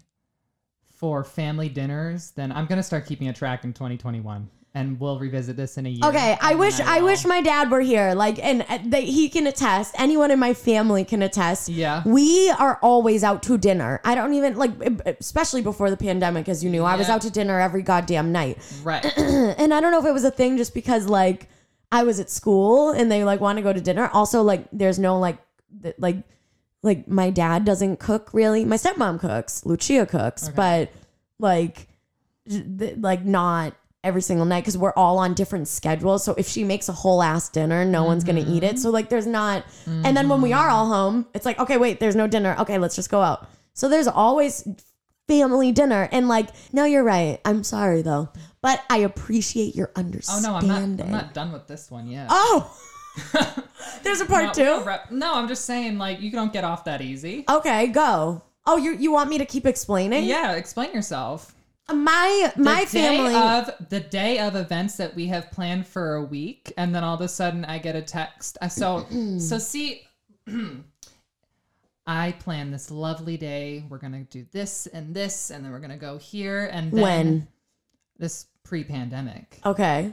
for 0.96 1.22
family 1.22 1.68
dinners 1.68 2.32
than 2.32 2.50
I'm 2.52 2.66
gonna 2.66 2.82
start 2.82 3.06
keeping 3.06 3.28
a 3.28 3.32
track 3.32 3.62
in 3.64 3.72
2021, 3.72 4.48
and 4.74 4.98
we'll 4.98 5.18
revisit 5.18 5.56
this 5.56 5.78
in 5.78 5.86
a 5.86 5.88
year. 5.88 6.04
Okay, 6.04 6.36
I 6.40 6.56
wish 6.56 6.78
then 6.78 6.88
I 6.88 7.02
wish 7.02 7.24
my 7.24 7.40
dad 7.40 7.70
were 7.70 7.80
here. 7.80 8.14
Like, 8.14 8.42
and 8.42 8.64
uh, 8.68 8.78
they, 8.84 9.04
he 9.04 9.28
can 9.28 9.46
attest. 9.46 9.94
Anyone 9.96 10.32
in 10.32 10.40
my 10.40 10.54
family 10.54 11.04
can 11.04 11.22
attest. 11.22 11.68
Yeah. 11.68 12.02
we 12.04 12.50
are 12.50 12.78
always 12.82 13.22
out 13.22 13.44
to 13.44 13.58
dinner. 13.58 14.00
I 14.04 14.16
don't 14.16 14.34
even 14.34 14.56
like, 14.56 14.72
especially 15.20 15.62
before 15.62 15.88
the 15.88 15.96
pandemic, 15.96 16.48
as 16.48 16.64
you 16.64 16.70
knew, 16.70 16.82
I 16.82 16.96
was 16.96 17.08
out 17.08 17.22
to 17.22 17.30
dinner 17.30 17.60
every 17.60 17.82
goddamn 17.82 18.32
night. 18.32 18.58
Right. 18.82 19.04
And 19.62 19.72
I 19.72 19.80
don't 19.80 19.92
know 19.92 20.00
if 20.00 20.06
it 20.06 20.12
was 20.12 20.24
a 20.24 20.30
thing 20.32 20.56
just 20.56 20.74
because 20.74 21.06
like 21.06 21.48
I 21.92 22.04
was 22.04 22.18
at 22.18 22.30
school 22.30 22.90
and 22.90 23.12
they 23.12 23.22
like 23.22 23.40
want 23.40 23.58
to 23.58 23.62
go 23.62 23.72
to 23.72 23.80
dinner. 23.80 24.08
Also, 24.12 24.42
like 24.42 24.64
there's 24.72 24.98
no 24.98 25.18
like 25.18 25.38
th- 25.82 25.94
like 25.98 26.16
like 26.82 27.06
my 27.06 27.30
dad 27.30 27.64
doesn't 27.64 28.00
cook 28.00 28.30
really. 28.32 28.64
My 28.64 28.76
stepmom 28.76 29.20
cooks, 29.20 29.64
Lucia 29.66 30.06
cooks, 30.06 30.48
but 30.48 30.90
like 31.38 31.86
th- 32.48 32.96
like 32.98 33.24
not 33.24 33.74
every 34.02 34.22
single 34.22 34.46
night 34.46 34.62
because 34.62 34.76
we're 34.76 34.94
all 34.94 35.18
on 35.18 35.34
different 35.34 35.68
schedules. 35.68 36.24
So 36.24 36.34
if 36.38 36.48
she 36.48 36.64
makes 36.64 36.88
a 36.88 36.92
whole 36.92 37.22
ass 37.22 37.50
dinner, 37.50 37.84
no 37.84 38.04
one's 38.04 38.24
gonna 38.24 38.40
eat 38.40 38.62
it. 38.62 38.74
Mm-hmm. 38.74 38.76
So 38.78 38.90
like 38.90 39.10
there's 39.10 39.26
not. 39.26 39.64
And 39.86 40.16
then 40.16 40.30
when 40.30 40.40
we 40.40 40.54
are 40.54 40.70
all 40.70 40.88
home, 40.88 41.26
it's 41.34 41.44
like 41.44 41.58
okay, 41.58 41.76
wait, 41.76 42.00
there's 42.00 42.16
no 42.16 42.26
dinner. 42.26 42.56
Okay, 42.60 42.78
let's 42.78 42.96
just 42.96 43.10
go 43.10 43.20
out. 43.20 43.46
So 43.74 43.90
there's 43.90 44.08
always 44.08 44.66
family 45.28 45.72
dinner 45.72 46.08
and 46.10 46.28
like 46.28 46.48
no 46.72 46.84
you're 46.84 47.04
right 47.04 47.40
i'm 47.44 47.62
sorry 47.62 48.02
though 48.02 48.28
but 48.62 48.82
i 48.88 48.98
appreciate 48.98 49.74
your 49.74 49.90
understanding. 49.96 50.50
Oh 50.50 50.52
no, 50.52 50.56
I'm 50.58 50.96
not. 50.96 51.04
I'm 51.04 51.10
not 51.10 51.34
done 51.34 51.52
with 51.52 51.66
this 51.66 51.90
one 51.90 52.08
yet. 52.08 52.28
oh 52.30 52.74
there's 54.02 54.22
a 54.22 54.24
part 54.24 54.44
no, 54.46 54.52
two 54.52 54.84
we'll 54.84 54.98
no, 55.10 55.34
I'm 55.34 55.46
just 55.46 55.66
saying, 55.66 55.98
like, 55.98 56.22
you 56.22 56.30
don't 56.30 56.52
get 56.52 56.64
off 56.64 56.84
that 56.84 57.02
easy. 57.02 57.44
okay 57.48 57.88
go 57.88 58.42
oh 58.66 58.76
you 58.76 58.92
you 58.92 59.12
want 59.12 59.28
me 59.28 59.38
to 59.38 59.44
keep 59.44 59.66
explaining 59.66 60.24
Yeah, 60.24 60.52
explain 60.54 60.94
yourself. 60.94 61.54
my 61.92 62.52
my 62.56 62.84
the 62.84 62.90
family 62.90 63.34
of 63.34 63.88
the 63.90 64.00
day 64.00 64.38
of 64.38 64.56
events 64.56 64.96
that 64.96 65.14
we 65.14 65.26
have 65.26 65.50
planned 65.50 65.86
for 65.86 66.14
a 66.14 66.22
week, 66.22 66.72
and 66.78 66.94
then 66.94 67.04
all 67.04 67.14
of 67.16 67.20
a 67.20 67.28
sudden 67.28 67.64
I 67.64 67.78
get 67.78 67.96
a 67.96 68.02
text. 68.02 68.56
So 68.70 69.06
so 69.38 69.58
see. 69.58 70.02
I 72.04 72.32
plan 72.32 72.72
this 72.72 72.90
lovely 72.90 73.36
day. 73.36 73.84
We're 73.88 73.98
gonna 73.98 74.24
do 74.24 74.44
this 74.50 74.86
and 74.88 75.14
this, 75.14 75.50
and 75.50 75.64
then 75.64 75.70
we're 75.70 75.78
gonna 75.78 75.96
go 75.96 76.18
here 76.18 76.68
and 76.72 76.90
then 76.90 77.00
when 77.00 77.48
this 78.18 78.46
pre-pandemic. 78.64 79.60
okay 79.64 80.12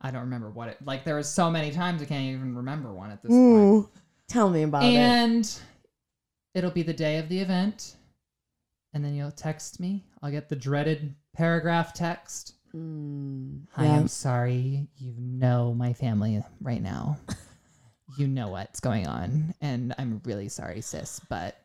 I 0.00 0.10
don't 0.10 0.22
remember 0.22 0.50
what 0.50 0.68
it 0.68 0.76
like. 0.84 1.04
There 1.04 1.16
was 1.16 1.28
so 1.28 1.50
many 1.50 1.70
times 1.72 2.02
I 2.02 2.04
can't 2.04 2.24
even 2.24 2.54
remember 2.54 2.92
one 2.92 3.10
at 3.10 3.22
this 3.22 3.30
point. 3.30 3.88
Tell 4.28 4.50
me 4.50 4.62
about 4.62 4.84
it 4.84 4.94
And 4.94 5.58
it'll 6.54 6.70
be 6.70 6.82
the 6.82 6.92
day 6.92 7.18
of 7.18 7.28
the 7.28 7.40
event, 7.40 7.96
and 8.92 9.04
then 9.04 9.14
you'll 9.14 9.32
text 9.32 9.80
me. 9.80 10.04
I'll 10.22 10.30
get 10.30 10.48
the 10.48 10.56
dreaded 10.56 11.14
paragraph 11.34 11.94
text. 11.94 12.54
Mm, 12.74 13.62
yeah. 13.78 13.96
I'm 13.96 14.08
sorry. 14.08 14.86
You 14.96 15.14
know 15.18 15.74
my 15.74 15.92
family 15.92 16.42
right 16.60 16.82
now. 16.82 17.18
you 18.18 18.28
know 18.28 18.48
what's 18.48 18.80
going 18.80 19.06
on. 19.06 19.54
And 19.60 19.94
I'm 19.98 20.20
really 20.24 20.48
sorry, 20.48 20.82
sis, 20.82 21.20
but 21.28 21.56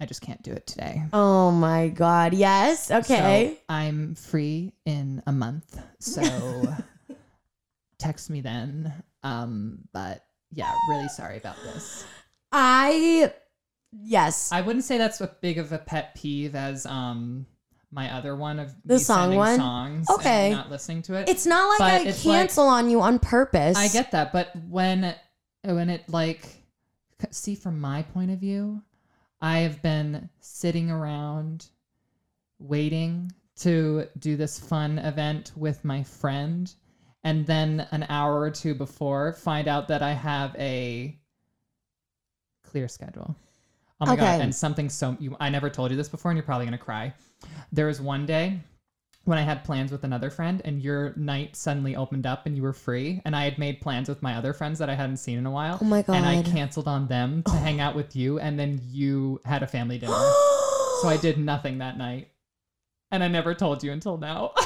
I 0.00 0.06
just 0.06 0.20
can't 0.22 0.42
do 0.42 0.52
it 0.52 0.66
today. 0.66 1.02
oh 1.12 1.50
my 1.50 1.88
god 1.88 2.32
yes 2.34 2.90
okay 2.90 3.54
So 3.54 3.62
I'm 3.68 4.14
free 4.14 4.72
in 4.86 5.22
a 5.26 5.32
month. 5.32 5.80
So 5.98 6.22
text 7.98 8.30
me 8.30 8.40
then. 8.40 8.92
Um, 9.22 9.80
but 9.92 10.24
yeah, 10.52 10.72
really 10.88 11.08
sorry 11.08 11.36
about 11.36 11.56
this. 11.64 12.04
i 12.52 13.32
yes 14.02 14.52
I 14.52 14.60
wouldn't 14.60 14.84
say 14.84 14.98
that's 14.98 15.20
a 15.20 15.26
big 15.40 15.58
of 15.58 15.72
a 15.72 15.78
pet 15.78 16.14
peeve 16.14 16.54
as 16.54 16.86
um 16.86 17.46
my 17.90 18.14
other 18.14 18.36
one 18.36 18.58
of 18.58 18.74
The 18.84 18.98
song 18.98 19.34
one? 19.34 19.56
songs 19.58 20.10
Okay. 20.10 20.50
not 20.50 20.70
listening 20.70 21.02
to 21.02 21.14
it. 21.14 21.28
it's 21.28 21.46
not 21.46 21.68
like 21.70 21.78
But 21.78 21.90
i 22.06 22.08
it's 22.10 22.24
like- 22.24 22.36
cancel 22.40 22.66
on 22.66 22.90
you 22.90 23.00
on 23.00 23.18
purpose 23.18 23.76
I 23.76 23.88
get 23.88 24.12
that, 24.12 24.32
but 24.32 24.54
when 24.68 25.14
when 25.64 25.90
it 25.90 26.08
like 26.08 26.42
see 27.30 27.54
from 27.56 27.80
my 27.80 28.02
point 28.02 28.30
of 28.30 28.38
view, 28.38 28.80
I 29.40 29.58
have 29.58 29.82
been 29.82 30.28
sitting 30.40 30.90
around 30.90 31.66
waiting 32.58 33.32
to 33.60 34.06
do 34.18 34.36
this 34.36 34.58
fun 34.58 34.98
event 34.98 35.52
with 35.56 35.84
my 35.84 36.02
friend 36.02 36.72
and 37.24 37.46
then 37.46 37.86
an 37.90 38.06
hour 38.08 38.40
or 38.40 38.50
two 38.50 38.74
before 38.74 39.32
find 39.32 39.68
out 39.68 39.88
that 39.88 40.02
I 40.02 40.12
have 40.12 40.54
a 40.56 41.18
clear 42.62 42.88
schedule. 42.88 43.34
Oh 44.00 44.06
my 44.06 44.16
god, 44.16 44.40
and 44.40 44.54
something 44.54 44.88
so 44.88 45.16
you 45.18 45.36
I 45.40 45.50
never 45.50 45.68
told 45.68 45.90
you 45.90 45.96
this 45.96 46.08
before 46.08 46.30
and 46.30 46.36
you're 46.36 46.44
probably 46.44 46.66
going 46.66 46.78
to 46.78 46.84
cry. 46.84 47.12
There 47.72 47.86
was 47.86 48.00
one 48.00 48.26
day 48.26 48.60
when 49.28 49.36
I 49.36 49.42
had 49.42 49.62
plans 49.62 49.92
with 49.92 50.04
another 50.04 50.30
friend 50.30 50.62
and 50.64 50.80
your 50.80 51.12
night 51.14 51.54
suddenly 51.54 51.94
opened 51.94 52.26
up 52.26 52.46
and 52.46 52.56
you 52.56 52.62
were 52.62 52.72
free 52.72 53.20
and 53.26 53.36
I 53.36 53.44
had 53.44 53.58
made 53.58 53.78
plans 53.82 54.08
with 54.08 54.22
my 54.22 54.34
other 54.34 54.54
friends 54.54 54.78
that 54.78 54.88
I 54.88 54.94
hadn't 54.94 55.18
seen 55.18 55.36
in 55.36 55.44
a 55.44 55.50
while. 55.50 55.78
Oh 55.82 55.84
my 55.84 56.02
And 56.08 56.24
I 56.24 56.42
canceled 56.42 56.88
on 56.88 57.08
them 57.08 57.42
to 57.42 57.50
oh. 57.50 57.56
hang 57.56 57.78
out 57.78 57.94
with 57.94 58.16
you 58.16 58.38
and 58.38 58.58
then 58.58 58.80
you 58.88 59.38
had 59.44 59.62
a 59.62 59.66
family 59.66 59.98
dinner. 60.00 60.14
so 60.14 61.08
I 61.08 61.18
did 61.20 61.38
nothing 61.38 61.76
that 61.78 61.98
night. 61.98 62.30
And 63.10 63.22
I 63.22 63.28
never 63.28 63.54
told 63.54 63.84
you 63.84 63.92
until 63.92 64.16
now. 64.16 64.54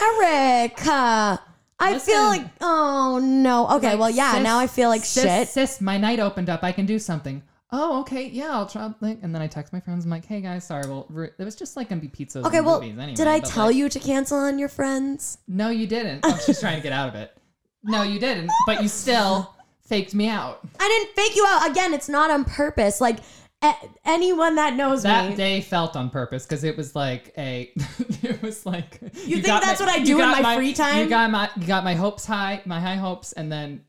Erica. 0.00 1.42
I 1.80 1.98
feel 1.98 2.22
like 2.22 2.46
oh 2.60 3.18
no. 3.20 3.68
Okay, 3.78 3.90
Like, 3.90 3.98
well 3.98 4.10
yeah, 4.10 4.34
sis- 4.34 4.44
now 4.44 4.60
I 4.60 4.68
feel 4.68 4.90
like 4.90 5.04
sis, 5.04 5.24
shit. 5.24 5.48
Sis, 5.48 5.80
my 5.80 5.98
night 5.98 6.20
opened 6.20 6.48
up. 6.48 6.62
I 6.62 6.70
can 6.70 6.86
do 6.86 7.00
something. 7.00 7.42
Oh, 7.76 8.00
okay. 8.02 8.28
Yeah, 8.28 8.50
I'll 8.52 8.66
try. 8.68 8.88
Like, 9.00 9.18
and 9.22 9.34
then 9.34 9.42
I 9.42 9.48
text 9.48 9.72
my 9.72 9.80
friends. 9.80 10.04
I'm 10.04 10.10
like, 10.10 10.24
hey 10.24 10.40
guys, 10.40 10.64
sorry. 10.64 10.86
Well, 10.88 11.06
re- 11.10 11.30
it 11.36 11.42
was 11.44 11.56
just 11.56 11.76
like 11.76 11.88
gonna 11.88 12.00
be 12.00 12.06
pizzas. 12.06 12.44
Okay, 12.46 12.58
and 12.58 12.66
well, 12.66 12.80
movies 12.80 12.96
anyway, 12.96 13.14
did 13.16 13.26
I 13.26 13.40
but, 13.40 13.48
tell 13.48 13.66
like- 13.66 13.74
you 13.74 13.88
to 13.88 13.98
cancel 13.98 14.38
on 14.38 14.60
your 14.60 14.68
friends? 14.68 15.38
No, 15.48 15.70
you 15.70 15.88
didn't. 15.88 16.20
Oh, 16.22 16.40
she's 16.46 16.60
trying 16.60 16.76
to 16.76 16.82
get 16.82 16.92
out 16.92 17.08
of 17.08 17.16
it. 17.16 17.36
No, 17.82 18.02
you 18.02 18.20
didn't. 18.20 18.48
But 18.66 18.80
you 18.80 18.88
still 18.88 19.52
faked 19.86 20.14
me 20.14 20.28
out. 20.28 20.60
I 20.78 20.88
didn't 20.88 21.16
fake 21.16 21.34
you 21.34 21.44
out. 21.48 21.68
Again, 21.68 21.92
it's 21.92 22.08
not 22.08 22.30
on 22.30 22.44
purpose. 22.44 23.00
Like 23.00 23.18
a- 23.60 23.74
anyone 24.04 24.54
that 24.54 24.74
knows 24.74 25.02
That 25.02 25.30
me. 25.30 25.36
day 25.36 25.60
felt 25.60 25.96
on 25.96 26.10
purpose 26.10 26.46
because 26.46 26.62
it 26.62 26.76
was 26.76 26.94
like 26.94 27.34
a. 27.36 27.72
it 28.22 28.40
was 28.40 28.64
like. 28.64 29.00
You, 29.26 29.42
think 29.42 29.46
that's 29.46 29.80
my- 29.80 29.86
what 29.86 30.00
I 30.00 30.04
do 30.04 30.12
in 30.12 30.18
got 30.18 30.42
my 30.42 30.54
free 30.56 30.74
time? 30.74 30.98
You 31.02 31.08
got 31.08 31.28
my 31.28 31.50
you 31.56 31.66
got 31.66 31.82
my 31.82 31.94
hopes 31.94 32.24
high, 32.24 32.62
my 32.66 32.78
high 32.78 32.94
hopes, 32.94 33.32
and 33.32 33.50
then 33.50 33.82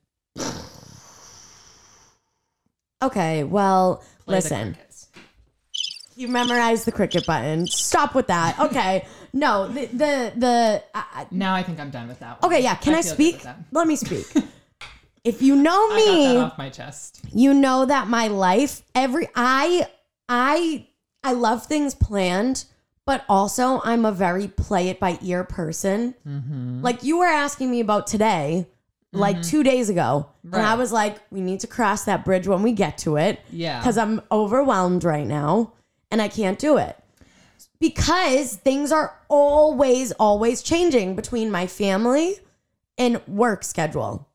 okay, 3.01 3.43
well, 3.43 3.97
play 3.97 4.05
the 4.25 4.31
listen. 4.31 4.73
crickets. 4.73 5.07
You 6.17 6.27
memorized 6.29 6.85
the 6.85 6.91
cricket 6.93 7.25
button. 7.25 7.67
Stop 7.67 8.15
with 8.15 8.27
that. 8.27 8.57
Okay. 8.59 9.05
no, 9.33 9.67
the 9.67 9.85
the 9.87 10.33
the. 10.37 10.83
I- 10.93 11.27
Now 11.31 11.53
I 11.55 11.61
think 11.63 11.79
I'm 11.79 11.89
done 11.89 12.07
with 12.07 12.19
that. 12.19 12.41
One. 12.41 12.51
okay, 12.53 12.63
yeah. 12.63 12.75
Can 12.75 12.93
I, 12.93 13.01
feel 13.01 13.09
good 13.11 13.13
speak? 13.15 13.41
that. 13.43 13.57
Let 13.71 13.85
me 13.87 13.95
speak. 13.97 14.25
if 15.25 15.41
you 15.41 15.55
know 15.55 15.71
I 15.71 15.89
got 15.89 15.95
that 15.95 16.05
me, 16.05 16.37
off 16.37 16.57
my 16.57 16.69
chest. 16.69 17.21
you 17.33 17.53
know 17.53 17.85
that 17.85 18.07
my 18.07 18.27
life 18.27 18.81
every 18.95 19.27
I 19.35 19.87
I 20.29 20.87
I 21.23 21.33
love 21.33 21.65
things 21.65 21.93
planned, 21.95 22.63
but 23.05 23.25
also 23.27 23.81
I'm 23.83 24.05
a 24.05 24.11
very 24.13 24.47
play 24.47 24.87
it 24.89 24.99
by 25.01 25.17
ear 25.21 25.43
person. 25.43 26.15
Mm-hmm. 26.25 26.81
Like 26.81 27.03
you 27.03 27.17
were 27.17 27.25
asking 27.25 27.71
me 27.71 27.81
about 27.81 28.07
today, 28.07 28.67
like 29.13 29.37
mm-hmm. 29.37 29.49
two 29.49 29.63
days 29.63 29.89
ago, 29.89 30.29
and 30.43 30.61
I 30.61 30.75
was 30.75 30.91
like, 30.91 31.17
we 31.31 31.41
need 31.41 31.61
to 31.61 31.67
cross 31.67 32.05
that 32.05 32.25
bridge 32.25 32.47
when 32.47 32.61
we 32.61 32.71
get 32.71 32.97
to 32.99 33.15
it 33.17 33.39
Yeah. 33.49 33.79
because 33.79 33.97
I'm 33.97 34.21
overwhelmed 34.31 35.03
right 35.03 35.25
now 35.25 35.73
and 36.11 36.21
I 36.21 36.27
can't 36.27 36.59
do 36.59 36.77
it. 36.77 36.97
Because 37.79 38.55
things 38.55 38.91
are 38.91 39.17
always, 39.29 40.11
always 40.13 40.61
changing 40.61 41.15
between 41.15 41.51
my 41.51 41.67
family 41.67 42.35
and 42.97 43.25
work 43.27 43.63
schedule. 43.63 44.27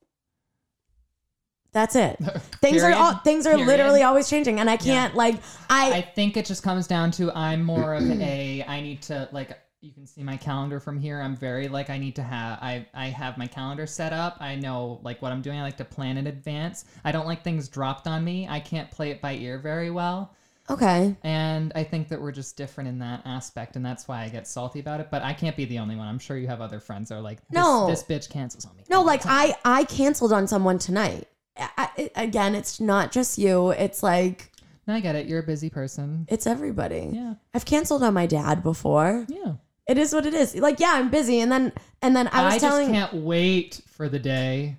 That's 1.72 1.94
it. 1.94 2.16
Things 2.61 2.83
are 2.83 2.90
Period. 2.90 2.98
all, 2.98 3.14
things 3.18 3.46
are 3.46 3.50
Period. 3.50 3.66
literally 3.66 4.02
always 4.02 4.28
changing, 4.28 4.59
and 4.59 4.68
I 4.68 4.76
can't 4.76 5.14
like 5.14 5.37
I, 5.70 5.92
I 5.92 6.00
think 6.02 6.37
it 6.37 6.44
just 6.44 6.64
comes 6.64 6.88
down 6.88 7.12
to 7.12 7.30
I'm 7.33 7.62
more 7.62 7.94
of 7.94 8.02
a 8.11 8.64
I 8.68 8.80
need 8.80 9.02
to 9.02 9.28
like 9.30 9.56
you 9.83 9.93
can 9.93 10.07
see 10.07 10.23
my 10.23 10.37
calendar 10.37 10.79
from 10.79 10.99
here. 11.01 11.21
I'm 11.21 11.35
very 11.37 11.66
like 11.69 11.88
I 11.88 11.97
need 11.99 12.14
to 12.16 12.23
have 12.23 12.59
I 12.61 12.87
I 12.93 13.07
have 13.07 13.38
my 13.38 13.47
calendar 13.47 13.87
set 13.87 14.12
up. 14.12 14.37
I 14.40 14.55
know 14.55 15.01
like 15.03 15.23
what 15.23 15.33
I'm 15.33 15.40
doing. 15.43 15.59
I 15.59 15.62
like 15.62 15.79
to 15.79 15.85
plan 15.85 16.19
in 16.19 16.27
advance. 16.27 16.85
I 17.05 17.12
don't 17.12 17.27
like 17.27 17.43
things 17.43 17.69
dropped 17.69 18.07
on 18.07 18.23
me. 18.23 18.47
I 18.49 18.61
can't 18.61 18.90
play 18.90 19.11
it 19.11 19.21
by 19.23 19.35
ear 19.35 19.59
very 19.59 19.90
well. 19.90 20.35
okay. 20.69 21.16
And 21.25 21.73
I 21.75 21.83
think 21.85 22.09
that 22.09 22.21
we're 22.21 22.31
just 22.33 22.57
different 22.59 22.88
in 22.88 22.99
that 22.99 23.23
aspect, 23.25 23.75
and 23.77 23.85
that's 23.85 24.07
why 24.07 24.23
I 24.23 24.29
get 24.29 24.47
salty 24.47 24.81
about 24.81 25.01
it. 25.01 25.09
But 25.11 25.23
I 25.23 25.33
can't 25.33 25.57
be 25.57 25.64
the 25.64 25.79
only 25.79 25.97
one. 25.97 26.07
I'm 26.07 26.19
sure 26.19 26.37
you 26.37 26.47
have 26.49 26.61
other 26.61 26.79
friends 26.79 27.09
that 27.09 27.16
are 27.16 27.21
like, 27.23 27.38
this, 27.49 27.55
No. 27.55 27.87
this 27.88 28.03
bitch 28.05 28.29
cancels 28.31 28.66
on 28.66 28.77
me. 28.77 28.85
No, 28.90 29.01
like. 29.03 29.23
I 29.25 29.55
I 29.64 29.85
canceled 29.85 30.33
on 30.33 30.47
someone 30.47 30.79
tonight. 30.79 31.27
I, 31.57 31.88
I, 31.99 32.11
again, 32.16 32.55
it's 32.55 32.81
not 32.81 33.12
just 33.12 33.37
you. 33.38 33.71
It's 33.71 34.03
like 34.03 34.53
No, 34.87 34.95
I 34.95 35.01
get 35.01 35.16
it. 35.16 35.27
You're 35.27 35.40
a 35.40 35.47
busy 35.47 35.71
person. 35.71 36.27
it's 36.31 36.47
everybody. 36.47 37.09
Yeah, 37.12 37.35
I've 37.55 37.64
canceled 37.64 38.03
on 38.03 38.12
my 38.12 38.27
dad 38.27 38.62
before. 38.62 39.25
yeah. 39.29 39.55
It 39.90 39.98
is 39.98 40.14
what 40.14 40.24
it 40.24 40.35
is. 40.35 40.55
Like, 40.55 40.79
yeah, 40.79 40.92
I'm 40.94 41.11
busy, 41.11 41.40
and 41.40 41.50
then 41.50 41.72
and 42.00 42.14
then 42.14 42.29
I 42.29 42.44
was 42.44 42.55
I 42.55 42.59
telling. 42.59 42.90
I 42.90 43.00
just 43.00 43.11
can't 43.11 43.24
wait 43.24 43.81
for 43.88 44.09
the 44.09 44.20
day 44.20 44.76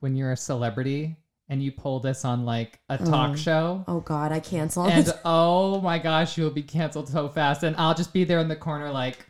when 0.00 0.14
you're 0.14 0.32
a 0.32 0.36
celebrity 0.36 1.16
and 1.48 1.62
you 1.62 1.72
pull 1.72 1.98
this 1.98 2.26
on 2.26 2.44
like 2.44 2.78
a 2.90 2.98
mm. 2.98 3.08
talk 3.08 3.30
Oh. 3.32 3.36
show. 3.36 3.84
Oh 3.88 4.00
God, 4.00 4.32
I 4.32 4.40
canceled. 4.40 4.90
And 4.90 5.12
oh 5.24 5.80
my 5.80 5.98
gosh, 5.98 6.36
you'll 6.36 6.50
be 6.50 6.62
canceled 6.62 7.08
so 7.08 7.26
fast. 7.26 7.62
And 7.62 7.74
I'll 7.76 7.94
just 7.94 8.12
be 8.12 8.24
there 8.24 8.40
in 8.40 8.48
the 8.48 8.56
corner 8.56 8.90
like, 8.90 9.26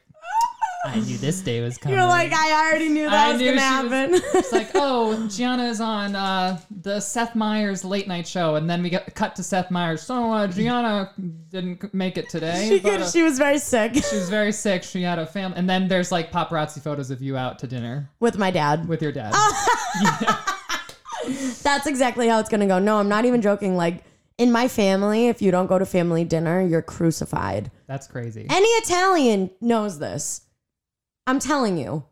I 0.86 1.00
knew 1.00 1.16
this 1.16 1.40
day 1.40 1.60
was 1.62 1.78
coming. 1.78 1.96
You're 1.98 2.06
like, 2.06 2.32
I 2.32 2.68
already 2.68 2.90
knew 2.90 3.08
that 3.08 3.26
I 3.28 3.32
was 3.32 3.40
knew 3.40 3.54
gonna 3.54 3.60
she 3.60 3.84
was- 3.84 3.92
happen. 4.22 4.38
It's 4.38 4.52
like, 4.52 4.70
oh, 4.74 5.26
Gianna's 5.28 5.80
on 5.80 6.14
uh, 6.14 6.60
the 6.82 7.00
Seth 7.00 7.34
Meyers 7.34 7.84
late 7.84 8.06
night 8.06 8.26
show, 8.28 8.56
and 8.56 8.68
then 8.68 8.82
we 8.82 8.90
get 8.90 9.14
cut 9.14 9.34
to 9.36 9.42
Seth 9.42 9.70
Meyers. 9.70 10.02
So 10.02 10.30
uh, 10.32 10.46
Gianna 10.46 11.10
didn't 11.48 11.94
make 11.94 12.18
it 12.18 12.28
today. 12.28 12.68
she, 12.68 12.80
but, 12.80 13.00
uh, 13.00 13.10
she 13.10 13.22
was 13.22 13.38
very 13.38 13.58
sick 13.58 13.94
she 14.10 14.16
was 14.16 14.28
very 14.28 14.52
sick. 14.52 14.82
She 14.82 15.02
had 15.02 15.18
a 15.18 15.26
family, 15.26 15.56
and 15.56 15.68
then 15.68 15.88
there's 15.88 16.12
like 16.12 16.30
paparazzi 16.30 16.82
photos 16.82 17.10
of 17.10 17.22
you 17.22 17.36
out 17.36 17.58
to 17.60 17.66
dinner 17.66 18.10
with 18.20 18.36
my 18.36 18.50
dad. 18.50 18.86
with 18.86 19.00
your 19.00 19.12
dad. 19.12 19.32
That's 21.62 21.86
exactly 21.86 22.28
how 22.28 22.38
it's 22.40 22.50
gonna 22.50 22.66
go. 22.66 22.78
No, 22.78 22.98
I'm 22.98 23.08
not 23.08 23.24
even 23.24 23.40
joking. 23.40 23.76
Like 23.76 24.04
in 24.36 24.52
my 24.52 24.68
family, 24.68 25.28
if 25.28 25.40
you 25.40 25.50
don't 25.50 25.66
go 25.66 25.78
to 25.78 25.86
family 25.86 26.24
dinner, 26.24 26.60
you're 26.60 26.82
crucified. 26.82 27.70
That's 27.86 28.06
crazy. 28.06 28.46
Any 28.50 28.68
Italian 28.68 29.50
knows 29.62 29.98
this. 29.98 30.42
I'm 31.26 31.38
telling 31.38 31.76
you. 31.78 32.04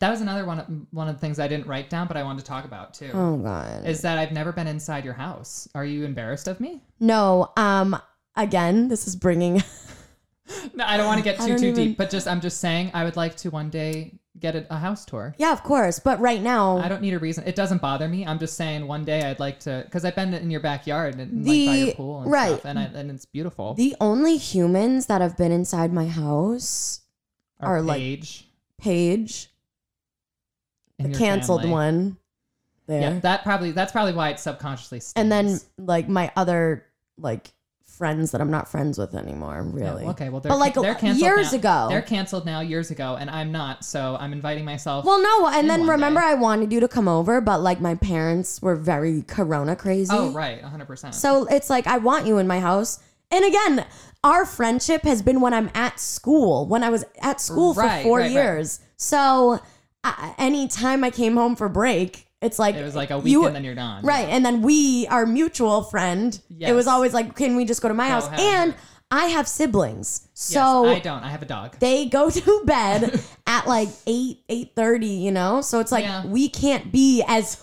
That 0.00 0.10
was 0.10 0.20
another 0.20 0.44
one 0.44 0.58
of, 0.58 0.66
one 0.90 1.08
of 1.08 1.14
the 1.14 1.20
things 1.20 1.38
I 1.38 1.48
didn't 1.48 1.66
write 1.66 1.88
down, 1.90 2.06
but 2.08 2.16
I 2.16 2.22
wanted 2.22 2.40
to 2.40 2.44
talk 2.44 2.64
about 2.64 2.92
too. 2.94 3.10
Oh 3.14 3.36
God. 3.36 3.86
Is 3.86 4.02
that 4.02 4.18
I've 4.18 4.32
never 4.32 4.52
been 4.52 4.66
inside 4.66 5.04
your 5.04 5.14
house. 5.14 5.68
Are 5.74 5.84
you 5.84 6.04
embarrassed 6.04 6.48
of 6.48 6.60
me? 6.60 6.80
No. 6.98 7.52
Um. 7.56 8.00
Again, 8.36 8.88
this 8.88 9.06
is 9.06 9.16
bringing. 9.16 9.62
No, 10.74 10.84
I 10.84 10.96
don't 10.96 11.06
want 11.06 11.18
to 11.18 11.24
get 11.24 11.38
too 11.38 11.56
too 11.56 11.66
even- 11.66 11.74
deep, 11.74 11.96
but 11.96 12.10
just 12.10 12.26
I'm 12.26 12.40
just 12.40 12.58
saying 12.58 12.90
I 12.92 13.04
would 13.04 13.16
like 13.16 13.36
to 13.36 13.50
one 13.50 13.70
day 13.70 14.18
get 14.38 14.56
a, 14.56 14.66
a 14.70 14.78
house 14.78 15.04
tour. 15.04 15.34
yeah, 15.38 15.52
of 15.52 15.62
course. 15.62 16.00
But 16.00 16.18
right 16.18 16.42
now, 16.42 16.78
I 16.78 16.88
don't 16.88 17.02
need 17.02 17.14
a 17.14 17.20
reason. 17.20 17.44
It 17.46 17.54
doesn't 17.54 17.80
bother 17.80 18.08
me. 18.08 18.26
I'm 18.26 18.38
just 18.38 18.56
saying 18.56 18.86
one 18.86 19.04
day 19.04 19.22
I'd 19.22 19.38
like 19.38 19.60
to 19.60 19.82
because 19.84 20.04
I've 20.04 20.16
been 20.16 20.34
in 20.34 20.50
your 20.50 20.60
backyard 20.60 21.14
and, 21.14 21.30
and, 21.30 21.46
like 21.46 21.66
by 21.66 21.74
your 21.76 21.94
pool 21.94 22.22
and 22.22 22.32
right. 22.32 22.48
stuff, 22.48 22.64
and 22.64 22.78
I, 22.80 22.82
and 22.82 23.10
it's 23.10 23.26
beautiful. 23.26 23.74
the 23.74 23.94
only 24.00 24.38
humans 24.38 25.06
that 25.06 25.20
have 25.20 25.36
been 25.36 25.52
inside 25.52 25.92
my 25.92 26.08
house 26.08 27.02
Our 27.60 27.76
are, 27.76 27.82
like, 27.82 28.00
Paige, 28.80 29.48
and 30.98 31.14
the 31.14 31.18
canceled 31.18 31.60
family. 31.62 31.72
one, 31.72 32.16
there, 32.86 33.00
Yeah, 33.00 33.18
that 33.20 33.42
probably 33.44 33.72
that's 33.72 33.92
probably 33.92 34.12
why 34.12 34.30
it's 34.30 34.42
subconsciously. 34.42 35.00
Stings. 35.00 35.12
and 35.16 35.30
then 35.30 35.60
like 35.78 36.08
my 36.08 36.30
other 36.36 36.86
like 37.18 37.52
friends 37.84 38.30
that 38.30 38.40
I'm 38.40 38.50
not 38.50 38.66
friends 38.66 38.96
with 38.96 39.14
anymore. 39.14 39.62
Yeah, 39.76 39.84
Really. 39.90 40.04
okay, 40.06 40.30
well, 40.30 40.40
they're, 40.40 40.48
But, 40.48 40.58
like, 40.58 40.72
they're 40.72 40.94
canceled 40.94 41.20
years 41.22 41.52
now. 41.52 41.58
ago. 41.58 41.86
They're 41.90 42.00
canceled 42.00 42.46
now 42.46 42.60
years 42.60 42.90
ago, 42.90 43.18
and 43.20 43.28
I'm 43.28 43.52
not. 43.52 43.84
So 43.84 44.16
I'm 44.18 44.32
inviting 44.32 44.64
myself. 44.64 45.04
Well, 45.04 45.20
no, 45.22 45.48
and 45.48 45.68
then 45.68 45.86
remember 45.86 46.18
day. 46.20 46.28
I 46.28 46.34
wanted 46.34 46.72
you 46.72 46.80
to 46.80 46.88
come 46.88 47.08
over, 47.08 47.42
but 47.42 47.60
like 47.60 47.78
my 47.82 47.96
parents 47.96 48.62
were 48.62 48.74
very 48.74 49.20
Corona 49.22 49.76
crazy. 49.76 50.10
oh 50.14 50.30
right, 50.30 50.62
100. 50.62 50.86
percent 50.86 51.14
So 51.14 51.44
it's 51.44 51.68
like 51.68 51.86
I 51.86 51.98
want 51.98 52.26
you 52.26 52.38
in 52.38 52.46
my 52.46 52.58
house. 52.60 53.00
And 53.30 53.44
again, 53.44 53.86
our 54.24 54.44
friendship 54.44 55.02
has 55.02 55.22
been 55.22 55.40
when 55.40 55.54
I'm 55.54 55.70
at 55.74 55.98
school. 56.00 56.66
When 56.66 56.82
I 56.82 56.90
was 56.90 57.04
at 57.22 57.40
school 57.40 57.74
for 57.74 57.82
four 57.82 58.18
right, 58.18 58.24
right. 58.24 58.30
years. 58.30 58.80
So 58.96 59.60
uh, 60.04 60.32
anytime 60.38 61.04
I 61.04 61.10
came 61.10 61.36
home 61.36 61.56
for 61.56 61.68
break, 61.68 62.26
it's 62.42 62.58
like 62.58 62.74
It 62.74 62.82
was 62.82 62.96
like 62.96 63.10
a 63.10 63.18
week 63.18 63.32
you- 63.32 63.46
and 63.46 63.54
then 63.54 63.64
you're 63.64 63.74
done. 63.74 64.04
Right. 64.04 64.28
And 64.28 64.44
then 64.44 64.62
we, 64.62 65.06
our 65.08 65.26
mutual 65.26 65.82
friend, 65.84 66.38
it 66.58 66.72
was 66.72 66.86
always 66.86 67.12
like, 67.14 67.36
can 67.36 67.54
we 67.56 67.64
just 67.64 67.80
go 67.82 67.88
to 67.88 67.94
my 67.94 68.08
house? 68.08 68.28
And. 68.38 68.74
I 69.12 69.24
have 69.24 69.48
siblings. 69.48 70.20
Yes, 70.28 70.40
So 70.40 70.86
I 70.86 71.00
don't. 71.00 71.24
I 71.24 71.30
have 71.30 71.42
a 71.42 71.44
dog. 71.44 71.76
they 71.80 72.06
go 72.06 72.30
to 72.38 72.62
bed 72.64 73.20
at 73.48 73.66
like 73.66 73.88
8, 74.06 74.38
8.30, 74.48 75.20
you 75.22 75.32
know? 75.32 75.62
So 75.62 75.80
it's 75.80 75.90
like 75.90 76.04
Yeah. 76.04 76.24
we 76.26 76.48
can't 76.48 76.92
be 76.92 77.24
as... 77.26 77.56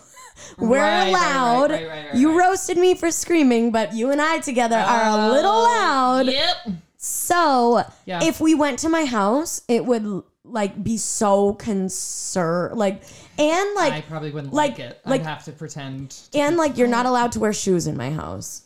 We're 0.58 0.80
Right, 0.80 1.12
loud. 1.12 1.71
right, 1.71 1.88
right, 1.88 2.15
you 2.15 2.38
roasted 2.38 2.78
me 2.78 2.95
for 2.95 3.12
screaming, 3.12 3.71
but 3.71 3.93
you 3.93 4.12
and 4.12 4.21
I 4.21 4.39
together 4.39 4.78
are 4.78 5.02
a 5.04 5.28
oh, 5.28 5.32
little 5.32 5.52
loud. 5.52 6.28
Yep. 6.28 6.56
So 6.97 7.84
Yeah. 8.06 8.23
if 8.23 8.39
we 8.39 8.56
went 8.56 8.80
to 8.80 8.89
my 8.89 9.06
house, 9.06 9.62
it 9.67 9.86
would 9.86 10.23
like 10.43 10.84
be 10.84 10.97
so 10.97 11.54
concerned, 11.54 12.78
like, 12.78 13.04
and 13.38 13.76
like, 13.76 13.93
I 13.93 14.02
probably 14.02 14.32
wouldn't 14.32 14.54
like- 14.54 14.71
like, 14.71 14.80
it. 14.80 15.02
like- 15.06 15.21
I'd 15.21 15.28
have 15.28 15.43
to 15.45 15.52
pretend. 15.52 16.12
to 16.32 16.39
and 16.39 16.58
like, 16.58 16.78
you're 16.78 16.88
not 16.88 17.06
allowed 17.06 17.32
to 17.34 17.39
wear 17.39 17.54
shoes 17.54 17.86
in 17.88 17.97
my 17.97 18.12
house. 18.12 18.63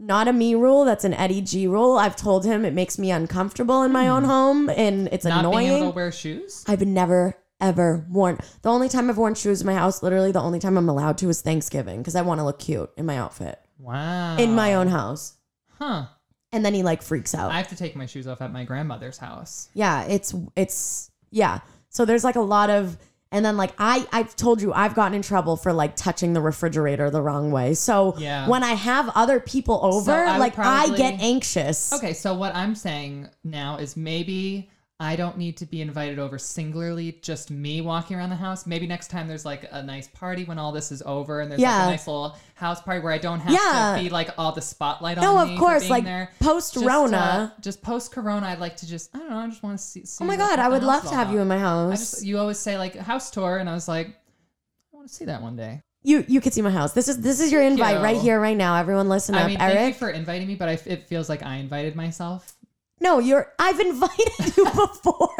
Not 0.00 0.28
a 0.28 0.32
me 0.32 0.54
rule. 0.54 0.84
That's 0.84 1.02
an 1.02 1.12
Eddie 1.12 1.40
G 1.40 1.66
rule. 1.66 1.96
I've 1.98 2.14
told 2.14 2.44
him 2.44 2.64
it 2.64 2.72
makes 2.72 2.98
me 2.98 3.10
uncomfortable 3.10 3.82
in 3.82 3.90
my 3.90 4.04
hmm. 4.04 4.10
own 4.10 4.24
home, 4.24 4.70
and 4.70 5.08
it's 5.10 5.24
not 5.24 5.42
being 5.42 5.54
annoying. 5.54 5.82
able 5.82 5.90
to 5.90 5.96
wear 5.96 6.12
shoes. 6.12 6.64
I've 6.68 6.86
never 6.86 7.36
ever 7.60 8.06
worn. 8.10 8.38
The 8.62 8.70
only 8.70 8.88
time 8.88 9.10
I've 9.10 9.18
worn 9.18 9.34
shoes 9.34 9.60
in 9.60 9.66
my 9.66 9.74
house, 9.74 10.02
literally, 10.02 10.32
the 10.32 10.40
only 10.40 10.58
time 10.58 10.76
I'm 10.78 10.88
allowed 10.88 11.18
to 11.18 11.28
is 11.28 11.40
Thanksgiving 11.40 11.98
because 11.98 12.14
I 12.16 12.22
want 12.22 12.40
to 12.40 12.44
look 12.44 12.58
cute 12.58 12.90
in 12.96 13.06
my 13.06 13.16
outfit 13.18 13.58
Wow. 13.78 14.36
in 14.36 14.54
my 14.54 14.74
own 14.74 14.88
house. 14.88 15.34
Huh. 15.78 16.06
And 16.52 16.64
then 16.64 16.72
he 16.74 16.82
like 16.82 17.02
freaks 17.02 17.34
out. 17.34 17.50
I 17.52 17.58
have 17.58 17.68
to 17.68 17.76
take 17.76 17.94
my 17.94 18.06
shoes 18.06 18.26
off 18.26 18.40
at 18.40 18.52
my 18.52 18.64
grandmother's 18.64 19.18
house. 19.18 19.68
yeah 19.74 20.04
it's 20.04 20.34
it's 20.56 21.10
yeah 21.30 21.60
so 21.90 22.04
there's 22.06 22.24
like 22.24 22.36
a 22.36 22.40
lot 22.40 22.70
of 22.70 22.96
and 23.30 23.44
then 23.44 23.58
like 23.58 23.72
i 23.78 24.06
i've 24.12 24.34
told 24.34 24.62
you 24.62 24.72
i've 24.72 24.94
gotten 24.94 25.12
in 25.14 25.20
trouble 25.20 25.56
for 25.58 25.74
like 25.74 25.94
touching 25.94 26.32
the 26.32 26.40
refrigerator 26.40 27.10
the 27.10 27.20
wrong 27.20 27.50
way 27.50 27.74
so 27.74 28.14
Yeah. 28.16 28.48
when 28.48 28.64
i 28.64 28.72
have 28.72 29.10
other 29.14 29.38
people 29.40 29.78
over 29.82 30.10
I 30.12 30.32
would 30.32 30.40
like 30.40 30.58
i 30.58 30.88
get 30.96 31.20
anxious 31.20 31.92
Okay, 31.92 32.14
so 32.14 32.32
what 32.34 32.54
I'm 32.54 32.74
saying 32.74 33.28
now 33.44 33.76
is 33.76 33.94
maybe 33.94 34.70
I 35.00 35.14
don't 35.14 35.38
need 35.38 35.56
to 35.58 35.66
be 35.66 35.80
invited 35.80 36.18
over 36.18 36.38
singularly, 36.38 37.20
just 37.22 37.52
me 37.52 37.80
walking 37.80 38.16
around 38.16 38.30
the 38.30 38.36
house. 38.36 38.66
Maybe 38.66 38.84
next 38.84 39.08
time 39.12 39.28
there's 39.28 39.44
like 39.44 39.68
a 39.70 39.80
nice 39.80 40.08
party 40.08 40.42
when 40.44 40.58
all 40.58 40.72
this 40.72 40.90
is 40.90 41.02
over 41.06 41.40
and 41.40 41.48
there's 41.48 41.60
Yeah. 41.60 41.76
like 41.78 41.86
a 41.86 41.90
nice 41.92 42.06
little 42.08 42.36
house 42.56 42.82
party 42.82 43.00
where 43.00 43.12
I 43.12 43.18
don't 43.18 43.38
have 43.38 43.52
Yeah. 43.52 43.94
to 43.96 44.02
be 44.02 44.10
like 44.10 44.30
all 44.36 44.50
the 44.50 44.60
spotlight 44.60 45.18
No, 45.18 45.36
on 45.36 45.44
of 45.44 45.48
me. 45.50 45.56
course, 45.58 45.82
for 45.84 45.88
being 45.88 45.90
like, 45.92 46.04
there. 46.04 46.32
post 46.40 46.74
Just, 46.74 46.84
uh, 47.14 47.50
just 47.60 47.80
post 47.80 48.10
Corona, 48.10 48.46
I'd 48.48 48.58
like 48.58 48.76
to 48.78 48.88
just 48.88 49.14
I 49.14 49.20
don't 49.20 49.30
know, 49.30 49.38
I 49.38 49.46
just 49.48 49.62
want 49.62 49.78
to 49.78 49.84
see. 49.84 50.04
see 50.04 50.24
oh 50.24 50.26
my 50.26 50.36
god 50.36 50.58
i 50.58 50.68
would 50.68 50.82
love 50.82 51.04
to 51.04 51.14
have 51.14 51.30
you 51.32 51.38
in 51.38 51.46
my 51.46 51.56
I 51.56 51.60
house 51.60 51.98
just 52.10 52.24
you 52.26 52.36
always 52.38 52.58
say 52.58 52.76
like 52.76 52.96
house 52.96 53.30
tour, 53.30 53.58
and 53.58 53.70
I 53.70 53.74
was 53.74 53.86
like, 53.86 54.08
I 54.08 54.96
want 54.96 55.06
to 55.08 55.14
see 55.14 55.26
that 55.26 55.40
one 55.42 55.54
day. 55.54 55.80
you 56.02 56.24
you 56.26 56.40
could 56.40 56.52
see 56.52 56.62
my 56.62 56.70
house 56.70 56.92
this 56.92 57.06
is 57.06 57.20
this 57.20 57.38
is 57.38 57.52
your 57.52 57.62
invite 57.62 57.98
you. 57.98 58.02
right 58.02 58.16
here 58.20 58.40
right 58.40 58.56
now 58.56 58.74
everyone 58.74 59.08
listen 59.08 59.36
I 59.36 59.42
up 59.42 59.46
mean, 59.46 59.58
thank 59.58 59.94
you 59.94 59.98
for 59.98 60.10
inviting 60.10 60.48
me, 60.48 60.56
but 60.56 60.68
I, 60.68 60.72
it 60.86 61.06
feels 61.06 61.28
like 61.28 61.44
I 61.44 61.56
invited 61.56 61.94
myself. 61.94 62.56
No 63.00 63.18
you're 63.18 63.52
i've 63.58 63.78
invited 63.80 64.56
you 64.56 64.64
before 64.74 65.30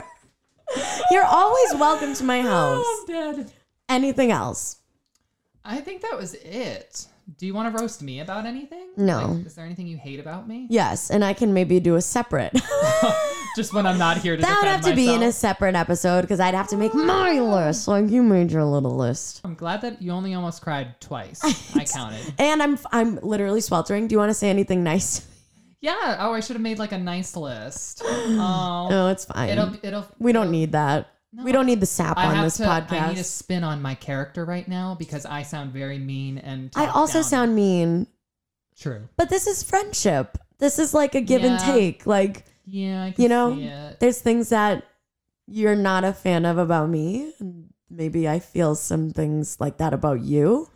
you're 1.11 1.25
always 1.25 1.75
welcome 1.75 2.15
to 2.15 2.25
my 2.25 2.41
house 2.43 2.85
Oh, 2.87 3.05
I'm 3.09 3.37
dead. 3.37 3.53
anything 3.89 4.31
else 4.33 4.77
I 5.65 5.81
think 5.81 6.01
that 6.01 6.17
was 6.17 6.33
it. 6.33 7.07
Do 7.37 7.45
you 7.45 7.53
want 7.53 7.77
to 7.77 7.79
roast 7.83 8.01
me 8.01 8.21
about 8.21 8.47
anything? 8.47 8.89
No. 8.97 9.33
Like, 9.33 9.45
is 9.47 9.55
there 9.55 9.67
anything 9.67 9.87
you 9.87 9.99
hate 9.99 10.19
about 10.19 10.49
me? 10.49 10.67
yes 10.71 11.11
and 11.11 11.23
i 11.25 11.35
can 11.35 11.53
maybe 11.53 11.79
do 11.79 11.97
a 11.97 12.01
separate 12.01 12.53
Just 13.57 13.75
when 13.75 13.87
I'm 13.87 13.99
not 13.99 14.19
here 14.19 14.37
to 14.37 14.43
That 14.43 14.61
would 14.61 14.69
have 14.69 14.83
to 14.83 14.95
be 14.95 15.13
in 15.13 15.23
a 15.25 15.33
separate 15.33 15.75
episode 15.75 16.21
because 16.21 16.39
I'd 16.39 16.55
have 16.55 16.69
to 16.69 16.77
make 16.77 16.95
my 16.95 17.41
list. 17.41 17.89
Like 17.89 18.09
you 18.09 18.23
made 18.23 18.53
your 18.53 18.63
little 18.63 18.95
list. 18.95 19.41
I'm 19.43 19.55
glad 19.55 19.81
that 19.81 20.01
you 20.01 20.13
only 20.13 20.35
almost 20.35 20.63
cried 20.63 21.01
twice. 21.01 21.41
I 21.75 21.85
counted. 21.85 22.21
And 22.39 22.63
I'm 22.63 22.79
I'm 22.93 23.17
literally 23.17 23.61
sweltering. 23.61 24.07
Do 24.07 24.15
you 24.15 24.19
want 24.19 24.31
to 24.31 24.35
say 24.35 24.49
anything 24.49 24.85
nice? 24.85 25.27
Yeah. 25.81 26.17
Oh, 26.21 26.33
I 26.33 26.41
should 26.41 26.57
have 26.57 26.63
made 26.63 26.79
like 26.79 26.93
a 26.93 26.99
nice 26.99 27.37
list. 27.37 28.03
Um, 28.05 28.39
oh, 28.41 28.89
No, 28.91 29.09
it's 29.09 29.25
fine. 29.25 29.49
it'll 29.51 29.75
it'll. 29.83 30.07
we 30.19 30.33
don't 30.33 30.51
need 30.51 30.73
that. 30.73 31.09
we 31.45 31.53
don't 31.53 31.67
need 31.67 31.81
the 31.81 31.87
sap 31.87 32.17
I 32.19 32.27
on 32.27 32.35
have 32.37 32.45
this 32.45 32.57
to. 32.59 32.65
podcast. 32.65 32.93
I 33.03 33.09
need 33.13 33.19
a 33.21 33.25
spin 33.25 33.65
on 33.65 33.81
my 33.83 33.95
character 33.95 34.45
right 34.45 34.67
now 34.67 34.95
because 34.99 35.25
I 35.27 35.43
sound 35.43 35.73
very 35.73 35.99
mean 35.99 36.39
and. 36.39 36.71
I 36.77 36.87
also 36.87 37.19
down. 37.21 37.25
sound 37.25 37.55
mean, 37.57 38.07
true. 38.79 39.09
but 39.17 39.29
this 39.31 39.47
is 39.47 39.63
friendship. 39.63 40.39
This 40.59 40.79
is 40.79 40.93
like 40.95 41.15
a 41.15 41.21
give 41.21 41.45
and 41.45 41.59
take. 41.61 42.07
Like, 42.07 42.45
Yeah, 42.67 43.13
you 43.17 43.29
know, 43.29 43.55
there's 44.01 44.21
things 44.21 44.49
that 44.49 44.85
you're 45.47 45.77
not 45.77 46.03
a 46.05 46.13
fan 46.13 46.45
of 46.45 46.59
about 46.59 46.89
me. 46.91 47.33
and 47.39 47.69
Maybe 47.91 48.29
I 48.29 48.39
feel 48.41 48.75
some 48.75 49.11
things 49.13 49.59
like 49.61 49.79
that 49.79 49.95
about 49.95 50.21
you. 50.21 50.69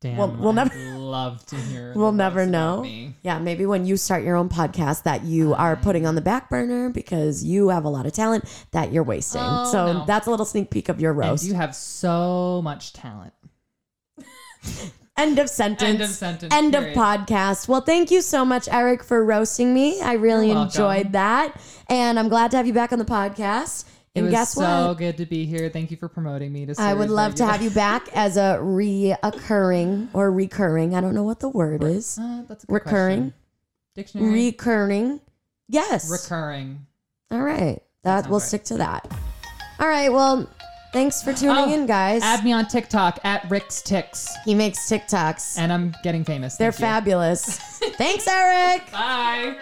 Damn, 0.00 0.16
we'll- 0.18 0.36
we'll 0.38 0.52
never- 0.52 0.74
love 1.12 1.44
to 1.46 1.56
hear. 1.56 1.92
We'll 1.94 2.12
never 2.12 2.46
know. 2.46 2.84
Yeah, 3.22 3.38
maybe 3.38 3.66
when 3.66 3.84
you 3.86 3.96
start 3.98 4.24
your 4.24 4.34
own 4.34 4.48
podcast 4.48 5.02
that 5.04 5.24
you 5.24 5.52
are 5.54 5.76
putting 5.76 6.06
on 6.06 6.14
the 6.14 6.22
back 6.22 6.48
burner 6.48 6.88
because 6.88 7.44
you 7.44 7.68
have 7.68 7.84
a 7.84 7.88
lot 7.90 8.06
of 8.06 8.12
talent 8.14 8.44
that 8.72 8.92
you're 8.92 9.02
wasting. 9.04 9.42
Oh, 9.44 9.70
so 9.70 9.92
no. 9.92 10.04
that's 10.06 10.26
a 10.26 10.30
little 10.30 10.46
sneak 10.46 10.70
peek 10.70 10.88
of 10.88 11.00
your 11.00 11.10
And 11.12 11.20
roast. 11.20 11.44
you 11.44 11.52
have 11.54 11.74
so 11.76 12.60
much 12.64 12.94
talent. 12.94 13.34
End 15.18 15.38
of 15.38 15.50
sentence. 15.50 15.82
End 15.82 16.00
of 16.00 16.08
sentence. 16.08 16.54
End 16.54 16.74
of 16.74 16.84
podcast. 16.94 17.68
Well, 17.68 17.82
thank 17.82 18.10
you 18.10 18.22
so 18.22 18.46
much, 18.46 18.66
Eric, 18.72 19.04
for 19.04 19.22
roasting 19.22 19.74
me. 19.74 20.00
I 20.00 20.14
really 20.14 20.50
enjoyed 20.50 21.12
that. 21.12 21.60
And 21.90 22.18
I'm 22.18 22.30
glad 22.30 22.50
to 22.52 22.56
have 22.56 22.66
you 22.66 22.72
back 22.72 22.92
on 22.94 22.98
the 22.98 23.04
podcast. 23.04 23.84
It 24.14 24.18
And 24.20 24.26
was 24.26 24.32
guess 24.32 24.52
so 24.52 24.88
what? 24.88 24.98
good 24.98 25.16
to 25.18 25.26
be 25.26 25.46
here. 25.46 25.70
Thank 25.70 25.90
you 25.90 25.96
for 25.96 26.06
promoting 26.08 26.52
me 26.52 26.66
to. 26.66 26.74
I 26.78 26.92
would 26.92 27.08
love 27.08 27.34
to 27.36 27.46
have 27.46 27.62
you 27.62 27.70
back 27.74 28.08
as 28.14 28.36
a 28.36 28.58
reoccurring 28.60 30.08
or 30.12 30.30
recurring. 30.30 30.94
I 30.94 31.00
don't 31.00 31.14
know 31.14 31.22
what 31.22 31.40
the 31.40 31.48
word 31.48 31.82
is. 31.82 32.18
Uh, 32.18 32.42
that's 32.48 32.64
a 32.64 32.66
good 32.66 32.74
Recurring? 32.74 33.18
question. 33.30 33.34
Dictionary. 33.94 34.32
Recurring. 34.46 35.20
Yes. 35.68 36.10
Recurring. 36.10 36.86
All 37.30 37.40
right. 37.42 37.80
That 38.04 38.24
sounds 38.24 38.28
we'll 38.28 38.40
right. 38.40 38.48
stick 38.48 38.64
to 38.64 38.76
that. 38.78 39.10
All 39.80 39.88
right. 39.88 40.12
Well, 40.12 40.46
thanks 40.92 41.22
for 41.22 41.32
tuning 41.32 41.56
Oh, 41.56 41.72
in, 41.72 41.86
guys. 41.86 42.22
Add 42.22 42.44
me 42.44 42.52
on 42.52 42.66
TikTok 42.66 43.18
at 43.24 43.48
Rick's 43.50 43.80
Ticks, 43.80 44.34
he 44.44 44.54
makes 44.54 44.78
TikToks. 44.90 45.58
and 45.58 45.72
I'm 45.72 45.94
getting 46.02 46.24
famous. 46.24 46.56
They're 46.56 46.70
Thank 46.72 46.80
fabulous. 46.80 47.56
thanks, 47.96 48.26
Eric. 48.28 48.90
Bye. 48.92 49.56